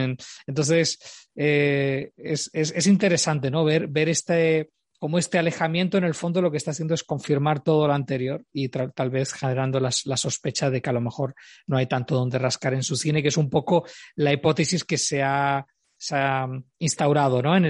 entonces, 0.47 1.29
eh, 1.35 2.13
es, 2.17 2.51
es, 2.53 2.73
es, 2.75 2.87
interesante, 2.87 3.51
¿no? 3.51 3.65
Ver, 3.65 3.87
ver 3.87 4.09
este, 4.09 4.71
como 4.99 5.19
este 5.19 5.39
alejamiento 5.39 5.97
en 5.99 6.05
el 6.05 6.15
fondo 6.15 6.43
lo 6.43 6.51
que 6.51 6.57
está 6.57 6.73
haciendo 6.73 6.95
es 6.95 7.05
confirmar 7.05 7.63
todo 7.63 7.87
lo 7.87 7.95
anterior 7.95 8.45
y 8.53 8.69
tal 8.69 9.11
vez 9.11 9.33
generando 9.33 9.81
la 9.81 10.17
sospecha 10.17 10.71
de 10.71 10.83
que 10.83 10.91
a 10.91 10.93
lo 10.93 11.01
mejor 11.01 11.35
no 11.67 11.77
hay 11.77 11.87
tanto 11.87 12.17
donde 12.17 12.39
rascar 12.39 12.75
en 12.75 12.83
su 12.83 12.97
cine, 12.97 13.23
que 13.23 13.29
es 13.29 13.37
un 13.37 13.51
poco 13.51 13.85
la 14.17 14.33
hipótesis 14.33 14.85
que 14.85 14.99
se 14.99 15.23
ha 15.23 15.65
se 15.99 16.15
ha 16.17 16.47
instaurado 16.79 17.43
¿no? 17.43 17.57
en 17.57 17.67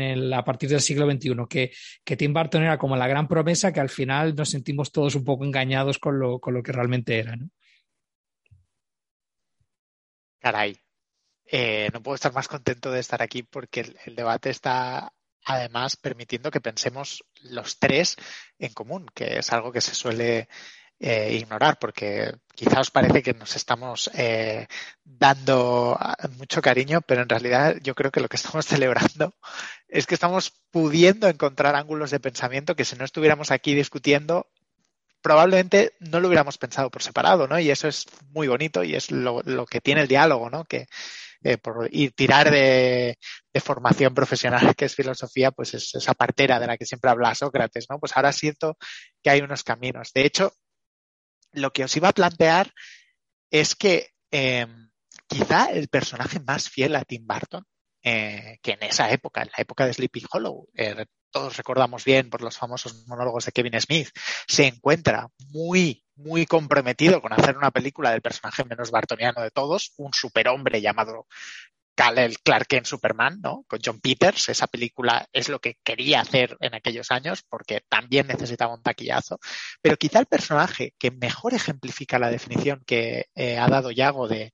el, 0.00 0.32
a 0.32 0.44
partir 0.44 0.68
del 0.68 0.82
siglo 0.82 1.10
XXI, 1.10 1.34
que, 1.48 1.72
que, 2.04 2.16
Tim 2.16 2.34
Burton 2.34 2.62
era 2.62 2.78
como 2.78 2.94
la 2.94 3.08
gran 3.08 3.26
promesa 3.26 3.72
que 3.72 3.80
al 3.80 3.88
final 3.88 4.34
nos 4.34 4.50
sentimos 4.50 4.92
todos 4.92 5.14
un 5.14 5.24
poco 5.24 5.44
engañados 5.44 5.98
con 5.98 6.18
lo, 6.18 6.38
con 6.38 6.52
lo 6.52 6.62
que 6.62 6.72
realmente 6.72 7.18
era. 7.18 7.36
Caray, 10.38 10.78
eh, 11.46 11.90
no 11.92 12.02
puedo 12.02 12.14
estar 12.14 12.32
más 12.34 12.48
contento 12.48 12.90
de 12.90 13.00
estar 13.00 13.22
aquí 13.22 13.42
porque 13.42 13.94
el 14.04 14.14
debate 14.14 14.50
está 14.50 15.12
además 15.44 15.96
permitiendo 15.96 16.50
que 16.50 16.60
pensemos 16.60 17.24
los 17.42 17.78
tres 17.78 18.16
en 18.58 18.72
común, 18.74 19.06
que 19.14 19.38
es 19.38 19.52
algo 19.52 19.72
que 19.72 19.80
se 19.80 19.94
suele 19.94 20.48
eh, 21.02 21.32
ignorar, 21.32 21.78
porque 21.78 22.34
quizá 22.54 22.80
os 22.80 22.90
parece 22.90 23.22
que 23.22 23.32
nos 23.32 23.56
estamos 23.56 24.10
eh, 24.12 24.66
dando 25.02 25.98
mucho 26.36 26.60
cariño, 26.60 27.00
pero 27.00 27.22
en 27.22 27.28
realidad 27.30 27.76
yo 27.82 27.94
creo 27.94 28.10
que 28.10 28.20
lo 28.20 28.28
que 28.28 28.36
estamos 28.36 28.66
celebrando 28.66 29.34
es 29.88 30.06
que 30.06 30.14
estamos 30.14 30.52
pudiendo 30.70 31.26
encontrar 31.26 31.74
ángulos 31.74 32.10
de 32.10 32.20
pensamiento 32.20 32.76
que 32.76 32.84
si 32.84 32.96
no 32.96 33.06
estuviéramos 33.06 33.50
aquí 33.50 33.74
discutiendo, 33.74 34.50
probablemente 35.22 35.94
no 36.00 36.20
lo 36.20 36.28
hubiéramos 36.28 36.58
pensado 36.58 36.90
por 36.90 37.02
separado, 37.02 37.48
¿no? 37.48 37.58
Y 37.58 37.70
eso 37.70 37.88
es 37.88 38.04
muy 38.28 38.48
bonito 38.48 38.84
y 38.84 38.94
es 38.94 39.10
lo, 39.10 39.42
que 39.66 39.80
tiene 39.80 40.02
el 40.02 40.08
diálogo, 40.08 40.50
¿no? 40.50 40.64
Que 40.66 40.86
eh, 41.42 41.56
por 41.56 41.88
ir 41.90 42.12
tirar 42.12 42.50
de, 42.50 43.16
de, 43.54 43.60
formación 43.60 44.14
profesional 44.14 44.74
que 44.76 44.84
es 44.84 44.94
filosofía, 44.94 45.50
pues 45.50 45.72
es 45.72 45.94
esa 45.94 46.12
partera 46.12 46.60
de 46.60 46.66
la 46.66 46.76
que 46.76 46.84
siempre 46.84 47.10
habla 47.10 47.34
Sócrates, 47.34 47.86
¿no? 47.88 47.98
Pues 47.98 48.14
ahora 48.14 48.32
siento 48.32 48.76
que 49.22 49.30
hay 49.30 49.40
unos 49.40 49.64
caminos. 49.64 50.12
De 50.12 50.26
hecho, 50.26 50.52
lo 51.52 51.72
que 51.72 51.84
os 51.84 51.96
iba 51.96 52.08
a 52.08 52.12
plantear 52.12 52.72
es 53.50 53.74
que 53.74 54.10
eh, 54.30 54.66
quizá 55.26 55.70
el 55.72 55.88
personaje 55.88 56.40
más 56.40 56.68
fiel 56.68 56.96
a 56.96 57.04
Tim 57.04 57.26
Burton, 57.26 57.64
eh, 58.02 58.58
que 58.62 58.72
en 58.72 58.82
esa 58.82 59.10
época, 59.10 59.42
en 59.42 59.48
la 59.48 59.62
época 59.62 59.86
de 59.86 59.92
Sleepy 59.92 60.24
Hollow, 60.30 60.68
eh, 60.74 61.06
todos 61.30 61.56
recordamos 61.56 62.04
bien 62.04 62.30
por 62.30 62.42
los 62.42 62.56
famosos 62.56 63.06
monólogos 63.06 63.44
de 63.44 63.52
Kevin 63.52 63.80
Smith, 63.80 64.08
se 64.48 64.66
encuentra 64.66 65.28
muy, 65.50 66.04
muy 66.16 66.46
comprometido 66.46 67.20
con 67.20 67.32
hacer 67.32 67.56
una 67.56 67.70
película 67.70 68.10
del 68.10 68.22
personaje 68.22 68.64
menos 68.64 68.90
bartoniano 68.90 69.42
de 69.42 69.50
todos, 69.50 69.92
un 69.96 70.12
superhombre 70.12 70.80
llamado 70.80 71.26
el 72.16 72.38
Clark 72.40 72.66
Kent 72.66 72.86
Superman, 72.86 73.40
¿no? 73.42 73.64
Con 73.68 73.80
John 73.84 74.00
Peters. 74.00 74.48
Esa 74.48 74.66
película 74.66 75.28
es 75.32 75.48
lo 75.48 75.60
que 75.60 75.76
quería 75.84 76.20
hacer 76.20 76.56
en 76.60 76.74
aquellos 76.74 77.10
años 77.10 77.44
porque 77.48 77.82
también 77.88 78.26
necesitaba 78.26 78.74
un 78.74 78.82
taquillazo. 78.82 79.38
Pero 79.82 79.96
quizá 79.96 80.18
el 80.18 80.26
personaje 80.26 80.94
que 80.98 81.10
mejor 81.10 81.54
ejemplifica 81.54 82.18
la 82.18 82.30
definición 82.30 82.82
que 82.86 83.26
eh, 83.34 83.58
ha 83.58 83.68
dado 83.68 83.90
Yago 83.90 84.28
de, 84.28 84.52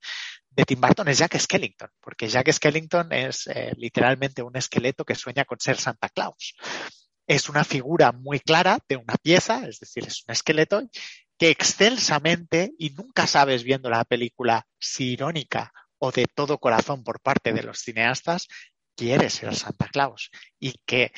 de 0.51 0.65
Tim 0.65 0.81
Burton 0.81 1.09
es 1.09 1.19
Jack 1.19 1.39
Skellington, 1.39 1.91
porque 2.01 2.29
Jack 2.29 2.51
Skellington 2.51 3.13
es 3.13 3.47
eh, 3.47 3.73
literalmente 3.77 4.43
un 4.43 4.57
esqueleto 4.57 5.05
que 5.05 5.15
sueña 5.15 5.45
con 5.45 5.61
ser 5.61 5.77
Santa 5.77 6.09
Claus. 6.09 6.55
Es 7.27 7.49
una 7.49 7.65
figura 7.65 8.13
muy 8.13 8.41
clara 8.41 8.79
de 8.89 8.97
una 8.97 9.17
pieza, 9.21 9.67
es 9.67 9.81
decir, 9.81 10.05
es 10.07 10.25
un 10.27 10.33
esqueleto 10.33 10.83
que 11.39 11.51
excelsamente, 11.51 12.73
y 12.79 12.91
nunca 12.91 13.27
sabes 13.27 13.63
viendo 13.63 13.91
la 13.91 14.05
película 14.05 14.67
si 14.79 15.13
irónica 15.13 15.73
o 15.99 16.13
de 16.13 16.27
todo 16.27 16.59
corazón 16.59 17.05
por 17.05 17.21
parte 17.21 17.53
de 17.53 17.63
los 17.63 17.79
cineastas 17.81 18.49
quiere 18.97 19.31
ser 19.31 19.55
Santa 19.55 19.89
Claus 19.89 20.31
y 20.59 20.75
que 20.85 21.13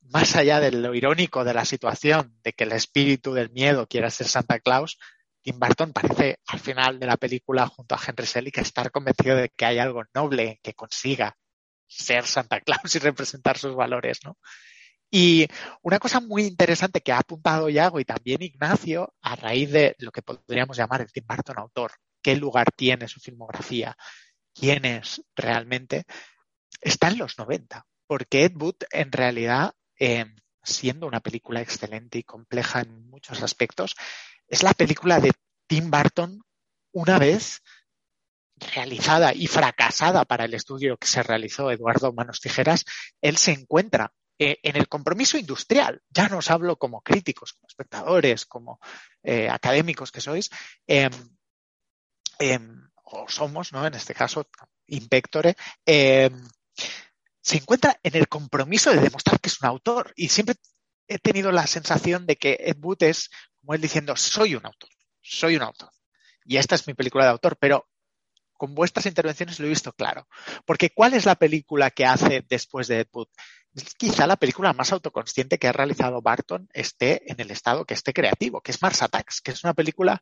más 0.00 0.36
allá 0.36 0.60
de 0.60 0.72
lo 0.72 0.94
irónico 0.94 1.44
de 1.44 1.54
la 1.54 1.64
situación 1.64 2.38
de 2.42 2.52
que 2.52 2.64
el 2.64 2.72
espíritu 2.72 3.32
del 3.32 3.50
miedo 3.50 3.86
quiera 3.86 4.10
ser 4.10 4.26
Santa 4.26 4.58
Claus, 4.60 4.98
Tim 5.42 5.58
Burton 5.58 5.92
parece 5.92 6.40
al 6.46 6.60
final 6.60 7.00
de 7.00 7.06
la 7.06 7.16
película 7.16 7.66
junto 7.66 7.94
a 7.94 8.00
Henry 8.06 8.26
Selick 8.26 8.58
estar 8.58 8.90
convencido 8.90 9.36
de 9.36 9.48
que 9.48 9.64
hay 9.64 9.78
algo 9.78 10.02
noble 10.14 10.60
que 10.62 10.74
consiga 10.74 11.36
ser 11.86 12.26
Santa 12.26 12.60
Claus 12.60 12.94
y 12.94 12.98
representar 12.98 13.58
sus 13.58 13.74
valores, 13.74 14.20
¿no? 14.24 14.38
Y 15.14 15.46
una 15.82 15.98
cosa 15.98 16.20
muy 16.20 16.44
interesante 16.44 17.02
que 17.02 17.12
ha 17.12 17.18
apuntado 17.18 17.68
Iago 17.68 18.00
y 18.00 18.04
también 18.04 18.40
Ignacio 18.40 19.12
a 19.20 19.36
raíz 19.36 19.70
de 19.70 19.94
lo 19.98 20.10
que 20.10 20.22
podríamos 20.22 20.76
llamar 20.76 21.02
el 21.02 21.12
Tim 21.12 21.24
Burton 21.26 21.58
autor, 21.58 21.92
qué 22.22 22.36
lugar 22.36 22.72
tiene 22.72 23.08
su 23.08 23.20
filmografía, 23.20 23.96
quién 24.54 24.84
es 24.84 25.22
realmente, 25.34 26.04
está 26.80 27.08
en 27.08 27.18
los 27.18 27.38
90, 27.38 27.86
porque 28.06 28.44
Ed 28.44 28.56
Wood 28.56 28.76
en 28.90 29.12
realidad, 29.12 29.74
eh, 29.98 30.26
siendo 30.62 31.06
una 31.06 31.20
película 31.20 31.60
excelente 31.60 32.18
y 32.18 32.22
compleja 32.22 32.80
en 32.80 33.08
muchos 33.08 33.42
aspectos, 33.42 33.94
es 34.48 34.62
la 34.62 34.74
película 34.74 35.20
de 35.20 35.32
Tim 35.66 35.90
Burton 35.90 36.42
una 36.92 37.18
vez 37.18 37.62
realizada 38.74 39.34
y 39.34 39.46
fracasada 39.46 40.24
para 40.24 40.44
el 40.44 40.54
estudio 40.54 40.96
que 40.96 41.08
se 41.08 41.22
realizó 41.22 41.70
Eduardo 41.70 42.12
Manos 42.12 42.40
Tijeras, 42.40 42.84
él 43.20 43.36
se 43.36 43.52
encuentra 43.52 44.12
eh, 44.38 44.58
en 44.62 44.76
el 44.76 44.88
compromiso 44.88 45.38
industrial. 45.38 46.02
Ya 46.10 46.28
no 46.28 46.38
os 46.38 46.50
hablo 46.50 46.76
como 46.76 47.02
críticos, 47.02 47.52
como 47.52 47.66
espectadores, 47.68 48.46
como 48.46 48.80
eh, 49.22 49.48
académicos 49.48 50.10
que 50.10 50.20
sois, 50.20 50.50
em, 50.86 51.12
em, 52.42 52.88
o 53.04 53.28
somos, 53.28 53.72
¿no? 53.72 53.86
En 53.86 53.94
este 53.94 54.14
caso, 54.14 54.48
Impectore, 54.86 55.54
em, 55.86 56.48
se 57.40 57.56
encuentra 57.56 57.98
en 58.02 58.16
el 58.16 58.28
compromiso 58.28 58.90
de 58.90 59.00
demostrar 59.00 59.38
que 59.40 59.48
es 59.48 59.60
un 59.60 59.68
autor. 59.68 60.12
Y 60.16 60.28
siempre 60.28 60.56
he 61.06 61.18
tenido 61.18 61.52
la 61.52 61.66
sensación 61.66 62.26
de 62.26 62.36
que 62.36 62.58
Ed 62.60 62.78
Wood 62.80 63.02
es 63.02 63.30
como 63.60 63.74
él 63.74 63.80
diciendo, 63.80 64.16
soy 64.16 64.54
un 64.56 64.66
autor, 64.66 64.90
soy 65.20 65.56
un 65.56 65.62
autor. 65.62 65.90
Y 66.44 66.56
esta 66.56 66.74
es 66.74 66.86
mi 66.86 66.94
película 66.94 67.24
de 67.24 67.30
autor, 67.30 67.56
pero 67.58 67.88
con 68.54 68.74
vuestras 68.74 69.06
intervenciones 69.06 69.60
lo 69.60 69.66
he 69.66 69.70
visto 69.70 69.92
claro. 69.92 70.26
Porque 70.64 70.90
¿cuál 70.90 71.14
es 71.14 71.26
la 71.26 71.36
película 71.36 71.90
que 71.90 72.06
hace 72.06 72.44
después 72.48 72.88
de 72.88 73.00
Ed 73.00 73.08
Wood? 73.12 73.28
Quizá 73.96 74.26
la 74.26 74.36
película 74.36 74.72
más 74.72 74.92
autoconsciente 74.92 75.58
que 75.58 75.68
ha 75.68 75.72
realizado 75.72 76.22
Barton 76.22 76.68
esté 76.72 77.30
en 77.30 77.40
el 77.40 77.50
estado 77.50 77.84
que 77.84 77.94
esté 77.94 78.12
creativo, 78.12 78.60
que 78.60 78.72
es 78.72 78.82
Mars 78.82 79.02
Attacks, 79.02 79.40
que 79.40 79.52
es 79.52 79.64
una 79.64 79.74
película 79.74 80.20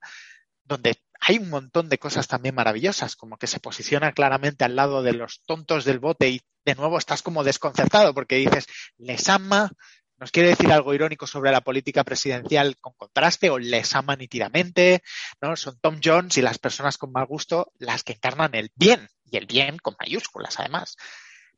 donde 0.65 0.97
hay 1.21 1.39
un 1.39 1.51
montón 1.51 1.89
de 1.89 1.99
cosas 1.99 2.29
también 2.29 2.55
maravillosas, 2.55 3.17
como 3.17 3.37
que 3.37 3.47
se 3.47 3.61
posiciona 3.61 4.13
claramente 4.13 4.65
al 4.65 4.77
lado 4.77 5.03
de 5.03 5.13
los 5.13 5.43
tontos 5.45 5.85
del 5.85 5.99
bote 5.99 6.31
y 6.31 6.41
de 6.65 6.75
nuevo 6.75 6.99
estás 6.99 7.23
como 7.23 7.45
desconcertado 7.45 8.15
porque 8.15 8.37
dices, 8.37 8.67
les 8.97 9.29
ama, 9.29 9.71
nos 10.19 10.31
quiere 10.31 10.51
decir 10.51 10.73
algo 10.73 10.95
irónico 10.95 11.27
sobre 11.27 11.51
la 11.51 11.63
política 11.63 12.05
presidencial 12.05 12.77
con 12.81 12.95
contraste 12.95 13.51
o 13.51 13.59
les 13.59 13.95
ama 13.95 14.17
nítidamente, 14.17 15.03
¿no? 15.41 15.57
Son 15.57 15.79
Tom 15.81 16.01
Jones 16.03 16.37
y 16.37 16.43
las 16.43 16.59
personas 16.59 16.99
con 16.99 17.13
mal 17.13 17.27
gusto 17.27 17.73
las 17.79 18.03
que 18.03 18.13
encarnan 18.13 18.55
el 18.55 18.71
bien 18.75 19.09
y 19.25 19.37
el 19.37 19.47
bien 19.47 19.79
con 19.79 19.97
mayúsculas 19.99 20.59
además. 20.59 20.97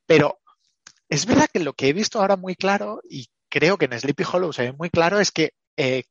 Pero 0.06 0.40
es 1.08 1.26
verdad 1.26 1.48
que 1.52 1.60
lo 1.60 1.74
que 1.74 1.88
he 1.88 1.92
visto 1.92 2.20
ahora 2.20 2.36
muy 2.36 2.54
claro 2.56 3.00
y 3.08 3.28
creo 3.48 3.78
que 3.78 3.86
en 3.86 3.98
Sleepy 3.98 4.24
Hollow 4.30 4.52
se 4.52 4.62
ve 4.62 4.72
muy 4.72 4.90
claro 4.90 5.20
es 5.20 5.30
que 5.30 5.54
eh, 5.76 6.04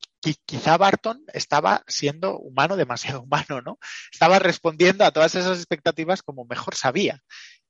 quizá 0.45 0.77
Barton 0.77 1.23
estaba 1.33 1.83
siendo 1.87 2.37
humano, 2.37 2.77
demasiado 2.77 3.21
humano, 3.23 3.61
¿no? 3.61 3.79
Estaba 4.11 4.39
respondiendo 4.39 5.03
a 5.03 5.11
todas 5.11 5.35
esas 5.35 5.57
expectativas 5.57 6.21
como 6.23 6.45
mejor 6.45 6.75
sabía. 6.75 7.19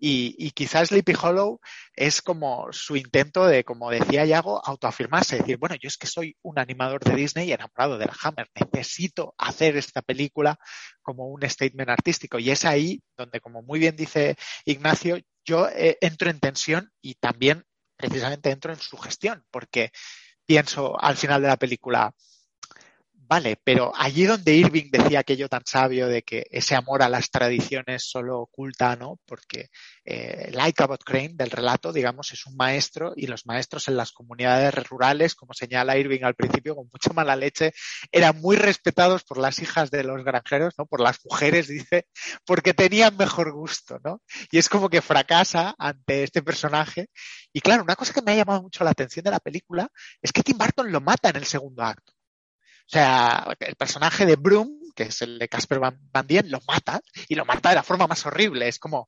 Y, 0.03 0.35
y 0.39 0.51
quizá 0.51 0.83
Sleepy 0.83 1.13
Hollow 1.21 1.59
es 1.95 2.23
como 2.23 2.67
su 2.71 2.95
intento 2.95 3.45
de, 3.45 3.63
como 3.63 3.91
decía 3.91 4.25
Yago, 4.25 4.59
autoafirmarse, 4.65 5.37
decir, 5.37 5.57
bueno, 5.57 5.75
yo 5.75 5.87
es 5.87 5.97
que 5.97 6.07
soy 6.07 6.35
un 6.41 6.57
animador 6.57 7.03
de 7.03 7.15
Disney 7.15 7.49
y 7.49 7.53
enamorado 7.53 7.99
de 7.99 8.05
la 8.05 8.15
Hammer, 8.23 8.49
necesito 8.55 9.35
hacer 9.37 9.77
esta 9.77 10.01
película 10.01 10.57
como 11.03 11.27
un 11.27 11.47
statement 11.47 11.89
artístico. 11.89 12.39
Y 12.39 12.49
es 12.49 12.65
ahí 12.65 13.03
donde, 13.15 13.39
como 13.41 13.61
muy 13.61 13.79
bien 13.79 13.95
dice 13.95 14.35
Ignacio, 14.65 15.19
yo 15.45 15.69
eh, 15.69 15.97
entro 16.01 16.31
en 16.31 16.39
tensión 16.39 16.91
y 17.01 17.15
también 17.15 17.63
precisamente 17.95 18.49
entro 18.49 18.73
en 18.73 18.79
su 18.79 18.97
gestión, 18.97 19.45
porque 19.51 19.91
pienso 20.45 21.01
al 21.01 21.17
final 21.17 21.41
de 21.41 21.47
la 21.47 21.57
película, 21.57 22.13
vale, 23.31 23.55
pero 23.63 23.93
allí 23.95 24.25
donde 24.25 24.53
Irving 24.55 24.89
decía 24.91 25.19
aquello 25.19 25.47
tan 25.47 25.61
sabio 25.65 26.07
de 26.09 26.21
que 26.21 26.47
ese 26.51 26.75
amor 26.75 27.01
a 27.01 27.07
las 27.07 27.31
tradiciones 27.31 28.03
solo 28.03 28.41
oculta, 28.41 28.97
¿no? 28.97 29.21
Porque 29.25 29.69
eh, 30.03 30.51
Like 30.51 30.83
About 30.83 31.05
Crane 31.05 31.31
del 31.35 31.49
relato, 31.49 31.93
digamos, 31.93 32.33
es 32.33 32.45
un 32.45 32.57
maestro 32.57 33.13
y 33.15 33.27
los 33.27 33.45
maestros 33.45 33.87
en 33.87 33.95
las 33.95 34.11
comunidades 34.11 34.75
rurales, 34.89 35.35
como 35.35 35.53
señala 35.53 35.97
Irving 35.97 36.23
al 36.23 36.35
principio, 36.35 36.75
con 36.75 36.89
mucha 36.91 37.13
mala 37.13 37.37
leche, 37.37 37.71
eran 38.11 38.41
muy 38.41 38.57
respetados 38.57 39.23
por 39.23 39.37
las 39.37 39.59
hijas 39.59 39.91
de 39.91 40.03
los 40.03 40.25
granjeros, 40.25 40.73
¿no? 40.77 40.85
Por 40.85 40.99
las 40.99 41.19
mujeres, 41.23 41.67
dice, 41.69 42.07
porque 42.45 42.73
tenían 42.73 43.15
mejor 43.15 43.53
gusto, 43.53 43.97
¿no? 44.03 44.21
Y 44.51 44.57
es 44.57 44.67
como 44.67 44.89
que 44.89 45.01
fracasa 45.01 45.73
ante 45.77 46.23
este 46.23 46.41
personaje. 46.41 47.07
Y 47.53 47.61
claro, 47.61 47.83
una 47.83 47.95
cosa 47.95 48.11
que 48.11 48.21
me 48.21 48.33
ha 48.33 48.35
llamado 48.35 48.61
mucho 48.61 48.83
la 48.83 48.89
atención 48.91 49.23
de 49.23 49.31
la 49.31 49.39
película 49.39 49.87
es 50.21 50.33
que 50.33 50.43
Tim 50.43 50.57
Burton 50.57 50.91
lo 50.91 50.99
mata 50.99 51.29
en 51.29 51.37
el 51.37 51.45
segundo 51.45 51.83
acto. 51.83 52.11
O 52.91 52.93
sea, 52.93 53.55
el 53.61 53.75
personaje 53.77 54.25
de 54.25 54.35
Broom, 54.35 54.77
que 54.93 55.03
es 55.03 55.21
el 55.21 55.39
de 55.39 55.47
Casper 55.47 55.79
Van, 55.79 56.27
Dien, 56.27 56.51
lo 56.51 56.59
mata 56.67 56.99
y 57.29 57.35
lo 57.35 57.45
mata 57.45 57.69
de 57.69 57.75
la 57.75 57.83
forma 57.83 58.05
más 58.05 58.25
horrible. 58.25 58.67
Es 58.67 58.79
como, 58.79 59.07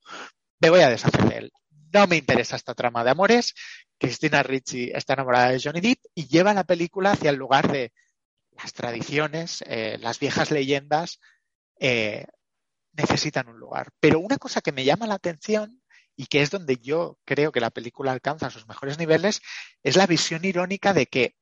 me 0.62 0.70
voy 0.70 0.80
a 0.80 0.90
deshacer 0.90 1.26
de 1.26 1.38
él. 1.40 1.52
No 1.92 2.08
me 2.08 2.16
interesa 2.16 2.56
esta 2.56 2.76
trama 2.76 3.04
de 3.04 3.10
amores. 3.10 3.54
Christina 4.00 4.42
Ricci 4.42 4.90
está 4.94 5.16
enamorada 5.16 5.50
de 5.50 5.60
Johnny 5.62 5.82
Depp 5.82 6.00
y 6.16 6.28
lleva 6.28 6.54
la 6.54 6.64
película 6.64 7.12
hacia 7.12 7.30
el 7.30 7.36
lugar 7.36 7.70
de 7.70 7.92
las 8.52 8.72
tradiciones, 8.72 9.62
eh, 9.68 9.98
las 10.00 10.18
viejas 10.18 10.50
leyendas 10.50 11.20
eh, 11.78 12.26
necesitan 12.94 13.50
un 13.50 13.60
lugar. 13.60 13.90
Pero 14.00 14.20
una 14.20 14.38
cosa 14.38 14.62
que 14.62 14.72
me 14.72 14.86
llama 14.86 15.08
la 15.08 15.16
atención 15.16 15.82
y 16.16 16.28
que 16.28 16.42
es 16.42 16.52
donde 16.52 16.78
yo 16.78 17.18
creo 17.26 17.52
que 17.52 17.60
la 17.60 17.70
película 17.70 18.14
alcanza 18.14 18.50
sus 18.50 18.66
mejores 18.66 18.98
niveles 18.98 19.42
es 19.84 19.98
la 19.98 20.08
visión 20.08 20.46
irónica 20.46 20.94
de 20.94 21.08
que 21.08 21.36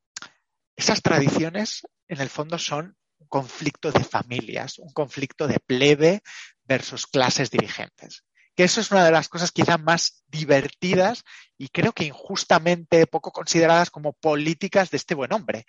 esas 0.75 1.01
tradiciones 1.01 1.87
en 2.07 2.21
el 2.21 2.29
fondo 2.29 2.57
son 2.57 2.95
un 3.19 3.27
conflicto 3.27 3.91
de 3.91 4.03
familias, 4.03 4.79
un 4.79 4.91
conflicto 4.91 5.47
de 5.47 5.59
plebe 5.59 6.21
versus 6.63 7.07
clases 7.07 7.51
dirigentes. 7.51 8.23
Que 8.55 8.63
eso 8.63 8.81
es 8.81 8.91
una 8.91 9.05
de 9.05 9.11
las 9.11 9.29
cosas 9.29 9.51
quizá 9.51 9.77
más 9.77 10.23
divertidas 10.27 11.23
y 11.57 11.69
creo 11.69 11.93
que 11.93 12.05
injustamente 12.05 13.07
poco 13.07 13.31
consideradas 13.31 13.89
como 13.91 14.13
políticas 14.13 14.91
de 14.91 14.97
este 14.97 15.15
buen 15.15 15.31
hombre. 15.33 15.65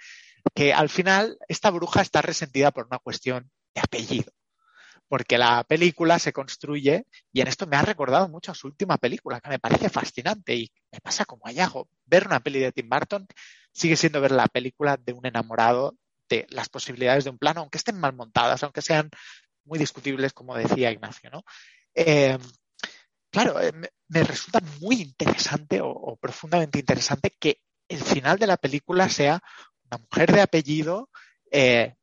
Que 0.54 0.72
al 0.72 0.88
final 0.88 1.38
esta 1.48 1.70
bruja 1.70 2.02
está 2.02 2.22
resentida 2.22 2.70
por 2.72 2.86
una 2.86 2.98
cuestión 2.98 3.50
de 3.74 3.80
apellido 3.80 4.32
porque 5.12 5.36
la 5.36 5.62
película 5.64 6.18
se 6.18 6.32
construye, 6.32 7.04
y 7.34 7.42
en 7.42 7.46
esto 7.46 7.66
me 7.66 7.76
ha 7.76 7.82
recordado 7.82 8.30
mucho 8.30 8.50
a 8.50 8.54
su 8.54 8.68
última 8.68 8.96
película, 8.96 9.42
que 9.42 9.50
me 9.50 9.58
parece 9.58 9.90
fascinante, 9.90 10.54
y 10.54 10.72
me 10.90 11.00
pasa 11.02 11.26
como 11.26 11.46
a 11.46 11.52
Yago. 11.52 11.90
Ver 12.06 12.26
una 12.26 12.40
peli 12.40 12.60
de 12.60 12.72
Tim 12.72 12.88
Burton 12.88 13.26
sigue 13.72 13.96
siendo 13.96 14.20
ver 14.20 14.32
la 14.32 14.46
película 14.46 14.96
de 14.96 15.12
un 15.12 15.26
enamorado 15.26 15.96
de 16.28 16.46
las 16.50 16.68
posibilidades 16.68 17.24
de 17.24 17.30
un 17.30 17.38
plano, 17.38 17.60
aunque 17.60 17.78
estén 17.78 17.98
mal 17.98 18.14
montadas, 18.14 18.62
aunque 18.62 18.82
sean 18.82 19.10
muy 19.64 19.78
discutibles, 19.78 20.32
como 20.32 20.56
decía 20.56 20.90
Ignacio, 20.90 21.30
¿no? 21.30 21.44
Eh, 21.94 22.38
claro, 23.30 23.60
eh, 23.60 23.72
me, 23.72 24.24
resulta 24.24 24.60
muy 24.80 25.02
interesante 25.02 25.80
o, 25.82 26.16
profundamente 26.16 26.78
interesante 26.78 27.34
que 27.38 27.58
el 27.88 28.02
final 28.02 28.38
de 28.38 28.46
la 28.46 28.56
película 28.56 29.08
sea 29.08 29.40
una 29.84 29.98
mujer 29.98 30.32
de 30.32 30.40
apellido 30.40 31.10
eh, 31.50 31.94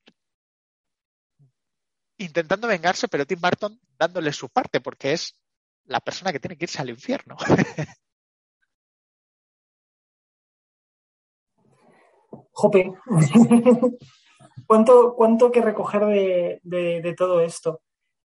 intentando 2.17 2.67
vengarse, 2.67 3.07
pero 3.07 3.25
Tim 3.25 3.39
Burton 3.41 3.79
dándole 3.97 4.33
su 4.33 4.49
parte, 4.49 4.81
porque 4.81 5.13
es 5.13 5.35
la 5.85 5.99
persona 5.99 6.31
que 6.31 6.39
tiene 6.39 6.57
que 6.57 6.65
irse 6.65 6.81
al 6.81 6.89
infierno. 6.89 7.37
Jope. 12.59 12.91
¿Cuánto, 14.67 15.15
¿Cuánto 15.15 15.51
que 15.51 15.61
recoger 15.61 16.05
de, 16.63 17.15
todo 17.17 17.41
esto? 17.41 17.81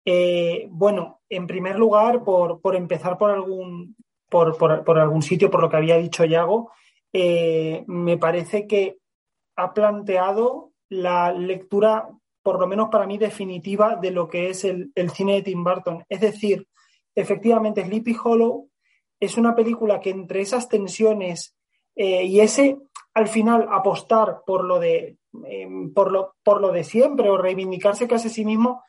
Eh, 0.06 0.68
bueno, 0.70 1.22
en 1.30 1.48
primer 1.48 1.78
lugar, 1.78 2.24
por, 2.24 2.76
empezar 2.76 3.18
por 3.18 3.32
algún, 3.32 3.96
por, 4.30 5.00
algún 5.00 5.22
sitio, 5.22 5.50
por 5.50 5.62
lo 5.62 5.70
que 5.70 5.78
había 5.78 5.98
dicho 5.98 6.26
Yago, 6.26 6.72
eh, 7.12 7.84
me 7.88 8.18
parece 8.18 8.68
que 8.68 8.98
ha 9.56 9.74
planteado 9.74 10.72
la 10.90 11.32
lectura 11.34 12.10
por 12.42 12.60
lo 12.60 12.68
menos 12.68 12.90
para 12.90 13.06
mí, 13.06 13.18
definitiva 13.18 13.96
de 13.96 14.12
lo 14.12 14.28
que 14.28 14.50
es 14.50 14.64
el, 14.64 14.92
cine 15.14 15.34
de 15.34 15.42
Tim 15.44 15.64
Burton. 15.64 16.04
Es 16.10 16.22
decir, 16.22 16.68
efectivamente, 17.14 17.86
Sleepy 17.86 18.16
Hollow 18.24 18.70
es 19.20 19.38
una 19.38 19.56
película 19.56 20.00
que 20.00 20.10
entre 20.10 20.42
esas 20.42 20.70
tensiones 20.70 21.56
eh, 21.96 22.24
y 22.24 22.40
ese, 22.40 22.78
al 23.20 23.28
final, 23.28 23.68
apostar 23.72 24.42
por 24.46 24.64
lo 24.64 24.80
de 24.80 25.18
em, 25.44 25.94
por, 25.94 26.12
lo, 26.12 26.36
por 26.44 26.60
lo 26.62 26.72
de 26.72 26.84
siempre 26.84 27.30
o 27.30 27.38
reivindicarse 27.38 28.08
casi 28.08 28.30
a 28.30 28.32
sí 28.32 28.46
mismo, 28.46 28.84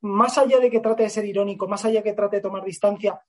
más 0.00 0.38
allá 0.38 0.58
de 0.58 0.70
que 0.70 0.80
trate 0.80 1.04
de 1.04 1.10
ser 1.10 1.24
irónico, 1.24 1.68
más 1.68 1.84
allá 1.84 2.00
de 2.00 2.04
que 2.04 2.12
trate 2.12 2.36
de 2.36 2.42
tomar 2.42 2.64
distancia, 2.64 3.20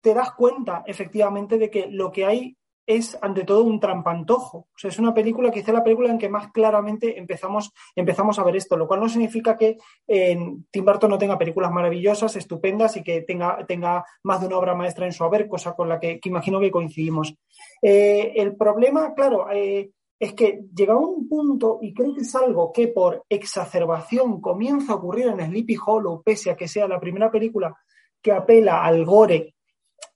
te 0.00 0.14
das 0.14 0.32
cuenta 0.32 0.82
efectivamente 0.86 1.58
de 1.58 1.70
que 1.70 1.86
lo 1.88 2.10
que 2.10 2.24
hay 2.24 2.56
es 2.86 3.18
ante 3.22 3.44
todo 3.44 3.64
un 3.64 3.80
trampantojo. 3.80 4.58
O 4.58 4.78
sea, 4.78 4.90
es 4.90 4.98
una 4.98 5.14
película, 5.14 5.50
quizá 5.50 5.72
la 5.72 5.84
película 5.84 6.10
en 6.10 6.18
que 6.18 6.28
más 6.28 6.50
claramente 6.52 7.18
empezamos, 7.18 7.72
empezamos 7.94 8.38
a 8.38 8.44
ver 8.44 8.56
esto, 8.56 8.76
lo 8.76 8.86
cual 8.88 9.00
no 9.00 9.08
significa 9.08 9.56
que 9.56 9.78
Tim 10.06 10.84
Burton 10.84 11.10
no 11.10 11.18
tenga 11.18 11.38
películas 11.38 11.70
maravillosas, 11.70 12.36
estupendas 12.36 12.96
y 12.96 13.02
que 13.02 13.22
tenga, 13.22 13.64
tenga 13.66 14.04
más 14.24 14.40
de 14.40 14.46
una 14.46 14.58
obra 14.58 14.74
maestra 14.74 15.06
en 15.06 15.12
su 15.12 15.24
haber, 15.24 15.48
cosa 15.48 15.74
con 15.74 15.88
la 15.88 16.00
que, 16.00 16.20
imagino 16.24 16.60
que 16.60 16.70
coincidimos. 16.70 17.34
Eh, 17.80 18.32
el 18.36 18.56
problema, 18.56 19.14
claro, 19.14 19.50
eh, 19.50 19.90
es 20.18 20.34
que 20.34 20.60
llega 20.74 20.96
un 20.96 21.28
punto, 21.28 21.78
y 21.82 21.92
creo 21.92 22.14
que 22.14 22.20
es 22.20 22.34
algo 22.34 22.72
que 22.72 22.88
por 22.88 23.24
exacerbación 23.28 24.40
comienza 24.40 24.92
a 24.92 24.96
ocurrir 24.96 25.26
en 25.26 25.44
Sleepy 25.44 25.76
Hollow, 25.84 26.22
pese 26.22 26.50
a 26.50 26.56
que 26.56 26.68
sea 26.68 26.86
la 26.86 27.00
primera 27.00 27.30
película 27.30 27.74
que 28.20 28.30
apela 28.30 28.84
al 28.84 29.04
gore 29.04 29.54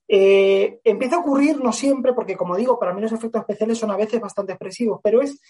Eh, 0.09 0.81
empieza 0.85 1.17
a 1.17 1.21
ocurrir, 1.21 1.63
no 1.63 1.73
siempre, 1.73 2.13
porque 2.13 2.37
como 2.37 2.57
digo, 2.57 2.79
para 2.79 2.95
mí 2.95 3.01
los 3.01 3.13
efectos 3.13 3.41
especiales 3.41 3.79
son 3.79 3.91
a 3.91 3.97
veces 3.97 4.21
bastante 4.21 4.53
expresivos, 4.53 5.01
pero 5.03 5.21
es 5.21 5.41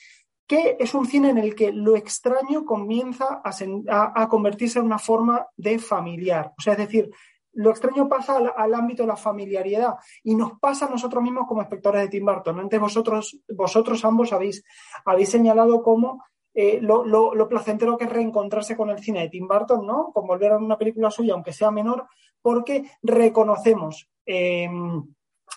que 0.46 0.76
es 0.78 0.94
un 0.94 1.06
cine 1.06 1.30
en 1.30 1.38
el 1.38 1.54
que 1.54 1.72
lo 1.72 1.96
extraño 1.96 2.64
comienza 2.64 3.42
a, 3.44 4.28
convertirse 4.28 4.78
en 4.78 4.84
una 4.84 4.98
forma 4.98 5.46
de 5.56 5.78
familiar. 5.78 6.52
O 6.56 6.62
sea, 6.62 6.74
es 6.74 6.78
decir, 6.78 7.10
lo 7.52 7.70
extraño 7.70 8.08
pasa 8.08 8.36
al, 8.36 8.74
ámbito 8.74 9.02
de 9.02 9.08
la 9.08 9.16
familiaridad 9.16 9.96
y 10.22 10.34
nos 10.36 10.58
pasa 10.60 10.86
a 10.86 10.90
nosotros 10.90 11.22
mismos 11.22 11.46
como 11.48 11.62
espectadores 11.62 12.02
de 12.02 12.08
Tim 12.08 12.24
Burton. 12.24 12.60
Antes 12.60 12.78
vosotros, 12.78 13.40
vosotros 13.48 14.04
ambos 14.04 14.32
habéis, 14.32 14.62
habéis 15.04 15.30
señalado 15.30 15.82
cómo 15.82 16.22
eh, 16.54 16.78
lo, 16.80 17.48
placentero 17.48 17.98
que 17.98 18.04
es 18.04 18.10
reencontrarse 18.10 18.76
con 18.76 18.90
el 18.90 19.00
cine 19.00 19.20
de 19.22 19.28
Tim 19.28 19.48
Burton, 19.48 19.84
¿no? 19.84 20.12
Con 20.12 20.26
volver 20.26 20.52
a 20.52 20.58
una 20.58 20.78
película 20.78 21.10
suya, 21.10 21.34
aunque 21.34 21.52
sea 21.52 21.70
menor, 21.70 22.06
porque 22.40 22.90
reconocemos 23.02 24.08
eh, 24.26 24.68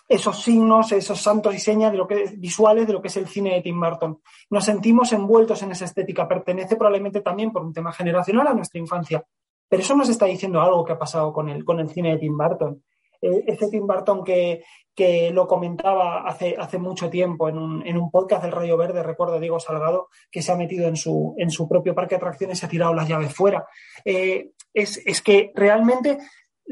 esos 0.08 0.42
signos, 0.42 0.90
esos 0.92 1.20
santos 1.20 1.54
y 1.54 1.58
señas 1.60 1.92
de 1.92 1.98
lo 1.98 2.06
que, 2.06 2.32
visuales 2.36 2.86
de 2.86 2.92
lo 2.92 3.00
que 3.00 3.08
es 3.08 3.16
el 3.16 3.28
cine 3.28 3.54
de 3.54 3.62
Tim 3.62 3.78
Burton. 3.78 4.20
Nos 4.50 4.64
sentimos 4.64 5.12
envueltos 5.12 5.62
en 5.62 5.70
esa 5.70 5.84
estética, 5.84 6.26
pertenece 6.26 6.76
probablemente 6.76 7.20
también 7.20 7.52
por 7.52 7.62
un 7.62 7.72
tema 7.72 7.92
generacional 7.92 8.48
a 8.48 8.54
nuestra 8.54 8.80
infancia. 8.80 9.24
Pero 9.68 9.82
eso 9.82 9.94
nos 9.94 10.08
está 10.08 10.26
diciendo 10.26 10.60
algo 10.60 10.84
que 10.84 10.92
ha 10.92 10.98
pasado 10.98 11.32
con 11.32 11.48
el, 11.48 11.64
con 11.64 11.78
el 11.78 11.88
cine 11.88 12.10
de 12.10 12.18
Tim 12.18 12.36
Burton. 12.36 12.82
Eh, 13.22 13.44
ese 13.46 13.70
Tim 13.70 13.86
Burton 13.86 14.24
que, 14.24 14.64
que 14.96 15.30
lo 15.30 15.46
comentaba 15.46 16.26
hace, 16.26 16.56
hace 16.58 16.78
mucho 16.78 17.08
tiempo 17.08 17.48
en 17.48 17.56
un, 17.56 17.86
en 17.86 17.96
un, 17.96 18.10
podcast 18.10 18.42
del 18.42 18.52
Rayo 18.52 18.76
Verde, 18.76 19.04
recuerdo 19.04 19.38
Diego 19.38 19.60
Salgado, 19.60 20.08
que 20.30 20.42
se 20.42 20.50
ha 20.50 20.56
metido 20.56 20.88
en 20.88 20.96
su, 20.96 21.34
en 21.38 21.50
su 21.50 21.68
propio 21.68 21.94
parque 21.94 22.16
de 22.16 22.16
atracciones 22.16 22.60
y 22.60 22.66
ha 22.66 22.68
tirado 22.68 22.94
las 22.94 23.08
llaves 23.08 23.32
fuera. 23.32 23.64
Eh, 24.04 24.50
es, 24.74 25.00
es, 25.06 25.22
que 25.22 25.52
realmente 25.54 26.18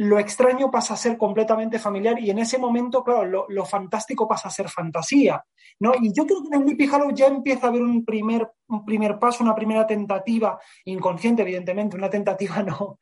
lo 0.01 0.21
extraño 0.21 0.71
pasa 0.71 0.95
a 0.95 0.97
ser 0.97 1.19
completamente 1.19 1.81
familiar 1.81 2.21
y 2.21 2.31
en 2.31 2.39
ese 2.39 2.57
momento, 2.57 3.03
claro, 3.03 3.49
lo, 3.49 3.65
fantástico 3.65 4.29
pasa 4.29 4.47
a 4.47 4.53
ser 4.53 4.69
fantasía, 4.69 5.45
¿no? 5.81 5.93
Y 6.01 6.13
yo 6.13 6.25
creo 6.25 6.41
que 6.41 6.57
en 6.57 6.63
Sleepy 6.63 6.89
Hollow 6.89 7.11
ya 7.11 7.27
empieza 7.27 7.67
a 7.67 7.71
haber 7.71 7.83
un 7.83 8.05
primer, 8.05 8.49
un 8.69 8.85
primer 8.85 9.19
paso, 9.19 9.43
una 9.43 9.57
primera 9.57 9.85
tentativa, 9.89 10.57
inconsciente, 10.85 11.43
evidentemente, 11.43 11.97
una 11.97 12.09
tentativa 12.09 12.63
no, 12.63 13.01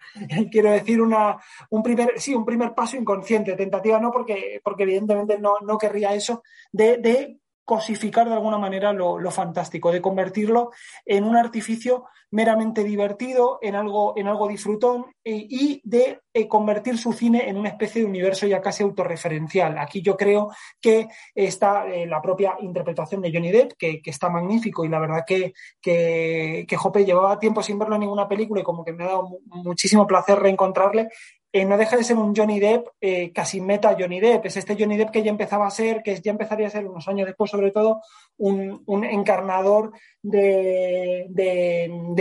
quiero 0.50 0.70
decir, 0.70 1.02
una, 1.02 1.36
un 1.68 1.82
primer, 1.82 2.18
sí, 2.18 2.34
un 2.34 2.46
primer 2.46 2.72
paso 2.74 2.96
inconsciente, 2.96 3.54
tentativa 3.56 4.00
no, 4.00 4.10
porque, 4.10 4.62
porque 4.64 4.84
evidentemente 4.84 5.38
no, 5.38 5.56
no 5.60 5.76
querría 5.76 6.14
eso, 6.14 6.42
de 6.72 7.38
cosificar 7.66 8.28
de 8.28 8.34
alguna 8.34 8.58
manera 8.58 8.92
lo, 8.92 9.30
fantástico, 9.32 9.90
de 9.90 10.00
convertirlo 10.00 10.70
en 11.04 11.24
un 11.24 11.36
artificio 11.36 12.04
meramente 12.30 12.84
divertido, 12.84 13.58
en 13.60 13.74
algo, 13.74 14.14
en 14.16 14.28
algo 14.28 14.46
disfrutón 14.46 15.06
eh, 15.24 15.46
y 15.48 15.80
de 15.84 16.20
eh, 16.32 16.46
convertir 16.46 16.96
su 16.96 17.12
cine 17.12 17.48
en 17.48 17.56
una 17.56 17.70
especie 17.70 18.02
de 18.02 18.08
universo 18.08 18.46
ya 18.46 18.60
casi 18.60 18.84
autorreferencial. 18.84 19.78
Aquí 19.78 20.00
yo 20.00 20.16
creo 20.16 20.50
que 20.80 21.08
está 21.34 21.88
eh, 21.88 22.06
la 22.06 22.22
propia 22.22 22.54
interpretación 22.60 23.20
de 23.20 23.32
Johnny 23.32 23.50
Depp, 23.50 23.72
que, 23.76 24.00
está 24.04 24.28
magnífico 24.28 24.84
y 24.84 24.88
la 24.88 25.00
verdad 25.00 25.24
que, 25.26 25.52
que, 25.80 26.64
que 26.68 26.76
Jope 26.76 27.04
llevaba 27.04 27.40
tiempo 27.40 27.64
sin 27.64 27.80
verlo 27.80 27.96
en 27.96 28.02
ninguna 28.02 28.28
película 28.28 28.60
y 28.60 28.64
como 28.64 28.84
que 28.84 28.92
me 28.92 29.04
ha 29.04 29.08
dado 29.08 29.40
muchísimo 29.46 30.06
placer 30.06 30.38
reencontrarle 30.38 31.08
no 31.52 31.78
deja 31.78 31.96
de 31.96 32.04
ser 32.04 32.16
un 32.16 32.34
Johnny 32.34 32.60
Depp 32.60 32.88
eh, 33.00 33.32
casi 33.32 33.60
meta 33.60 33.96
Johnny 33.98 34.20
Depp. 34.20 34.46
Es 34.46 34.56
este 34.56 34.76
Johnny 34.78 34.96
Depp 34.96 35.10
que 35.10 35.22
ya 35.22 35.30
empezaba 35.30 35.66
a 35.66 35.70
ser, 35.70 36.02
que 36.02 36.20
ya 36.20 36.30
empezaría 36.30 36.66
a 36.66 36.70
ser 36.70 36.86
unos 36.86 37.08
años 37.08 37.26
después, 37.26 37.50
sobre 37.50 37.70
todo, 37.70 38.02
un, 38.38 39.04
encarnador 39.04 39.92
de, 40.22 41.28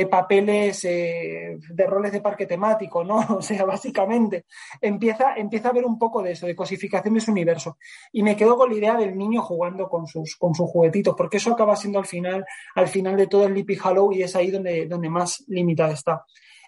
papeles, 0.10 0.86
eh, 0.86 1.58
de 1.70 1.88
roles 1.88 2.12
de 2.12 2.22
parque 2.22 2.46
temático, 2.46 3.04
¿no? 3.04 3.16
O 3.36 3.42
sea, 3.42 3.66
básicamente 3.66 4.46
empieza, 4.80 5.36
empieza 5.36 5.70
a 5.70 5.74
ver 5.74 5.86
un 5.86 6.00
poco 6.00 6.22
de 6.22 6.32
eso, 6.32 6.46
de 6.48 6.56
cosificación 6.56 7.16
de 7.16 7.22
su 7.22 7.32
universo. 7.32 7.78
Y 8.12 8.24
me 8.24 8.36
quedo 8.36 8.56
con 8.58 8.70
la 8.70 8.78
idea 8.78 8.96
del 8.96 9.18
niño 9.18 9.42
jugando 9.42 9.90
con 9.90 10.08
sus, 10.08 10.36
con 10.38 10.56
sus 10.56 10.70
juguetitos, 10.70 11.16
porque 11.18 11.38
eso 11.38 11.52
acaba 11.52 11.76
siendo 11.76 12.00
al 12.00 12.06
final, 12.06 12.46
al 12.76 12.88
final 12.88 13.18
de 13.18 13.28
todo 13.28 13.46
el 13.46 13.54
Lippy 13.54 13.78
Hollow 13.84 14.14
y 14.14 14.24
es 14.24 14.36
ahí 14.36 14.52
donde, 14.52 14.86
donde 14.86 15.10
más 15.10 15.44
limitada 15.48 15.94
está. 15.94 16.26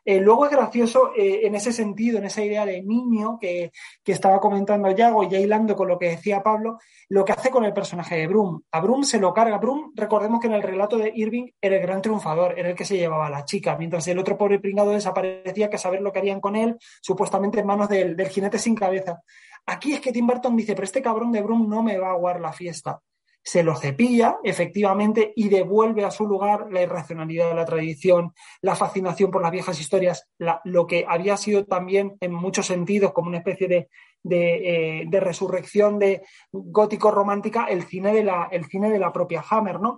Eh, 0.10 0.22
luego 0.22 0.45
es 0.45 0.51
gracioso 0.51 1.12
eh, 1.18 1.41
en 1.43 1.53
ese 1.55 1.74
sentido, 1.74 2.18
en 2.18 2.24
esa 2.24 2.41
idea 2.41 2.66
de 2.66 2.82
niño 2.82 3.38
que, 3.38 3.74
estaba 4.05 4.39
comentando 4.39 4.89
Yago 4.89 5.24
y 5.24 5.28
ya 5.28 5.76
con 5.76 5.89
lo 5.89 5.99
que 5.99 6.12
decía 6.12 6.41
Pablo, 6.41 6.80
lo 7.10 7.26
que 7.26 7.34
hace 7.34 7.49
con 7.51 7.66
el 7.66 7.74
personaje 7.74 8.16
de 8.16 8.26
Brum. 8.26 8.62
A 8.72 8.80
Brum 8.80 9.03
se 9.03 9.20
lo 9.20 9.34
carga. 9.34 9.58
Brum, 9.58 9.91
recordemos 9.95 10.39
que 10.39 10.47
en 10.47 10.53
el 10.53 10.64
relato 10.64 10.97
de 10.97 11.12
Irving 11.14 11.47
era 11.60 11.76
el 11.76 11.82
gran 11.82 12.01
triunfador, 12.01 12.58
era 12.58 12.70
el 12.70 12.76
que 12.76 12.86
se 12.86 12.95
llevaba 12.95 13.28
a 13.28 13.30
la 13.30 13.43
chica, 13.43 13.76
mientras 13.76 14.08
el 14.08 14.18
otro 14.18 14.38
pobre 14.38 14.60
pringado 14.60 14.91
desaparecía 14.91 15.70
que 15.70 15.78
saber 15.78 15.99
lo 15.99 16.14
que 16.14 16.20
harían 16.20 16.39
con 16.39 16.55
él, 16.55 16.78
supuestamente 17.01 17.60
en 17.60 17.68
manos 17.68 17.89
del, 17.89 18.16
del 18.16 18.30
jinete 18.30 18.60
sin 18.60 18.76
cabeza. 18.76 19.22
Aquí 19.66 19.91
es 19.91 19.99
que 19.99 20.14
Tim 20.14 20.26
Burton 20.26 20.55
dice, 20.55 20.74
pero 20.74 20.86
este 20.86 21.01
cabrón 21.01 21.34
de 21.34 21.41
Brum 21.41 21.68
no 21.68 21.84
me 21.84 21.97
va 21.97 22.08
a 22.08 22.12
aguar 22.12 22.39
la 22.39 22.53
fiesta 22.53 23.01
se 23.47 23.63
lo 23.63 23.77
cepilla 23.77 24.39
efectivamente 24.43 25.31
y 25.33 25.47
devuelve 25.47 26.03
a 26.03 26.11
su 26.11 26.27
lugar 26.27 26.67
la 26.69 26.81
irracionalidad 26.81 27.47
de 27.47 27.55
la 27.55 27.63
tradición, 27.63 28.33
la 28.61 28.75
fascinación 28.75 29.31
por 29.31 29.41
las 29.41 29.51
viejas 29.51 29.79
historias, 29.79 30.27
lo 30.65 30.85
que 30.85 31.05
había 31.07 31.37
sido 31.37 31.63
también 31.63 32.17
en 32.19 32.33
muchos 32.33 32.65
sentidos 32.65 33.13
como 33.13 33.29
una 33.29 33.37
especie 33.37 33.69
de, 33.69 33.89
de, 34.21 35.03
eh, 35.03 35.19
resurrección 35.21 35.97
de 35.97 36.23
gótico 36.51 37.09
romántica, 37.09 37.67
el 37.69 37.83
cine 37.83 38.11
de 38.11 38.25
la, 38.25 38.49
el 38.51 38.65
cine 38.65 38.91
de 38.91 38.99
la 38.99 39.13
propia 39.13 39.41
Hammer, 39.49 39.79
¿no? 39.79 39.97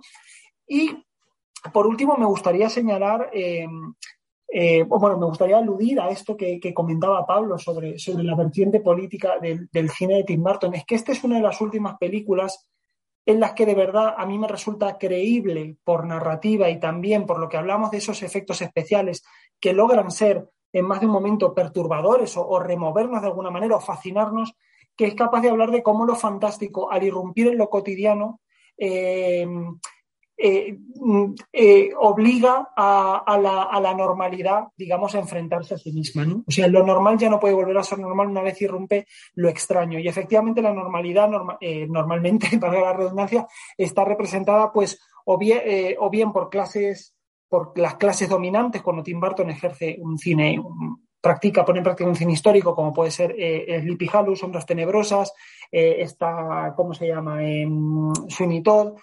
Y 0.68 1.04
por 1.72 1.88
último, 1.88 2.16
me 2.16 2.26
gustaría 2.26 2.70
señalar 2.70 3.30
eh, 3.32 3.66
eh, 4.52 4.84
bueno, 4.84 5.18
me 5.18 5.26
gustaría 5.26 5.58
aludir 5.58 6.00
a 6.00 6.10
esto 6.10 6.36
que, 6.36 6.60
comentaba 6.72 7.26
Pablo 7.26 7.58
sobre, 7.58 7.98
sobre, 7.98 8.22
la 8.22 8.36
vertiente 8.36 8.78
política 8.78 9.40
del, 9.40 9.68
del, 9.72 9.90
cine 9.90 10.18
de 10.18 10.24
Tim 10.24 10.40
Burton. 10.40 10.72
Es 10.72 10.84
que 10.84 10.94
esta 10.94 11.10
es 11.10 11.24
una 11.24 11.38
de 11.38 11.42
las 11.42 11.60
últimas 11.60 11.98
películas 11.98 12.70
en 13.30 13.40
las 13.40 13.52
que 13.52 13.64
de 13.64 13.74
verdad 13.74 14.14
a 14.16 14.26
mí 14.26 14.38
me 14.38 14.48
resulta 14.48 14.98
creíble 14.98 15.76
por 15.84 16.04
narrativa 16.04 16.68
y 16.68 16.80
también 16.80 17.26
por 17.26 17.38
lo 17.38 17.48
que 17.48 17.56
hablamos 17.56 17.90
de 17.90 17.98
esos 17.98 18.22
efectos 18.22 18.60
especiales 18.60 19.22
que 19.60 19.72
logran 19.72 20.10
ser 20.10 20.48
en 20.72 20.84
más 20.84 21.00
de 21.00 21.06
un 21.06 21.12
momento 21.12 21.54
perturbadores 21.54 22.36
o, 22.36 22.58
removernos 22.58 23.20
de 23.22 23.28
alguna 23.28 23.50
manera 23.50 23.76
o 23.76 23.80
fascinarnos, 23.80 24.54
que 24.96 25.06
es 25.06 25.14
capaz 25.14 25.42
de 25.42 25.50
hablar 25.50 25.70
de 25.70 25.82
cómo 25.82 26.04
lo 26.04 26.16
fantástico, 26.16 26.90
al 26.90 27.04
irrumpir 27.04 27.48
en 27.48 27.58
lo 27.58 27.70
cotidiano, 27.70 28.40
eh, 28.76 29.46
eh, 30.42 30.74
mm, 30.94 31.34
eh, 31.52 31.90
obliga 31.98 32.70
a, 32.74 33.38
la, 33.38 33.94
normalidad, 33.94 34.68
digamos, 34.74 35.14
a 35.14 35.18
enfrentarse 35.18 35.74
a 35.74 35.78
sí 35.78 35.92
misma. 35.92 36.26
O 36.46 36.50
sea, 36.50 36.66
lo 36.66 36.82
normal 36.82 37.18
ya 37.18 37.28
no 37.28 37.38
puede 37.38 37.52
volver 37.52 37.76
a 37.76 37.82
ser 37.82 37.98
normal 37.98 38.28
una 38.28 38.40
vez 38.40 38.60
irrumpe 38.62 39.06
lo 39.34 39.50
extraño. 39.50 39.98
Y 39.98 40.08
efectivamente 40.08 40.62
la 40.62 40.72
normalidad, 40.72 41.30
eh, 41.60 41.86
normalmente, 41.86 42.48
para 42.58 42.80
la 42.80 42.94
redundancia, 42.94 43.46
está 43.76 44.02
representada 44.04 44.72
pues 44.72 44.98
o 45.26 45.38
bien, 45.38 46.32
por 46.32 46.48
clases, 46.48 47.14
por 47.46 47.78
las 47.78 47.96
clases 47.96 48.28
dominantes, 48.30 48.80
cuando 48.80 49.02
Tim 49.02 49.20
Burton 49.20 49.50
ejerce 49.50 49.98
un 50.00 50.16
cine, 50.16 50.58
practica, 51.20 51.64
pone 51.66 51.78
en 51.80 51.84
práctica 51.84 52.08
un 52.08 52.16
cine 52.16 52.32
histórico, 52.32 52.74
como 52.74 52.94
puede 52.94 53.10
ser 53.10 53.36
Sleepy 53.36 54.08
Hollow, 54.12 54.34
Sombras 54.34 54.66
Tenebrosas, 54.66 55.32
está, 55.70 56.72
¿cómo 56.74 56.94
se 56.94 57.06
llama? 57.06 57.40
Todd 58.64 58.94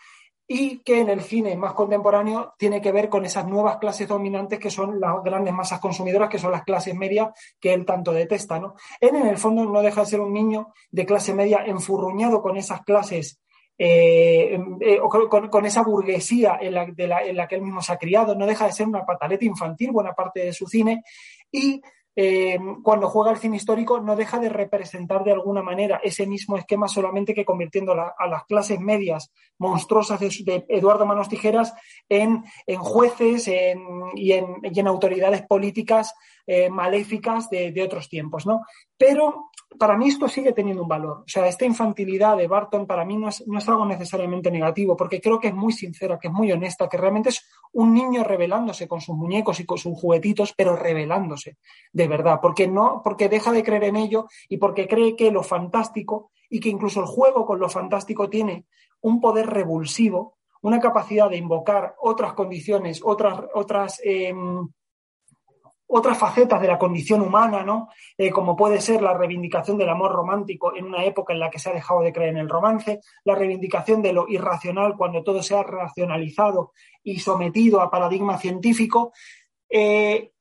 y 0.47 0.79
que 0.79 1.01
en 1.01 1.09
el 1.09 1.21
cine 1.21 1.57
más 1.57 1.73
contemporáneo 1.73 2.53
tiene 2.57 2.81
que 2.81 2.93
ver 2.93 3.09
con 3.09 3.25
esas 3.25 3.45
nuevas 3.45 3.77
clases 3.77 4.07
dominantes 4.07 4.59
que 4.59 4.71
son 4.71 4.99
las 4.99 5.21
grandes 5.21 5.53
masas 5.53 5.79
consumidoras, 5.81 6.29
que 6.29 6.39
son 6.39 6.51
las 6.51 6.63
clases 6.63 6.95
medias 6.95 7.29
que 7.59 7.73
él 7.73 7.85
tanto 7.85 8.13
detesta. 8.13 8.57
¿no? 8.57 8.75
Él 9.01 9.15
en 9.15 9.27
el 9.27 9.37
fondo 9.37 9.65
no 9.65 9.81
deja 9.81 10.01
de 10.01 10.07
ser 10.07 10.21
un 10.21 10.31
niño 10.31 10.73
de 10.89 11.05
clase 11.05 11.33
media 11.33 11.63
enfurruñado 11.65 12.41
con 12.41 12.55
esas 12.55 12.81
clases, 12.83 13.41
eh, 13.77 14.57
eh, 14.79 14.99
con, 15.29 15.65
esa 15.65 15.83
burguesía 15.83 16.57
en 16.61 16.73
la, 16.73 16.85
de 16.85 17.03
en 17.03 17.35
la 17.35 17.47
que 17.47 17.55
él 17.55 17.61
mismo 17.61 17.81
se 17.81 17.91
ha 17.91 17.97
criado, 17.97 18.33
no 18.33 18.45
deja 18.45 18.65
de 18.65 18.71
ser 18.71 18.87
una 18.87 19.05
pataleta 19.05 19.43
infantil 19.43 19.91
buena 19.91 20.13
parte 20.13 20.39
de 20.39 20.53
su 20.53 20.65
cine 20.65 21.03
y 21.51 21.81
eh, 22.20 22.57
cuando 22.82 23.09
juega 23.09 23.30
el 23.30 23.38
cine 23.38 23.57
histórico 23.57 23.99
no 23.99 24.15
deja 24.15 24.39
de 24.39 24.49
representar 24.49 25.24
de 25.24 25.34
alguna 25.34 25.61
manera 25.61 26.01
ese 26.03 26.26
mismo 26.26 26.57
esquema 26.57 26.88
solamente 26.88 27.36
que 27.36 27.45
convirtiendo 27.45 27.93
a 27.93 28.28
las 28.28 28.43
clases 28.45 28.80
medias 28.80 29.32
monstruosas 29.59 30.20
de, 30.20 30.65
Eduardo 30.68 31.05
Manos 31.05 31.30
Tijeras 31.30 31.76
en, 32.09 32.43
jueces 32.80 33.47
y, 33.47 34.32
en, 34.34 34.88
autoridades 34.88 35.43
políticas 35.43 36.15
eh, 36.47 36.72
maléficas 36.72 37.51
de, 37.51 37.84
otros 37.84 38.09
tiempos. 38.09 38.47
¿no? 38.47 38.63
Pero 38.97 39.51
para 39.78 39.97
mí 39.97 40.07
esto 40.07 40.28
sigue 40.28 40.53
teniendo 40.53 40.82
un 40.82 40.88
valor. 40.88 41.20
O 41.20 41.28
sea, 41.28 41.47
esta 41.47 41.65
infantilidad 41.65 42.38
de 42.38 42.47
Barton 42.47 42.88
para 42.88 43.05
mí 43.05 43.18
no 43.18 43.30
es, 43.30 43.45
no 43.47 43.59
es, 43.59 43.68
algo 43.68 43.86
necesariamente 43.86 44.49
negativo, 44.49 44.95
porque 44.95 45.22
creo 45.22 45.39
que 45.39 45.49
es 45.49 45.53
muy 45.53 45.74
sincera, 45.74 46.18
que 46.20 46.28
es 46.30 46.34
muy 46.34 46.51
honesta, 46.51 46.88
que 46.88 46.97
realmente 46.97 47.30
es 47.30 47.45
un 47.74 47.93
niño 47.93 48.24
revelándose 48.24 48.88
con 48.88 49.01
sus 49.01 49.15
muñecos 49.15 49.59
y 49.59 49.65
con 49.65 49.78
sus 49.78 49.99
juguetitos, 49.99 50.53
pero 50.55 50.76
revelándose 50.76 51.57
de 51.91 52.07
verdad, 52.07 52.39
porque 52.41 52.68
no, 52.68 53.01
porque 53.03 53.30
deja 53.30 53.51
de 53.51 53.63
creer 53.63 53.86
en 53.86 53.97
ello 53.97 54.28
y 54.49 54.57
porque 54.57 54.88
cree 54.88 55.15
que 55.15 55.32
lo 55.32 55.43
fantástico 55.43 56.32
y 56.49 56.59
que 56.59 56.70
incluso 56.70 57.01
el 57.01 57.05
juego 57.05 57.45
con 57.45 57.59
lo 57.59 57.70
fantástico 57.70 58.30
tiene 58.30 58.65
un 59.01 59.20
poder 59.20 59.47
revulsivo, 59.47 60.38
una 60.61 60.80
capacidad 60.80 61.30
de 61.30 61.38
invocar 61.38 61.95
otras 61.99 62.34
condiciones, 62.34 63.01
otras, 63.03 63.41
otras 63.53 64.01
em, 64.03 64.68
otras 65.88 66.17
facetas 66.17 66.61
de 66.61 66.67
la 66.67 66.77
condición 66.77 67.21
humana, 67.21 67.63
¿no? 67.63 67.89
Eh, 68.17 68.29
como 68.29 68.55
puede 68.55 68.81
ser 68.81 69.01
la 69.01 69.13
reivindicación 69.13 69.77
del 69.77 69.89
amor 69.89 70.11
romántico 70.11 70.75
en 70.75 70.85
una 70.85 71.05
época 71.05 71.33
en 71.33 71.39
la 71.39 71.49
que 71.49 71.59
se 71.59 71.69
ha 71.69 71.73
dejado 71.73 72.01
de 72.01 72.11
creer 72.11 72.31
en 72.31 72.38
el 72.38 72.49
romance, 72.49 72.99
la 73.23 73.35
reivindicación 73.35 74.01
de 74.01 74.13
lo 74.13 74.27
irracional 74.27 74.95
cuando 74.97 75.23
todo 75.23 75.41
se 75.41 75.55
ha 75.55 75.63
racionalizado 75.63 76.73
y 77.03 77.19
sometido 77.19 77.81
a 77.81 77.89
paradigma 77.89 78.38
científico. 78.38 79.13
Eh, 79.69 80.31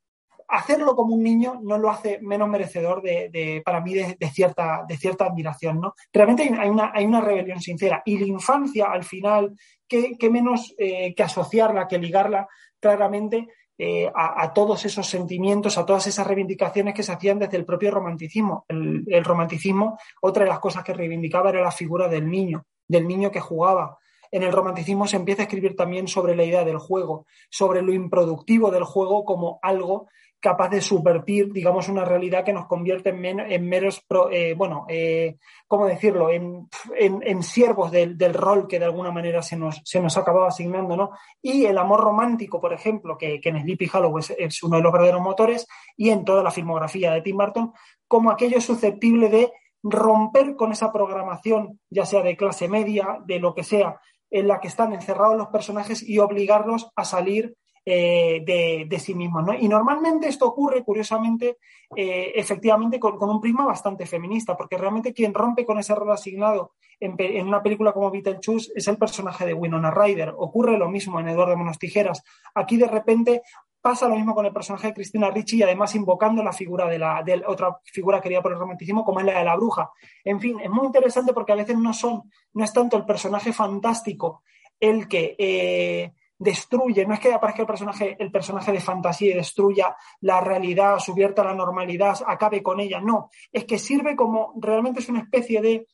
hacerlo 0.49 0.95
como 0.95 1.15
un 1.15 1.23
niño 1.23 1.61
no 1.63 1.79
lo 1.79 1.91
hace 1.91 2.21
menos 2.21 2.49
merecedor 2.49 3.03
de, 3.03 3.63
para 3.65 3.81
mí 3.81 3.95
de, 3.95 4.17
cierta, 4.33 4.85
de 4.89 4.97
cierta 4.97 5.27
admiración, 5.27 5.81
¿no? 5.81 5.95
Realmente 6.13 6.43
hay 6.59 6.69
una, 6.69 6.93
hay 6.95 7.05
una 7.05 7.21
rebelión 7.21 7.61
sincera 7.61 8.03
y 8.05 8.19
la 8.19 8.27
infancia 8.27 8.87
al 8.87 9.05
final, 9.05 9.57
¿qué, 9.89 10.17
menos 10.31 10.75
eh, 10.79 11.15
que 11.15 11.23
asociarla, 11.23 11.89
que 11.89 11.99
ligarla 11.99 12.49
claramente 12.81 13.49
eh, 13.79 14.11
a, 14.15 14.53
todos 14.55 14.85
esos 14.87 15.07
sentimientos, 15.07 15.77
a 15.77 15.85
todas 15.85 16.07
esas 16.07 16.27
reivindicaciones 16.27 16.95
que 16.95 17.03
se 17.03 17.13
hacían 17.13 17.39
desde 17.39 17.59
el 17.59 17.65
propio 17.65 17.91
romanticismo. 17.91 18.65
El, 18.69 19.05
el, 19.07 19.25
romanticismo, 19.25 19.99
otra 20.23 20.45
de 20.45 20.51
las 20.51 20.61
cosas 20.61 20.83
que 20.83 20.95
reivindicaba 20.95 21.51
era 21.51 21.61
la 21.61 21.71
figura 21.71 22.09
del 22.09 22.29
niño, 22.31 22.65
del 22.89 23.07
niño 23.07 23.31
que 23.31 23.41
jugaba. 23.41 23.99
En 24.31 24.43
el 24.43 24.53
romanticismo 24.53 25.07
se 25.07 25.17
empieza 25.17 25.43
a 25.43 25.45
escribir 25.45 25.77
también 25.77 26.09
sobre 26.09 26.37
la 26.37 26.45
idea 26.45 26.65
del 26.65 26.79
juego, 26.79 27.27
sobre 27.51 27.83
lo 27.83 27.93
improductivo 27.93 28.71
del 28.71 28.85
juego 28.85 29.25
como 29.25 29.59
algo 29.63 30.09
capaz 30.41 30.69
de 30.69 30.81
subvertir, 30.81 31.53
digamos, 31.53 31.89
una 31.89 32.05
realidad 32.05 32.45
que 32.45 32.53
nos 32.53 32.67
convierte 32.67 33.09
en, 33.09 33.69
meros, 33.69 34.05
eh, 34.31 34.55
bueno, 34.57 34.85
eh, 34.89 35.39
¿cómo 35.67 35.87
decirlo?, 35.87 36.31
en, 36.31 37.43
siervos 37.43 37.91
del, 37.91 38.35
rol 38.35 38.69
que 38.69 38.79
de 38.79 38.85
alguna 38.85 39.11
manera 39.11 39.43
se 39.43 39.57
nos, 39.57 39.81
se 39.85 40.01
nos 40.01 40.17
acababa 40.17 40.49
asignando, 40.49 40.97
¿no? 40.97 41.11
Y 41.43 41.65
el 41.65 41.79
amor 41.79 42.01
romántico, 42.01 42.61
por 42.61 42.73
ejemplo, 42.73 43.17
que, 43.19 43.41
en 43.43 43.61
Sleepy 43.61 43.91
Hollow 43.93 44.19
es, 44.19 44.63
uno 44.63 44.77
de 44.77 44.83
los 44.83 44.93
verdaderos 44.93 45.23
motores, 45.23 45.67
y 45.97 46.11
en 46.11 46.25
toda 46.25 46.43
la 46.43 46.51
filmografía 46.51 47.13
de 47.13 47.23
Tim 47.23 47.37
Burton, 47.37 47.73
como 48.07 48.31
aquello 48.31 48.61
susceptible 48.61 49.29
de 49.29 49.53
romper 49.83 50.55
con 50.55 50.71
esa 50.71 50.93
programación, 50.93 51.81
ya 51.91 52.07
sea 52.07 52.23
de 52.23 52.37
clase 52.37 52.69
media, 52.69 53.19
de 53.25 53.39
lo 53.39 53.55
que 53.55 53.65
sea, 53.65 54.01
en 54.31 54.49
la 54.49 54.61
que 54.61 54.69
están 54.69 54.93
encerrados 54.93 55.37
los 55.37 55.49
personajes 55.49 56.03
y 56.03 56.19
obligarlos 56.19 56.91
a 56.97 57.05
salir 57.05 57.57
eh, 57.89 58.43
de, 58.89 58.99
sí 58.99 59.15
mismos. 59.15 59.45
Y 59.61 59.69
normalmente 59.69 60.27
esto 60.27 60.47
ocurre, 60.47 60.83
curiosamente, 60.83 61.59
eh, 61.95 62.33
efectivamente, 62.35 62.99
con, 62.99 63.17
un 63.23 63.41
prisma 63.41 63.65
bastante 63.65 64.07
feminista, 64.07 64.57
porque 64.57 64.77
realmente 64.77 65.13
quien 65.13 65.33
rompe 65.33 65.65
con 65.65 65.79
ese 65.79 65.95
rol 65.95 66.11
asignado 66.11 66.73
en, 66.99 67.47
una 67.47 67.63
película 67.63 67.93
como 67.93 68.11
Beetlejuice 68.11 68.73
es 68.75 68.89
el 68.89 68.97
personaje 68.97 69.47
de 69.47 69.55
Winona 69.55 69.93
Ryder. 69.93 70.35
Ocurre 70.37 70.77
lo 70.77 70.89
mismo 70.89 71.21
en 71.21 71.29
Eduardo 71.29 71.57
Monos 71.57 71.79
Tijeras. 71.79 72.25
Aquí, 72.57 72.77
de 72.77 72.89
repente, 72.89 73.43
pasa 73.87 74.09
lo 74.09 74.17
mismo 74.17 74.35
con 74.35 74.45
el 74.45 74.53
personaje 74.53 74.89
de 74.89 74.95
Cristina 74.95 75.31
Ricci 75.31 75.59
y 75.59 75.63
además 75.63 75.95
invocando 75.95 76.43
la 76.43 76.53
figura 76.53 76.89
de 76.89 76.99
la 76.99 77.23
otra 77.47 77.79
figura 77.85 78.21
querida 78.21 78.43
por 78.43 78.51
el 78.51 78.59
romanticismo 78.59 79.05
como 79.05 79.21
es 79.21 79.27
la 79.27 79.39
de 79.39 79.45
la 79.45 79.55
bruja. 79.55 79.93
En 80.25 80.41
fin, 80.41 80.59
es 80.59 80.69
muy 80.69 80.87
interesante 80.87 81.33
porque 81.33 81.53
a 81.53 81.55
veces 81.55 81.79
no 81.79 81.93
son, 81.93 82.25
no 82.55 82.65
es 82.65 82.73
tanto 82.73 82.97
el 82.97 83.05
personaje 83.05 83.53
fantástico 83.53 84.43
el 84.81 85.07
que 85.07 85.37
eh, 85.39 86.13
destruye, 86.37 87.07
no 87.07 87.15
es 87.15 87.21
que 87.21 87.33
aparezca 87.33 87.63
el 87.63 87.69
personaje, 87.69 88.17
el 88.19 88.33
personaje 88.33 88.73
de 88.73 88.81
fantasía 88.81 89.31
y 89.31 89.37
destruya 89.37 89.95
la 90.23 90.41
realidad, 90.41 90.99
subierta 90.99 91.43
a 91.43 91.45
la 91.45 91.55
normalidad, 91.55 92.19
acabe 92.27 92.65
con 92.65 92.81
ella, 92.81 93.01
no, 93.01 93.31
es 93.53 93.67
que 93.67 93.79
sirve 93.79 94.17
como, 94.17 94.53
realmente 94.57 94.99
es 94.99 95.09
una 95.09 95.21
especie 95.21 95.63
de 95.63 95.87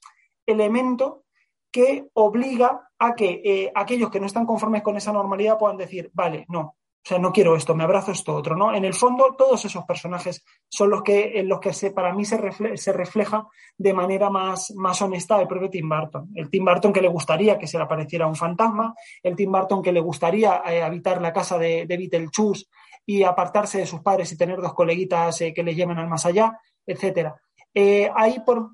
elemento 0.47 1.25
que 1.71 2.09
obliga 2.15 2.89
a 2.99 3.15
que 3.15 3.43
eh, 3.45 3.73
aquellos 3.75 4.11
que 4.11 4.19
no 4.19 4.25
están 4.25 4.47
conformes 4.47 4.83
con 4.83 4.97
esa 4.97 5.13
normalidad 5.13 5.59
puedan 5.59 5.77
decir, 5.77 6.11
vale, 6.15 6.47
no, 6.49 6.77
o 7.05 7.09
sea, 7.09 7.19
no 7.19 7.33
quiero 7.33 7.57
esto, 7.57 7.75
me 7.75 7.83
abrazo 7.83 8.13
esto 8.13 8.33
otro, 8.33 8.57
¿no? 8.57 8.73
En 8.73 8.85
el 8.85 8.95
fondo, 8.95 9.35
todos 9.37 9.65
esos 9.65 9.85
personajes 9.85 10.45
son 10.69 10.89
los 10.89 11.03
que, 11.03 11.41
en 11.41 11.49
los 11.49 11.59
que 11.59 11.73
se, 11.73 11.91
para 11.91 12.15
mí 12.15 12.25
se, 12.25 12.37
refleja 12.37 13.49
de 13.77 13.93
manera 13.93 14.31
más, 14.31 14.73
más 14.77 15.03
honesta 15.03 15.41
el 15.41 15.49
propio 15.49 15.69
Tim 15.69 15.89
Burton. 15.89 16.31
El 16.37 16.49
Tim 16.49 16.65
Burton 16.65 16.93
que 16.93 17.03
le 17.03 17.09
gustaría 17.09 17.59
que 17.59 17.67
se 17.67 17.77
le 17.77 17.85
apareciera 17.85 18.29
un 18.29 18.37
fantasma, 18.37 18.95
el 19.21 19.35
Tim 19.35 19.51
Burton 19.51 19.83
que 19.83 19.91
le 19.91 19.99
gustaría 19.99 20.63
eh, 20.65 20.81
habitar 20.81 21.21
la 21.21 21.33
casa 21.33 21.59
de, 21.59 21.87
de 21.87 21.97
Beetlejuice 21.97 22.67
y 23.05 23.25
apartarse 23.25 23.79
de 23.79 23.87
sus 23.87 24.01
padres 24.01 24.31
y 24.31 24.37
tener 24.37 24.61
dos 24.61 24.75
coleguitas 24.75 25.41
eh, 25.41 25.53
que 25.53 25.65
le 25.65 25.75
lleven 25.75 25.99
al 25.99 26.09
más 26.09 26.25
allá, 26.25 26.57
etcétera. 26.87 27.35
Eh, 27.75 28.11
ahí 28.15 28.39
por, 28.47 28.71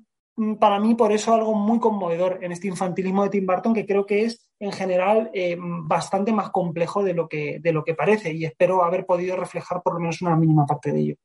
para 0.59 0.79
mí 0.79 0.95
por 0.95 1.11
eso 1.11 1.33
algo 1.33 1.53
muy 1.53 1.79
conmovedor 1.79 2.39
en 2.41 2.51
este 2.51 2.67
infantilismo 2.67 3.23
de 3.23 3.29
Tim 3.29 3.45
Burton 3.45 3.73
que 3.73 3.85
creo 3.85 4.05
que 4.05 4.23
es 4.25 4.49
en 4.59 4.71
general 4.71 5.29
eh, 5.33 5.57
bastante 5.59 6.31
más 6.31 6.49
complejo 6.49 7.03
de 7.03 7.13
lo, 7.13 7.27
que, 7.27 7.59
de 7.59 7.73
lo 7.73 7.83
que 7.83 7.93
parece 7.93 8.33
y 8.33 8.45
espero 8.45 8.83
haber 8.83 9.05
podido 9.05 9.35
reflejar 9.35 9.81
por 9.83 9.93
lo 9.95 9.99
menos 9.99 10.21
una 10.21 10.35
mínima 10.35 10.65
parte 10.65 10.91
de 10.91 10.99
ello. 10.99 11.15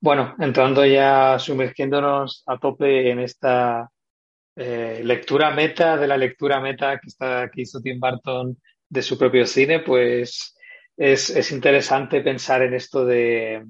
Bueno, 0.00 0.34
entrando 0.38 0.84
ya 0.86 1.38
sumergiéndonos 1.38 2.42
a 2.46 2.58
tope 2.58 3.10
en 3.10 3.18
esta 3.18 3.90
eh, 4.56 5.02
lectura 5.04 5.50
meta 5.50 5.98
de 5.98 6.06
la 6.06 6.16
lectura 6.16 6.58
meta 6.58 6.98
que, 6.98 7.08
está, 7.08 7.50
que 7.50 7.62
hizo 7.62 7.80
Tim 7.80 8.00
Burton 8.00 8.56
de 8.88 9.02
su 9.02 9.18
propio 9.18 9.46
cine, 9.46 9.80
pues 9.80 10.56
es 10.96 11.52
interesante 11.52 12.20
pensar 12.20 12.62
en 12.62 12.74
esto 12.74 13.06
de, 13.06 13.64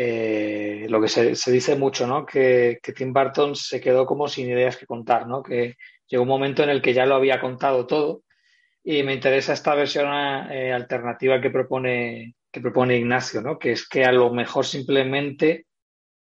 eh, 0.00 0.86
lo 0.88 1.00
que 1.00 1.08
se, 1.08 1.50
dice 1.50 1.74
mucho, 1.74 2.06
¿no? 2.06 2.24
Que, 2.24 2.78
Tim 2.94 3.12
Burton 3.12 3.56
se 3.56 3.80
quedó 3.80 4.06
como 4.06 4.28
sin 4.28 4.48
ideas 4.48 4.76
que 4.76 4.86
contar, 4.86 5.26
¿no? 5.26 5.42
Que 5.42 5.74
llegó 6.06 6.22
un 6.22 6.28
momento 6.28 6.62
en 6.62 6.70
el 6.70 6.80
que 6.80 6.94
ya 6.94 7.04
lo 7.04 7.16
había 7.16 7.40
contado 7.40 7.84
todo 7.84 8.22
y 8.84 9.02
me 9.02 9.12
interesa 9.12 9.54
esta 9.54 9.74
versión 9.74 10.06
eh, 10.52 10.72
alternativa 10.72 11.40
que 11.40 11.50
propone, 11.50 12.36
que 12.52 12.60
propone 12.60 12.96
Ignacio, 12.96 13.42
¿no? 13.42 13.58
Que 13.58 13.72
es 13.72 13.88
que 13.88 14.04
a 14.04 14.12
lo 14.12 14.32
mejor 14.32 14.66
simplemente 14.66 15.66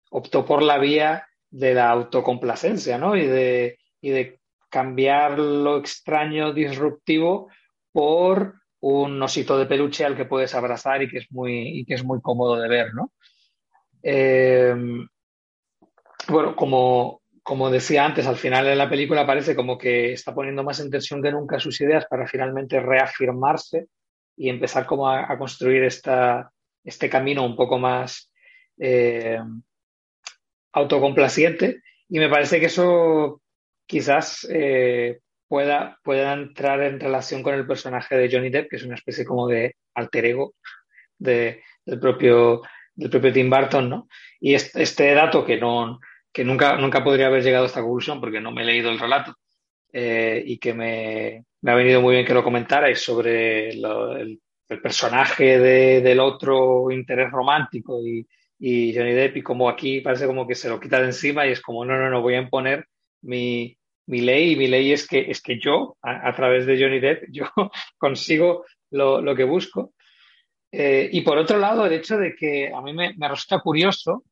optó 0.09 0.45
por 0.45 0.63
la 0.63 0.77
vía 0.77 1.25
de 1.49 1.73
la 1.73 1.91
autocomplacencia, 1.91 2.97
¿no? 2.97 3.15
Y 3.15 3.25
de, 3.25 3.79
y 4.01 4.09
de 4.09 4.41
cambiar 4.69 5.39
lo 5.39 5.77
extraño, 5.77 6.51
disruptivo, 6.51 7.49
por 7.93 8.55
un 8.81 9.23
osito 9.23 9.57
de 9.57 9.65
peluche 9.65 10.03
al 10.03 10.17
que 10.17 10.25
puedes 10.25 10.53
abrazar 10.55 11.01
y 11.03 11.07
que 11.07 11.19
es 11.19 11.31
muy, 11.31 11.79
y 11.79 11.85
que 11.85 11.93
es 11.93 12.03
muy 12.03 12.19
cómodo 12.19 12.57
de 12.57 12.67
ver, 12.67 12.93
¿no? 12.93 13.13
Eh, 14.03 14.75
bueno, 16.27 16.55
como, 16.55 17.21
como 17.43 17.69
decía 17.69 18.05
antes, 18.05 18.27
al 18.27 18.37
final 18.37 18.65
de 18.65 18.75
la 18.75 18.89
película 18.89 19.25
parece 19.25 19.55
como 19.55 19.77
que 19.77 20.13
está 20.13 20.33
poniendo 20.33 20.63
más 20.63 20.79
en 20.79 20.89
tensión 20.89 21.21
que 21.21 21.31
nunca 21.31 21.59
sus 21.59 21.79
ideas 21.81 22.05
para 22.09 22.27
finalmente 22.27 22.79
reafirmarse 22.79 23.87
y 24.37 24.49
empezar 24.49 24.85
como 24.85 25.09
a, 25.09 25.37
construir 25.37 25.83
esta, 25.83 26.51
este 26.83 27.09
camino 27.09 27.45
un 27.45 27.55
poco 27.55 27.77
más 27.77 28.31
eh, 28.77 29.39
autocomplaciente. 30.73 31.81
Y 32.09 32.19
me 32.19 32.29
parece 32.29 32.59
que 32.59 32.67
eso 32.67 33.41
quizás 33.85 34.47
eh, 34.49 35.19
pueda, 35.47 35.99
pueda 36.03 36.33
entrar 36.33 36.81
en 36.81 36.99
relación 36.99 37.43
con 37.43 37.55
el 37.55 37.67
personaje 37.67 38.17
de 38.17 38.29
Johnny 38.31 38.49
Depp, 38.49 38.69
que 38.69 38.75
es 38.77 38.83
una 38.83 38.95
especie 38.95 39.25
como 39.25 39.47
de 39.47 39.75
alter 39.95 40.25
ego 40.25 40.53
de, 41.17 41.61
del 41.85 41.99
propio 41.99 42.61
del 42.95 43.09
propio 43.09 43.33
Tim 43.33 43.49
Burton, 43.49 43.89
¿no? 43.89 44.07
Y 44.39 44.53
este, 44.53 45.13
dato 45.13 45.45
que, 45.45 45.57
no, 45.57 45.99
que 46.31 46.43
nunca, 46.43 46.77
nunca 46.77 47.03
podría 47.03 47.27
haber 47.27 47.43
llegado 47.43 47.65
a 47.65 47.67
esta 47.67 47.81
conclusión 47.81 48.19
porque 48.19 48.41
no 48.41 48.51
me 48.51 48.63
he 48.63 48.65
leído 48.65 48.89
el 48.89 48.99
relato 48.99 49.35
eh, 49.93 50.43
y 50.45 50.57
que 50.57 50.73
me, 50.73 51.45
ha 51.65 51.75
venido 51.75 52.01
muy 52.01 52.15
bien 52.15 52.25
que 52.25 52.33
lo 52.33 52.43
comentarais 52.43 52.99
sobre 52.99 53.69
el, 53.69 54.39
personaje 54.81 55.59
del 55.59 56.21
otro 56.21 56.89
interés 56.91 57.29
romántico 57.29 57.99
y, 58.01 58.25
Johnny 58.63 59.11
Depp 59.11 59.37
y 59.37 59.41
como 59.41 59.67
aquí 59.67 60.01
parece 60.01 60.27
como 60.27 60.47
que 60.47 60.53
se 60.53 60.69
lo 60.69 60.79
quita 60.79 60.99
de 60.99 61.07
encima 61.07 61.47
y 61.47 61.51
es 61.51 61.61
como, 61.61 61.83
no, 61.83 61.97
no, 61.97 62.09
no, 62.09 62.21
voy 62.21 62.35
a 62.35 62.41
imponer 62.41 62.85
mi, 63.23 63.75
ley 64.05 64.51
y 64.51 64.55
mi 64.55 64.67
ley 64.67 64.93
es 64.93 65.07
que, 65.07 65.29
es 65.29 65.41
que 65.41 65.59
yo, 65.59 65.97
a, 66.01 66.33
través 66.35 66.67
de 66.67 66.79
Johnny 66.79 66.99
Depp, 66.99 67.23
yo 67.31 67.45
consigo 67.97 68.63
lo, 68.91 69.19
lo 69.21 69.35
que 69.35 69.43
busco 69.45 69.93
eh, 70.71 71.09
y 71.11 71.21
por 71.21 71.37
otro 71.37 71.57
lado, 71.57 71.85
el 71.85 71.93
hecho 71.93 72.17
de 72.17 72.35
que 72.35 72.71
a 72.73 72.81
mí 72.81 72.93
me, 72.93 73.13
resulta 73.27 73.59
curioso 73.59 74.23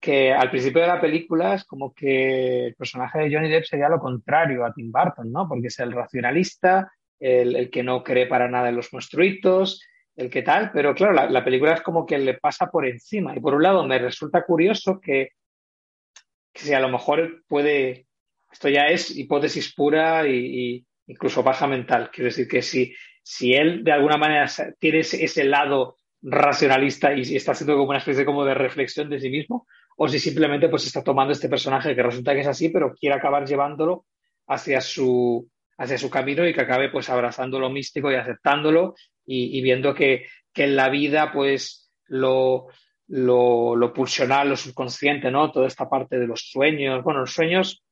que 0.00 0.32
al 0.32 0.50
principio 0.50 0.82
de 0.82 0.88
la 0.88 1.00
película 1.00 1.54
es 1.54 1.64
como 1.64 1.92
que 1.92 2.66
el 2.66 2.74
personaje 2.74 3.18
de 3.18 3.34
Johnny 3.34 3.48
Depp 3.48 3.64
sería 3.64 3.88
lo 3.88 3.98
contrario 3.98 4.64
a 4.64 4.72
Tim 4.72 4.92
Burton, 4.92 5.32
¿no? 5.32 5.48
Porque 5.48 5.68
es 5.68 5.78
el 5.80 5.92
racionalista, 5.92 6.92
el, 7.18 7.70
que 7.70 7.82
no 7.82 8.04
cree 8.04 8.26
para 8.26 8.48
nada 8.48 8.68
en 8.68 8.76
los 8.76 8.92
monstruitos, 8.92 9.82
el 10.14 10.30
que 10.30 10.42
tal, 10.42 10.70
pero 10.72 10.94
claro, 10.94 11.28
la, 11.28 11.44
película 11.44 11.74
es 11.74 11.80
como 11.80 12.04
que 12.04 12.18
le 12.18 12.34
pasa 12.34 12.70
por 12.70 12.86
encima. 12.86 13.36
Y 13.36 13.40
por 13.40 13.54
un 13.54 13.62
lado, 13.62 13.84
me 13.84 13.98
resulta 13.98 14.44
curioso 14.44 15.00
que, 15.00 15.30
si 16.54 16.74
a 16.74 16.80
lo 16.80 16.88
mejor 16.88 17.44
puede, 17.46 18.06
esto 18.50 18.68
ya 18.68 18.88
es 18.88 19.16
hipótesis 19.16 19.72
pura 19.74 20.26
y, 20.28 20.84
incluso 21.06 21.42
baja 21.42 21.66
mental, 21.66 22.10
quiero 22.12 22.26
decir 22.26 22.48
que 22.48 22.62
si 22.62 22.94
si 23.30 23.52
él 23.52 23.84
de 23.84 23.92
alguna 23.92 24.16
manera 24.16 24.46
tiene 24.78 25.00
ese, 25.00 25.44
lado 25.44 25.96
racionalista 26.22 27.12
y 27.12 27.36
está 27.36 27.52
haciendo 27.52 27.76
como 27.76 27.90
una 27.90 27.98
especie 27.98 28.24
como 28.24 28.42
de 28.42 28.54
reflexión 28.54 29.10
de 29.10 29.20
sí 29.20 29.28
mismo, 29.28 29.66
o 29.98 30.08
si 30.08 30.18
simplemente 30.18 30.70
pues 30.70 30.86
está 30.86 31.04
tomando 31.04 31.34
este 31.34 31.50
personaje 31.50 31.94
que 31.94 32.02
resulta 32.02 32.32
que 32.32 32.40
es 32.40 32.46
así, 32.46 32.70
pero 32.70 32.94
quiere 32.94 33.16
acabar 33.16 33.46
llevándolo 33.46 34.06
hacia 34.46 34.80
su, 34.80 35.46
hacia 35.76 35.98
su 35.98 36.08
camino 36.08 36.48
y 36.48 36.54
que 36.54 36.62
acabe 36.62 36.88
pues 36.88 37.10
abrazando 37.10 37.60
lo 37.60 37.68
místico 37.68 38.10
y 38.10 38.14
aceptándolo 38.14 38.94
y, 39.26 39.60
viendo 39.60 39.94
que, 39.94 40.24
que, 40.54 40.64
en 40.64 40.74
la 40.74 40.88
vida, 40.88 41.30
pues, 41.30 41.92
lo, 42.06 42.68
lo, 43.08 43.76
lo, 43.76 43.92
pulsional, 43.92 44.48
lo 44.48 44.56
subconsciente, 44.56 45.30
¿no? 45.30 45.52
Toda 45.52 45.66
esta 45.66 45.86
parte 45.86 46.18
de 46.18 46.26
los 46.26 46.48
sueños, 46.50 47.04
bueno, 47.04 47.20
los 47.20 47.34
sueños, 47.34 47.84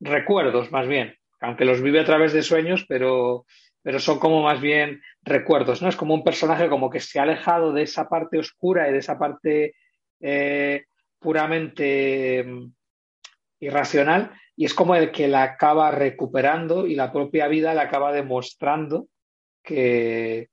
recuerdos 0.00 0.72
más 0.72 0.88
bien, 0.88 1.14
aunque 1.42 1.66
los 1.66 1.82
vive 1.82 2.00
a 2.00 2.06
través 2.06 2.32
de 2.32 2.42
sueños, 2.42 2.86
pero, 2.88 3.44
pero 3.82 3.98
son 3.98 4.18
como 4.18 4.42
más 4.42 4.60
bien 4.60 5.00
recuerdos, 5.22 5.82
¿no? 5.82 5.88
Es 5.88 5.96
como 5.96 6.14
un 6.14 6.24
personaje 6.24 6.68
como 6.68 6.90
que 6.90 7.00
se 7.00 7.18
ha 7.18 7.22
alejado 7.22 7.72
de 7.72 7.82
esa 7.82 8.08
parte 8.08 8.38
oscura 8.38 8.88
y 8.88 8.92
de 8.92 8.98
esa 8.98 9.18
parte 9.18 9.74
eh, 10.20 10.84
puramente 11.18 12.44
mm, 12.44 12.72
irracional 13.60 14.32
y 14.56 14.64
es 14.64 14.74
como 14.74 14.94
el 14.96 15.12
que 15.12 15.28
la 15.28 15.42
acaba 15.42 15.90
recuperando 15.90 16.86
y 16.86 16.94
la 16.94 17.12
propia 17.12 17.46
vida 17.46 17.74
le 17.74 17.80
acaba 17.80 18.12
demostrando 18.12 19.08
que, 19.62 20.48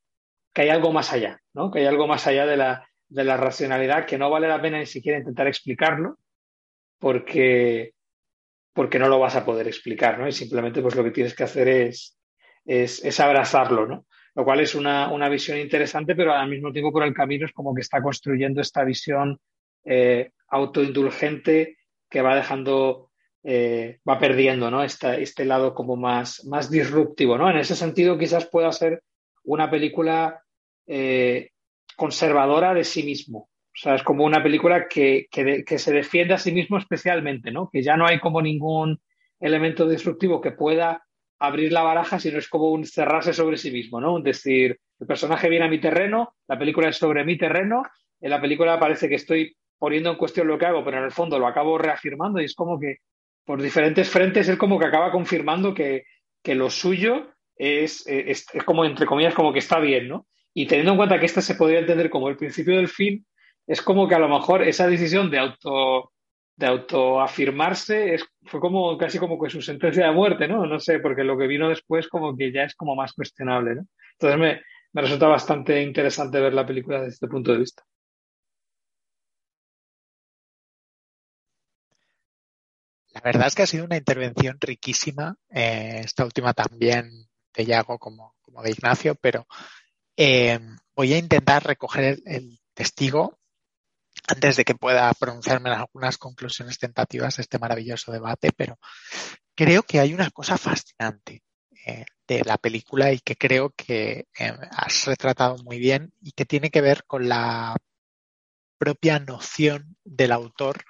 que 0.54 0.62
hay 0.62 0.70
algo 0.70 0.92
más 0.92 1.12
allá, 1.12 1.42
¿no? 1.54 1.72
Que 1.72 1.80
hay 1.80 1.86
algo 1.86 2.06
más 2.08 2.28
allá 2.28 2.46
de 2.46 2.58
la, 2.58 2.88
de 3.10 3.24
la 3.24 3.38
racionalidad 3.38 4.06
que 4.06 4.18
no 4.18 4.30
vale 4.30 4.48
la 4.48 4.62
pena 4.62 4.80
ni 4.80 4.86
siquiera 4.86 5.18
intentar 5.18 5.48
explicarlo 5.48 6.18
porque, 7.00 7.94
porque 8.74 9.00
no 9.00 9.08
lo 9.08 9.20
vas 9.20 9.36
a 9.36 9.46
poder 9.46 9.68
explicar, 9.68 10.20
¿no? 10.20 10.28
Y 10.28 10.32
simplemente 10.32 10.82
pues 10.82 10.96
lo 10.96 11.04
que 11.04 11.12
tienes 11.12 11.36
que 11.36 11.44
hacer 11.44 11.68
es, 11.68 12.18
es, 12.66 13.04
es 13.04 13.20
abrazarlo, 13.20 13.86
¿no? 13.86 14.06
Lo 14.34 14.44
cual 14.44 14.60
es 14.60 14.76
una, 14.76 15.12
una, 15.12 15.30
visión 15.30 15.58
interesante, 15.58 16.14
pero 16.16 16.34
al 16.34 16.50
mismo 16.50 16.72
tiempo 16.72 16.92
por 16.92 17.04
el 17.04 17.14
camino 17.14 17.46
es 17.46 17.54
como 17.54 17.74
que 17.74 17.82
está 17.82 18.02
construyendo 18.02 18.60
esta 18.60 18.84
visión 18.84 19.40
eh, 19.86 20.32
autoindulgente 20.50 21.78
que 22.10 22.22
va 22.22 22.36
dejando, 22.36 23.12
eh, 23.44 24.00
va 24.08 24.20
perdiendo, 24.20 24.70
¿no? 24.70 24.84
Esta, 24.84 25.16
este 25.16 25.46
lado 25.46 25.74
como 25.74 25.96
más, 25.96 26.44
más 26.46 26.70
disruptivo, 26.70 27.38
¿no? 27.38 27.50
En 27.50 27.58
ese 27.58 27.76
sentido 27.76 28.18
quizás 28.18 28.46
pueda 28.48 28.72
ser 28.72 29.04
una 29.44 29.70
película 29.70 30.42
eh, 30.88 31.52
conservadora 31.96 32.74
de 32.74 32.84
sí 32.84 33.04
mismo. 33.04 33.50
O 33.76 33.78
sea, 33.78 33.96
es 33.96 34.04
como 34.04 34.24
una 34.24 34.42
película 34.42 34.88
que, 34.88 35.28
que, 35.30 35.80
se 35.80 35.94
defiende 35.94 36.34
a 36.34 36.38
sí 36.38 36.52
mismo 36.52 36.78
especialmente, 36.78 37.52
¿no? 37.52 37.70
Que 37.70 37.84
ya 37.84 37.98
no 37.98 38.08
hay 38.08 38.20
como 38.20 38.42
ningún 38.42 39.00
elemento 39.40 39.88
disruptivo 39.88 40.40
que 40.40 40.52
pueda 40.52 41.05
abrir 41.46 41.72
la 41.72 41.84
baraja, 41.84 42.20
sino 42.20 42.38
es 42.38 42.48
como 42.48 42.72
un 42.72 42.86
cerrarse 42.86 43.34
sobre 43.34 43.58
sí 43.58 43.72
mismo, 43.72 44.00
¿no? 44.00 44.14
Un 44.14 44.24
decir, 44.24 44.80
el 45.00 45.08
personaje 45.08 45.50
viene 45.50 45.66
a 45.66 45.70
mi 45.70 45.80
terreno, 45.80 46.36
la 46.48 46.58
película 46.58 46.90
es 46.90 46.98
sobre 46.98 47.24
mi 47.24 47.38
terreno, 47.38 47.84
en 48.22 48.30
la 48.30 48.42
película 48.42 48.80
parece 48.80 49.10
que 49.10 49.16
estoy 49.16 49.56
poniendo 49.78 50.10
en 50.10 50.18
cuestión 50.18 50.48
lo 50.48 50.58
que 50.58 50.66
hago, 50.66 50.84
pero 50.84 50.98
en 50.98 51.04
el 51.04 51.12
fondo 51.12 51.38
lo 51.38 51.48
acabo 51.48 51.78
reafirmando 51.78 52.42
y 52.42 52.46
es 52.46 52.56
como 52.56 52.80
que 52.80 52.98
por 53.46 53.62
diferentes 53.62 54.10
frentes 54.10 54.50
él 54.50 54.58
como 54.58 54.80
que 54.80 54.86
acaba 54.86 55.12
confirmando 55.12 55.74
que, 55.74 56.06
que 56.42 56.56
lo 56.56 56.70
suyo 56.70 57.28
es, 57.56 58.06
es, 58.08 58.48
es, 58.54 58.64
como, 58.64 58.86
entre 58.86 59.06
comillas, 59.06 59.34
como 59.34 59.54
que 59.54 59.60
está 59.60 59.80
bien, 59.80 60.08
¿no? 60.08 60.28
Y 60.54 60.66
teniendo 60.66 60.92
en 60.92 60.98
cuenta 60.98 61.20
que 61.20 61.26
este 61.26 61.42
se 61.42 61.56
podría 61.56 61.80
entender 61.80 62.10
como 62.10 62.30
el 62.30 62.38
principio 62.38 62.78
del 62.78 62.88
fin, 62.88 63.26
es 63.68 63.82
como 63.82 64.08
que 64.08 64.16
a 64.16 64.20
lo 64.20 64.30
mejor 64.30 64.64
esa 64.64 64.88
decisión 64.88 65.30
de 65.30 65.40
auto 65.40 66.12
de 66.56 66.68
autoafirmarse 66.68 68.18
fue 68.46 68.60
como 68.60 68.98
casi 68.98 69.20
como 69.20 69.42
que 69.42 69.50
su 69.50 69.62
sentencia 69.62 70.08
de 70.08 70.14
muerte, 70.14 70.48
¿no? 70.48 70.66
No 70.66 70.80
sé, 70.80 71.00
porque 71.00 71.24
lo 71.24 71.38
que 71.38 71.48
vino 71.48 71.70
después 71.70 72.08
como 72.08 72.36
que 72.36 72.52
ya 72.52 72.64
es 72.64 72.76
como 72.76 72.96
más 72.96 73.14
cuestionable, 73.14 73.76
¿no? 73.76 73.88
Entonces 74.14 74.40
me, 74.40 74.62
me 74.94 75.02
resulta 75.02 75.28
bastante 75.28 75.82
interesante 75.82 76.40
ver 76.40 76.54
la 76.54 76.66
película 76.66 77.00
desde 77.00 77.14
este 77.14 77.28
punto 77.28 77.52
de 77.52 77.60
vista. 77.60 77.84
La 83.16 83.22
verdad 83.22 83.48
es 83.48 83.56
que 83.56 83.64
ha 83.64 83.68
sido 83.68 83.86
una 83.86 83.96
intervención 83.96 84.58
riquísima, 84.60 85.38
eh, 85.50 86.02
esta 86.04 86.26
última 86.26 86.54
también 86.54 87.10
de 87.54 87.66
Yago 87.66 87.98
como, 87.98 88.36
como 88.42 88.62
de 88.62 88.72
Ignacio, 88.72 89.16
pero 89.16 89.48
eh, 90.18 90.60
voy 90.96 91.14
a 91.14 91.18
intentar 91.18 91.66
recoger 91.66 92.20
el, 92.26 92.60
testigo 92.74 93.40
antes 94.28 94.56
de 94.56 94.66
que 94.66 94.76
pueda 94.76 95.12
pronunciarme 95.14 95.70
en 95.70 95.76
algunas 95.76 96.18
conclusiones 96.18 96.78
tentativas 96.78 97.38
de 97.38 97.42
este 97.44 97.60
maravilloso 97.60 98.12
debate, 98.12 98.52
pero 98.56 98.80
creo 99.56 99.84
que 99.84 100.00
hay 100.00 100.14
una 100.14 100.30
cosa 100.32 100.58
fascinante 100.58 101.44
eh, 101.86 102.06
de 102.28 102.44
la 102.44 102.58
película 102.58 103.12
y 103.12 103.20
que 103.20 103.36
creo 103.36 103.72
que 103.76 104.28
eh, 104.38 104.54
has 104.72 105.06
retratado 105.06 105.58
muy 105.64 105.80
bien 105.80 106.14
y 106.22 106.32
que 106.32 106.46
tiene 106.46 106.72
que 106.72 106.82
ver 106.82 107.04
con 107.06 107.30
la 107.30 107.76
propia 108.78 109.20
noción 109.20 109.96
del 110.04 110.32
autor 110.32 110.84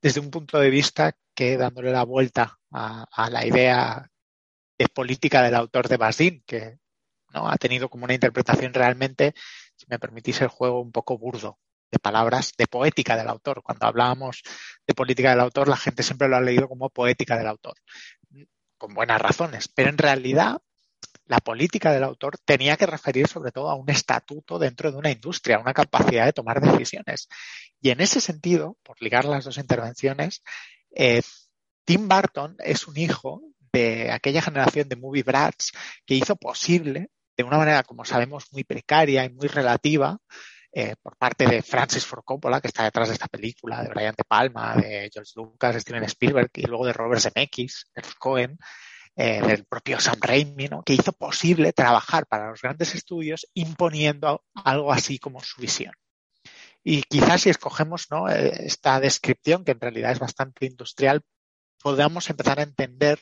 desde 0.00 0.20
un 0.20 0.30
punto 0.30 0.58
de 0.58 0.70
vista 0.70 1.16
que 1.34 1.56
dándole 1.56 1.92
la 1.92 2.04
vuelta 2.04 2.58
a, 2.72 3.06
a 3.10 3.30
la 3.30 3.46
idea 3.46 4.10
de 4.78 4.88
política 4.88 5.42
del 5.42 5.56
autor 5.56 5.88
de 5.88 5.96
Basín, 5.96 6.42
que 6.46 6.78
¿no? 7.34 7.48
Ha 7.48 7.56
tenido 7.56 7.88
como 7.88 8.04
una 8.04 8.14
interpretación 8.14 8.72
realmente, 8.72 9.34
si 9.76 9.86
me 9.88 9.98
permitís 9.98 10.40
el 10.40 10.48
juego, 10.48 10.80
un 10.80 10.92
poco 10.92 11.18
burdo 11.18 11.58
de 11.90 11.98
palabras, 11.98 12.52
de 12.56 12.66
poética 12.66 13.16
del 13.16 13.28
autor. 13.28 13.62
Cuando 13.62 13.86
hablábamos 13.86 14.42
de 14.86 14.94
política 14.94 15.30
del 15.30 15.40
autor, 15.40 15.68
la 15.68 15.76
gente 15.76 16.02
siempre 16.02 16.28
lo 16.28 16.36
ha 16.36 16.40
leído 16.40 16.68
como 16.68 16.90
poética 16.90 17.36
del 17.36 17.46
autor, 17.46 17.74
con 18.76 18.94
buenas 18.94 19.20
razones, 19.20 19.68
pero 19.68 19.90
en 19.90 19.98
realidad 19.98 20.58
la 21.26 21.40
política 21.40 21.92
del 21.92 22.04
autor 22.04 22.38
tenía 22.44 22.76
que 22.76 22.86
referir 22.86 23.28
sobre 23.28 23.52
todo 23.52 23.70
a 23.70 23.74
un 23.74 23.90
estatuto 23.90 24.58
dentro 24.58 24.90
de 24.90 24.96
una 24.96 25.10
industria, 25.10 25.58
una 25.58 25.74
capacidad 25.74 26.24
de 26.24 26.32
tomar 26.32 26.60
decisiones. 26.60 27.28
Y 27.80 27.90
en 27.90 28.00
ese 28.00 28.20
sentido, 28.20 28.78
por 28.82 29.00
ligar 29.02 29.26
las 29.26 29.44
dos 29.44 29.58
intervenciones, 29.58 30.42
eh, 30.90 31.22
Tim 31.84 32.08
Burton 32.08 32.56
es 32.60 32.88
un 32.88 32.96
hijo 32.96 33.42
de 33.72 34.10
aquella 34.10 34.40
generación 34.40 34.88
de 34.88 34.96
movie 34.96 35.22
brats 35.22 35.72
que 36.06 36.14
hizo 36.14 36.36
posible 36.36 37.10
de 37.36 37.44
una 37.44 37.58
manera, 37.58 37.82
como 37.84 38.04
sabemos, 38.04 38.46
muy 38.50 38.64
precaria 38.64 39.24
y 39.24 39.30
muy 39.30 39.48
relativa, 39.48 40.18
eh, 40.72 40.94
por 41.02 41.16
parte 41.16 41.46
de 41.46 41.62
Francis 41.62 42.04
Ford 42.04 42.22
Coppola, 42.24 42.60
que 42.60 42.68
está 42.68 42.84
detrás 42.84 43.08
de 43.08 43.14
esta 43.14 43.26
película, 43.26 43.82
de 43.82 43.88
Brian 43.88 44.14
De 44.16 44.24
Palma, 44.24 44.74
de 44.76 45.10
George 45.12 45.32
Lucas, 45.36 45.74
de 45.74 45.80
Steven 45.80 46.04
Spielberg 46.04 46.50
y 46.54 46.66
luego 46.66 46.86
de 46.86 46.92
Robert 46.92 47.22
Zemeckis, 47.22 47.90
de 47.94 48.02
Cohen, 48.18 48.58
eh, 49.16 49.40
del 49.40 49.64
propio 49.64 49.98
Sam 49.98 50.18
Raimi, 50.20 50.68
¿no? 50.68 50.82
que 50.82 50.92
hizo 50.92 51.12
posible 51.12 51.72
trabajar 51.72 52.26
para 52.26 52.50
los 52.50 52.62
grandes 52.62 52.94
estudios 52.94 53.48
imponiendo 53.54 54.44
algo 54.54 54.92
así 54.92 55.18
como 55.18 55.42
su 55.42 55.60
visión. 55.60 55.92
Y 56.84 57.02
quizás 57.02 57.42
si 57.42 57.50
escogemos 57.50 58.06
¿no? 58.10 58.28
Eh, 58.28 58.66
esta 58.66 59.00
descripción, 59.00 59.64
que 59.64 59.72
en 59.72 59.80
realidad 59.80 60.12
es 60.12 60.20
bastante 60.20 60.66
industrial, 60.66 61.22
podamos 61.82 62.30
empezar 62.30 62.60
a 62.60 62.62
entender 62.62 63.18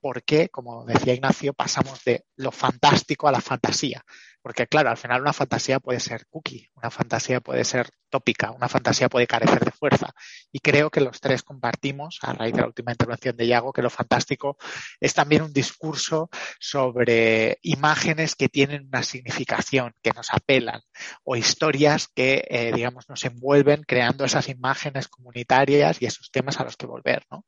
por 0.00 0.22
qué, 0.22 0.48
como 0.48 0.84
decía 0.84 1.14
Ignacio, 1.14 1.52
pasamos 1.52 2.02
de 2.04 2.24
lo 2.36 2.52
fantástico 2.52 3.28
a 3.28 3.32
la 3.32 3.40
fantasía. 3.40 4.02
Porque 4.48 4.66
claro, 4.66 4.88
al 4.88 4.96
final 4.96 5.20
una 5.20 5.34
fantasía 5.34 5.78
puede 5.78 6.00
ser 6.00 6.26
cookie, 6.30 6.70
una 6.74 6.90
fantasía 6.90 7.38
puede 7.38 7.66
ser 7.66 7.90
tópica, 8.08 8.50
una 8.50 8.66
fantasía 8.66 9.10
puede 9.10 9.26
carecer 9.26 9.62
de 9.62 9.72
fuerza. 9.72 10.14
Y 10.50 10.60
creo 10.60 10.88
que 10.88 11.02
los 11.02 11.20
tres 11.20 11.42
compartimos, 11.42 12.18
a 12.22 12.32
raíz 12.32 12.54
de 12.54 12.62
la 12.62 12.66
última 12.68 12.92
intervención 12.92 13.36
de 13.36 13.44
Iago, 13.44 13.74
que 13.74 13.82
lo 13.82 13.90
fantástico 13.90 14.56
es 15.00 15.12
también 15.12 15.42
un 15.42 15.52
discurso 15.52 16.30
sobre 16.58 17.58
imágenes 17.60 18.36
que 18.36 18.48
tienen 18.48 18.86
una 18.86 19.02
significación, 19.02 19.92
que 20.00 20.12
nos 20.12 20.32
apelan, 20.32 20.80
o 21.24 21.36
historias 21.36 22.08
que, 22.08 22.46
eh, 22.48 22.72
digamos, 22.74 23.06
nos 23.10 23.22
envuelven 23.26 23.84
creando 23.86 24.24
esas 24.24 24.48
imágenes 24.48 25.08
comunitarias 25.08 26.00
y 26.00 26.06
esos 26.06 26.30
temas 26.30 26.58
a 26.58 26.64
los 26.64 26.78
que 26.78 26.86
volver, 26.86 27.22
¿no? 27.30 27.44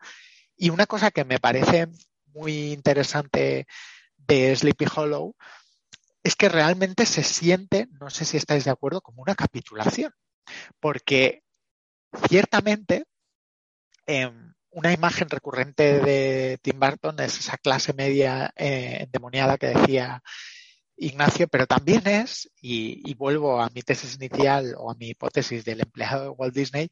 Y 0.54 0.68
una 0.68 0.84
cosa 0.84 1.10
que 1.10 1.24
me 1.24 1.38
parece 1.38 1.88
muy 2.34 2.72
interesante 2.72 3.66
de 4.18 4.54
Sleepy 4.54 4.84
Hollow 4.94 5.34
es 6.22 6.36
que 6.36 6.48
realmente 6.48 7.06
se 7.06 7.22
siente, 7.22 7.88
no 8.00 8.10
sé 8.10 8.24
si 8.24 8.36
estáis 8.36 8.64
de 8.64 8.70
acuerdo, 8.70 9.00
como 9.00 9.22
una 9.22 9.34
capitulación, 9.34 10.12
porque 10.80 11.42
ciertamente 12.28 13.04
eh, 14.06 14.30
una 14.70 14.92
imagen 14.92 15.28
recurrente 15.28 16.00
de 16.00 16.58
Tim 16.62 16.78
Burton 16.78 17.18
es 17.20 17.38
esa 17.38 17.56
clase 17.58 17.92
media 17.92 18.52
eh, 18.56 18.98
endemoniada 19.00 19.58
que 19.58 19.68
decía 19.68 20.22
Ignacio, 20.96 21.48
pero 21.48 21.66
también 21.66 22.06
es, 22.06 22.50
y, 22.60 23.00
y, 23.10 23.14
vuelvo 23.14 23.60
a 23.60 23.70
mi 23.70 23.82
tesis 23.82 24.16
inicial 24.16 24.74
o 24.76 24.90
a 24.90 24.94
mi 24.96 25.08
hipótesis 25.08 25.64
del 25.64 25.80
empleado 25.80 26.24
de 26.24 26.28
Walt 26.28 26.54
Disney, 26.54 26.90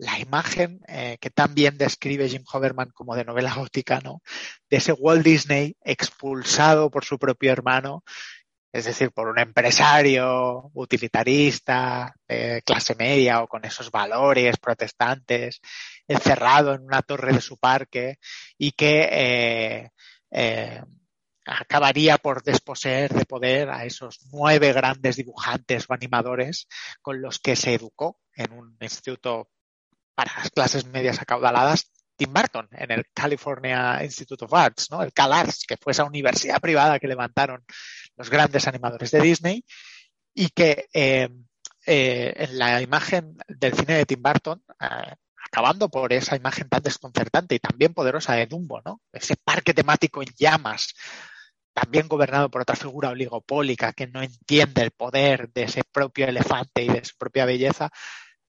la 0.00 0.18
imagen 0.18 0.80
eh, 0.88 1.18
que 1.20 1.28
también 1.28 1.76
describe 1.76 2.28
Jim 2.28 2.42
Hoverman 2.50 2.90
como 2.94 3.14
de 3.14 3.24
novela 3.24 3.54
gótica, 3.54 4.00
¿no? 4.00 4.22
De 4.70 4.78
ese 4.78 4.92
Walt 4.92 5.22
Disney 5.22 5.76
expulsado 5.82 6.90
por 6.90 7.04
su 7.04 7.18
propio 7.18 7.52
hermano, 7.52 8.02
es 8.72 8.84
decir, 8.84 9.10
por 9.10 9.28
un 9.28 9.38
empresario 9.38 10.70
utilitarista, 10.74 12.14
de 12.28 12.62
clase 12.64 12.94
media 12.94 13.42
o 13.42 13.48
con 13.48 13.64
esos 13.64 13.90
valores 13.90 14.58
protestantes, 14.58 15.60
encerrado 16.06 16.74
en 16.74 16.82
una 16.82 17.02
torre 17.02 17.32
de 17.32 17.40
su 17.40 17.56
parque 17.58 18.18
y 18.56 18.72
que 18.72 19.08
eh, 19.10 19.90
eh, 20.30 20.82
acabaría 21.46 22.18
por 22.18 22.42
desposeer 22.42 23.12
de 23.12 23.24
poder 23.26 23.70
a 23.70 23.84
esos 23.84 24.20
nueve 24.32 24.72
grandes 24.72 25.16
dibujantes 25.16 25.86
o 25.88 25.94
animadores 25.94 26.68
con 27.02 27.20
los 27.20 27.40
que 27.40 27.56
se 27.56 27.74
educó 27.74 28.20
en 28.34 28.52
un 28.52 28.76
instituto 28.80 29.50
para 30.14 30.32
las 30.36 30.50
clases 30.50 30.84
medias 30.86 31.20
acaudaladas 31.20 31.90
Tim 32.20 32.34
Burton 32.34 32.68
en 32.72 32.90
el 32.90 33.06
California 33.14 34.04
Institute 34.04 34.44
of 34.44 34.52
Arts, 34.52 34.90
¿no? 34.90 35.02
el 35.02 35.10
CalArts, 35.10 35.64
que 35.66 35.78
fue 35.78 35.92
esa 35.92 36.04
universidad 36.04 36.60
privada 36.60 36.98
que 36.98 37.08
levantaron 37.08 37.64
los 38.14 38.28
grandes 38.28 38.68
animadores 38.68 39.10
de 39.10 39.22
Disney 39.22 39.64
y 40.34 40.50
que 40.50 40.90
eh, 40.92 41.30
eh, 41.86 42.34
en 42.36 42.58
la 42.58 42.82
imagen 42.82 43.38
del 43.48 43.72
cine 43.72 43.94
de 43.94 44.04
Tim 44.04 44.20
Burton, 44.22 44.62
eh, 44.78 45.14
acabando 45.46 45.88
por 45.88 46.12
esa 46.12 46.36
imagen 46.36 46.68
tan 46.68 46.82
desconcertante 46.82 47.54
y 47.54 47.58
también 47.58 47.94
poderosa 47.94 48.34
de 48.34 48.44
Dumbo, 48.44 48.82
¿no? 48.84 49.00
Ese 49.14 49.36
parque 49.42 49.72
temático 49.72 50.20
en 50.20 50.28
llamas, 50.36 50.92
también 51.72 52.06
gobernado 52.06 52.50
por 52.50 52.60
otra 52.60 52.76
figura 52.76 53.08
oligopólica 53.08 53.94
que 53.94 54.08
no 54.08 54.22
entiende 54.22 54.82
el 54.82 54.90
poder 54.90 55.50
de 55.54 55.62
ese 55.62 55.84
propio 55.90 56.26
elefante 56.26 56.84
y 56.84 56.88
de 56.88 57.02
su 57.02 57.16
propia 57.16 57.46
belleza, 57.46 57.90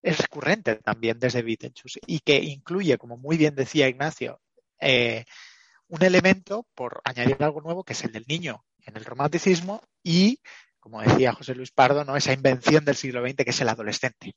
es 0.02 0.18
recurrente 0.18 0.76
también 0.76 1.20
desde 1.20 1.41
Beetlejuice 1.41 1.99
y 2.08 2.20
que 2.20 2.38
incluye, 2.38 2.97
como 2.97 3.18
muy 3.18 3.38
bien 3.38 3.56
decía 3.56 3.88
Ignacio, 3.88 4.41
eh, 4.80 5.26
un 5.88 6.04
elemento, 6.04 6.66
por 6.74 7.02
añadir 7.04 7.38
algo 7.43 7.62
nuevo, 7.62 7.84
que 7.84 7.93
es 7.93 8.04
el 8.04 8.12
del 8.12 8.26
niño 8.28 8.64
en 8.86 8.97
el 8.97 9.06
romanticismo 9.06 9.82
y, 10.04 10.41
como 10.80 11.02
decía 11.02 11.34
José 11.34 11.54
Luis 11.54 11.72
Pardo, 11.72 12.06
¿no? 12.06 12.16
esa 12.16 12.34
invención 12.34 12.86
del 12.86 12.95
siglo 12.95 13.22
XX 13.22 13.43
que 13.43 13.49
es 13.49 13.62
el 13.62 13.70
adolescente 13.70 14.36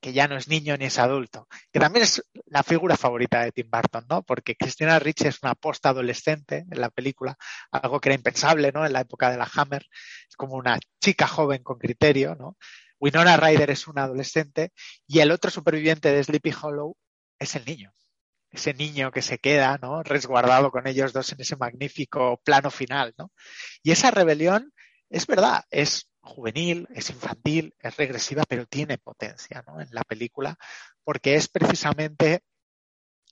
que 0.00 0.12
ya 0.12 0.28
no 0.28 0.36
es 0.36 0.48
niño 0.48 0.76
ni 0.76 0.86
es 0.86 0.98
adulto, 0.98 1.48
que 1.72 1.80
también 1.80 2.04
es 2.04 2.22
la 2.46 2.62
figura 2.62 2.96
favorita 2.96 3.42
de 3.42 3.52
Tim 3.52 3.68
Burton, 3.70 4.06
¿no? 4.08 4.22
Porque 4.22 4.56
Christina 4.56 4.98
Ricci 4.98 5.28
es 5.28 5.42
una 5.42 5.54
post-adolescente 5.54 6.64
en 6.70 6.80
la 6.80 6.90
película, 6.90 7.36
algo 7.70 8.00
que 8.00 8.08
era 8.10 8.16
impensable, 8.16 8.72
¿no? 8.72 8.86
En 8.86 8.92
la 8.92 9.00
época 9.00 9.30
de 9.30 9.36
la 9.36 9.48
Hammer, 9.54 9.86
es 10.28 10.36
como 10.36 10.54
una 10.54 10.78
chica 11.00 11.26
joven 11.26 11.62
con 11.62 11.78
criterio, 11.78 12.34
¿no? 12.34 12.56
Winona 13.00 13.36
Ryder 13.36 13.70
es 13.70 13.86
una 13.86 14.04
adolescente 14.04 14.72
y 15.06 15.20
el 15.20 15.30
otro 15.30 15.50
superviviente 15.50 16.12
de 16.12 16.22
Sleepy 16.22 16.52
Hollow 16.60 16.96
es 17.38 17.54
el 17.56 17.64
niño. 17.64 17.92
Ese 18.50 18.72
niño 18.72 19.10
que 19.10 19.22
se 19.22 19.38
queda, 19.38 19.78
¿no? 19.82 20.02
Resguardado 20.02 20.70
con 20.70 20.86
ellos 20.86 21.12
dos 21.12 21.32
en 21.32 21.40
ese 21.40 21.56
magnífico 21.56 22.40
plano 22.44 22.70
final, 22.70 23.12
¿no? 23.18 23.32
Y 23.82 23.90
esa 23.90 24.12
rebelión, 24.12 24.72
es 25.10 25.26
verdad, 25.26 25.64
es 25.70 26.08
juvenil, 26.24 26.88
es 26.94 27.10
infantil, 27.10 27.74
es 27.78 27.96
regresiva, 27.96 28.44
pero 28.48 28.66
tiene 28.66 28.98
potencia 28.98 29.62
¿no? 29.66 29.80
en 29.80 29.88
la 29.90 30.02
película, 30.02 30.56
porque 31.04 31.34
es 31.36 31.48
precisamente 31.48 32.42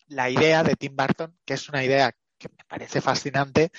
la 0.07 0.31
idea 0.31 0.63
de 0.63 0.77
Tim 0.77 0.95
Burton, 0.95 1.39
que 1.45 1.55
es 1.55 1.69
una 1.69 1.83
idea 1.83 2.13
que 2.39 2.49
me 2.49 2.65
parece 2.69 3.01
fascinante, 3.01 3.71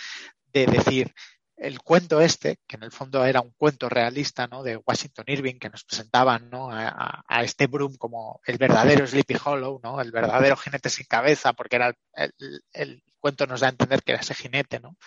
de 0.45 0.65
decir, 0.65 1.13
el 1.55 1.81
cuento 1.81 2.19
este, 2.21 2.57
que 2.67 2.77
en 2.77 2.83
el 2.83 2.91
fondo 2.91 3.23
era 3.25 3.41
un 3.41 3.51
cuento 3.51 3.89
realista 3.89 4.47
¿no? 4.47 4.63
de 4.63 4.77
Washington 4.77 5.25
Irving, 5.27 5.59
que 5.59 5.69
nos 5.69 5.83
presentaban 5.83 6.49
¿no? 6.49 6.69
a, 6.71 7.23
este 7.43 7.67
Broom 7.67 7.95
como 7.95 8.41
el 8.45 8.57
verdadero 8.57 9.05
Sleepy 9.05 9.35
Hollow, 9.43 9.79
¿no? 9.83 10.01
el 10.01 10.11
verdadero 10.11 10.55
jinete 10.57 10.89
sin 10.89 11.05
cabeza, 11.05 11.53
porque 11.53 11.75
era 11.77 11.93
el, 12.13 12.61
el, 12.73 13.03
cuento 13.19 13.47
nos 13.47 13.61
da 13.61 13.67
a 13.67 13.71
entender 13.71 14.03
que 14.03 14.11
era 14.11 14.21
ese 14.21 14.35
jinete, 14.35 14.79
¿no? 14.79 14.97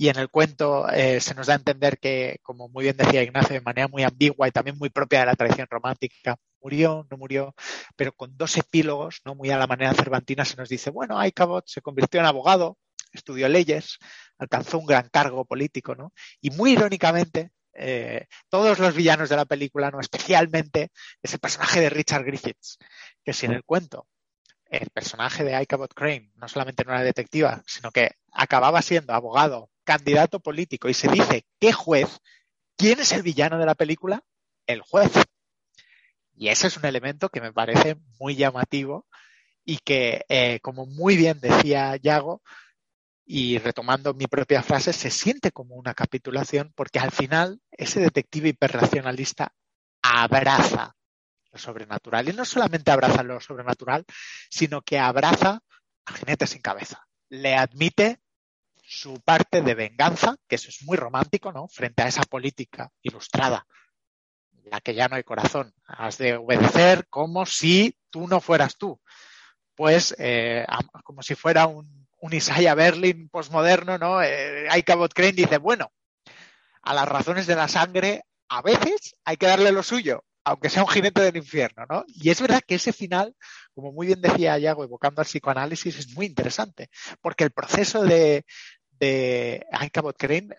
y 0.00 0.08
en 0.08 0.18
el 0.18 0.30
cuento 0.30 0.88
eh, 0.88 1.20
se 1.20 1.34
nos 1.34 1.46
da 1.46 1.52
a 1.52 1.56
entender 1.56 1.98
que, 1.98 2.38
como 2.42 2.70
muy 2.70 2.84
bien 2.84 2.96
decía 2.96 3.22
Ignacio, 3.22 3.52
de 3.52 3.60
manera 3.60 3.86
muy 3.86 4.02
ambigua 4.02 4.48
y 4.48 4.50
también 4.50 4.78
muy 4.78 4.88
propia 4.88 5.20
de 5.20 5.26
la 5.26 5.34
tradición 5.34 5.66
romántica, 5.70 6.36
murió, 6.62 7.06
no 7.10 7.18
murió, 7.18 7.54
pero 7.96 8.12
con 8.12 8.34
dos 8.34 8.56
epílogos, 8.56 9.20
no 9.26 9.34
muy 9.34 9.50
a 9.50 9.58
la 9.58 9.66
manera 9.66 9.92
cervantina, 9.92 10.46
se 10.46 10.56
nos 10.56 10.70
dice, 10.70 10.88
bueno, 10.88 11.22
Icabot 11.22 11.66
se 11.66 11.82
convirtió 11.82 12.18
en 12.18 12.24
abogado, 12.24 12.78
estudió 13.12 13.46
leyes, 13.50 13.98
alcanzó 14.40 14.78
un 14.78 14.86
gran 14.86 15.08
cargo 15.08 15.44
político, 15.44 15.94
¿no? 15.94 16.12
Y 16.40 16.50
muy 16.50 16.72
irónicamente, 16.72 17.50
eh, 17.72 18.26
todos 18.48 18.78
los 18.78 18.94
villanos 18.94 19.28
de 19.28 19.36
la 19.36 19.44
película, 19.44 19.90
no 19.90 20.00
especialmente 20.00 20.90
ese 21.22 21.38
personaje 21.38 21.80
de 21.80 21.90
Richard 21.90 22.24
Griffiths, 22.24 22.78
que 23.24 23.32
si 23.32 23.46
en 23.46 23.52
el 23.52 23.64
cuento 23.64 24.06
el 24.70 24.88
personaje 24.90 25.44
de 25.44 25.60
Icabot 25.60 25.92
Crane 25.92 26.30
no 26.36 26.48
solamente 26.48 26.84
no 26.84 26.92
era 26.92 27.02
detectiva, 27.02 27.62
sino 27.66 27.90
que 27.90 28.12
acababa 28.32 28.82
siendo 28.82 29.12
abogado, 29.12 29.68
candidato 29.84 30.40
político 30.40 30.88
y 30.88 30.94
se 30.94 31.08
dice 31.08 31.44
qué 31.58 31.72
juez, 31.72 32.20
¿quién 32.76 33.00
es 33.00 33.12
el 33.12 33.22
villano 33.22 33.58
de 33.58 33.66
la 33.66 33.74
película? 33.74 34.22
El 34.66 34.80
juez. 34.80 35.10
Y 36.36 36.48
ese 36.48 36.68
es 36.68 36.76
un 36.76 36.84
elemento 36.84 37.28
que 37.28 37.40
me 37.40 37.52
parece 37.52 37.96
muy 38.18 38.36
llamativo 38.36 39.06
y 39.64 39.78
que, 39.78 40.24
eh, 40.28 40.60
como 40.62 40.86
muy 40.86 41.16
bien 41.16 41.40
decía 41.40 41.96
Yago, 41.96 42.42
y 43.32 43.58
retomando 43.58 44.12
mi 44.12 44.26
propia 44.26 44.60
frase, 44.60 44.92
se 44.92 45.08
siente 45.08 45.52
como 45.52 45.76
una 45.76 45.94
capitulación 45.94 46.72
porque 46.74 46.98
al 46.98 47.12
final 47.12 47.60
ese 47.70 48.00
detective 48.00 48.48
hiperracionalista 48.48 49.54
abraza 50.02 50.96
lo 51.52 51.56
sobrenatural. 51.56 52.28
Y 52.28 52.32
no 52.32 52.44
solamente 52.44 52.90
abraza 52.90 53.22
lo 53.22 53.40
sobrenatural, 53.40 54.04
sino 54.50 54.82
que 54.82 54.98
abraza 54.98 55.62
al 56.06 56.16
jinete 56.16 56.48
sin 56.48 56.60
cabeza. 56.60 57.06
Le 57.28 57.54
admite 57.54 58.18
su 58.82 59.20
parte 59.20 59.62
de 59.62 59.74
venganza, 59.74 60.34
que 60.48 60.56
eso 60.56 60.68
es 60.68 60.82
muy 60.82 60.96
romántico, 60.96 61.52
¿no? 61.52 61.68
Frente 61.68 62.02
a 62.02 62.08
esa 62.08 62.24
política 62.24 62.90
ilustrada, 63.00 63.64
la 64.64 64.80
que 64.80 64.96
ya 64.96 65.06
no 65.06 65.14
hay 65.14 65.22
corazón. 65.22 65.72
Has 65.84 66.18
de 66.18 66.34
obedecer 66.34 67.06
como 67.08 67.46
si 67.46 67.96
tú 68.10 68.26
no 68.26 68.40
fueras 68.40 68.76
tú. 68.76 69.00
Pues 69.76 70.16
eh, 70.18 70.66
como 71.04 71.22
si 71.22 71.36
fuera 71.36 71.68
un, 71.68 71.99
un 72.20 72.32
Isaiah 72.34 72.74
Berlin 72.74 73.28
postmoderno, 73.28 73.98
¿no? 73.98 74.22
Eh, 74.22 74.68
Crane 75.14 75.32
dice, 75.32 75.58
bueno, 75.58 75.90
a 76.82 76.94
las 76.94 77.08
razones 77.08 77.46
de 77.46 77.56
la 77.56 77.68
sangre 77.68 78.22
a 78.48 78.62
veces 78.62 79.16
hay 79.24 79.36
que 79.36 79.46
darle 79.46 79.72
lo 79.72 79.82
suyo, 79.82 80.24
aunque 80.44 80.70
sea 80.70 80.82
un 80.82 80.88
jinete 80.88 81.22
del 81.22 81.36
infierno, 81.36 81.84
¿no? 81.88 82.04
Y 82.08 82.30
es 82.30 82.40
verdad 82.40 82.62
que 82.66 82.76
ese 82.76 82.92
final, 82.92 83.34
como 83.74 83.92
muy 83.92 84.06
bien 84.06 84.20
decía 84.20 84.58
Iago, 84.58 84.84
evocando 84.84 85.20
al 85.20 85.26
psicoanálisis, 85.26 85.98
es 85.98 86.14
muy 86.14 86.26
interesante, 86.26 86.90
porque 87.20 87.44
el 87.44 87.52
proceso 87.52 88.02
de, 88.02 88.44
de 88.98 89.66
Crane 90.18 90.56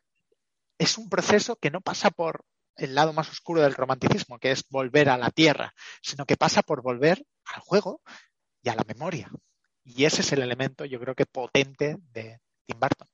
es 0.77 0.97
un 0.97 1.09
proceso 1.09 1.57
que 1.57 1.69
no 1.69 1.81
pasa 1.81 2.09
por 2.09 2.43
el 2.75 2.95
lado 2.95 3.13
más 3.13 3.29
oscuro 3.29 3.61
del 3.61 3.75
romanticismo, 3.75 4.39
que 4.39 4.51
es 4.51 4.65
volver 4.69 5.09
a 5.09 5.17
la 5.17 5.29
tierra, 5.29 5.73
sino 6.01 6.25
que 6.25 6.37
pasa 6.37 6.63
por 6.63 6.81
volver 6.81 7.23
al 7.45 7.61
juego 7.61 8.01
y 8.63 8.69
a 8.69 8.75
la 8.75 8.83
memoria. 8.87 9.29
Y 9.83 10.05
ese 10.05 10.21
es 10.21 10.31
el 10.33 10.41
elemento, 10.41 10.85
yo 10.85 10.99
creo 10.99 11.15
que 11.15 11.25
potente 11.27 11.97
de 12.13 12.39
Tim 12.65 12.79
Burton. 12.79 13.07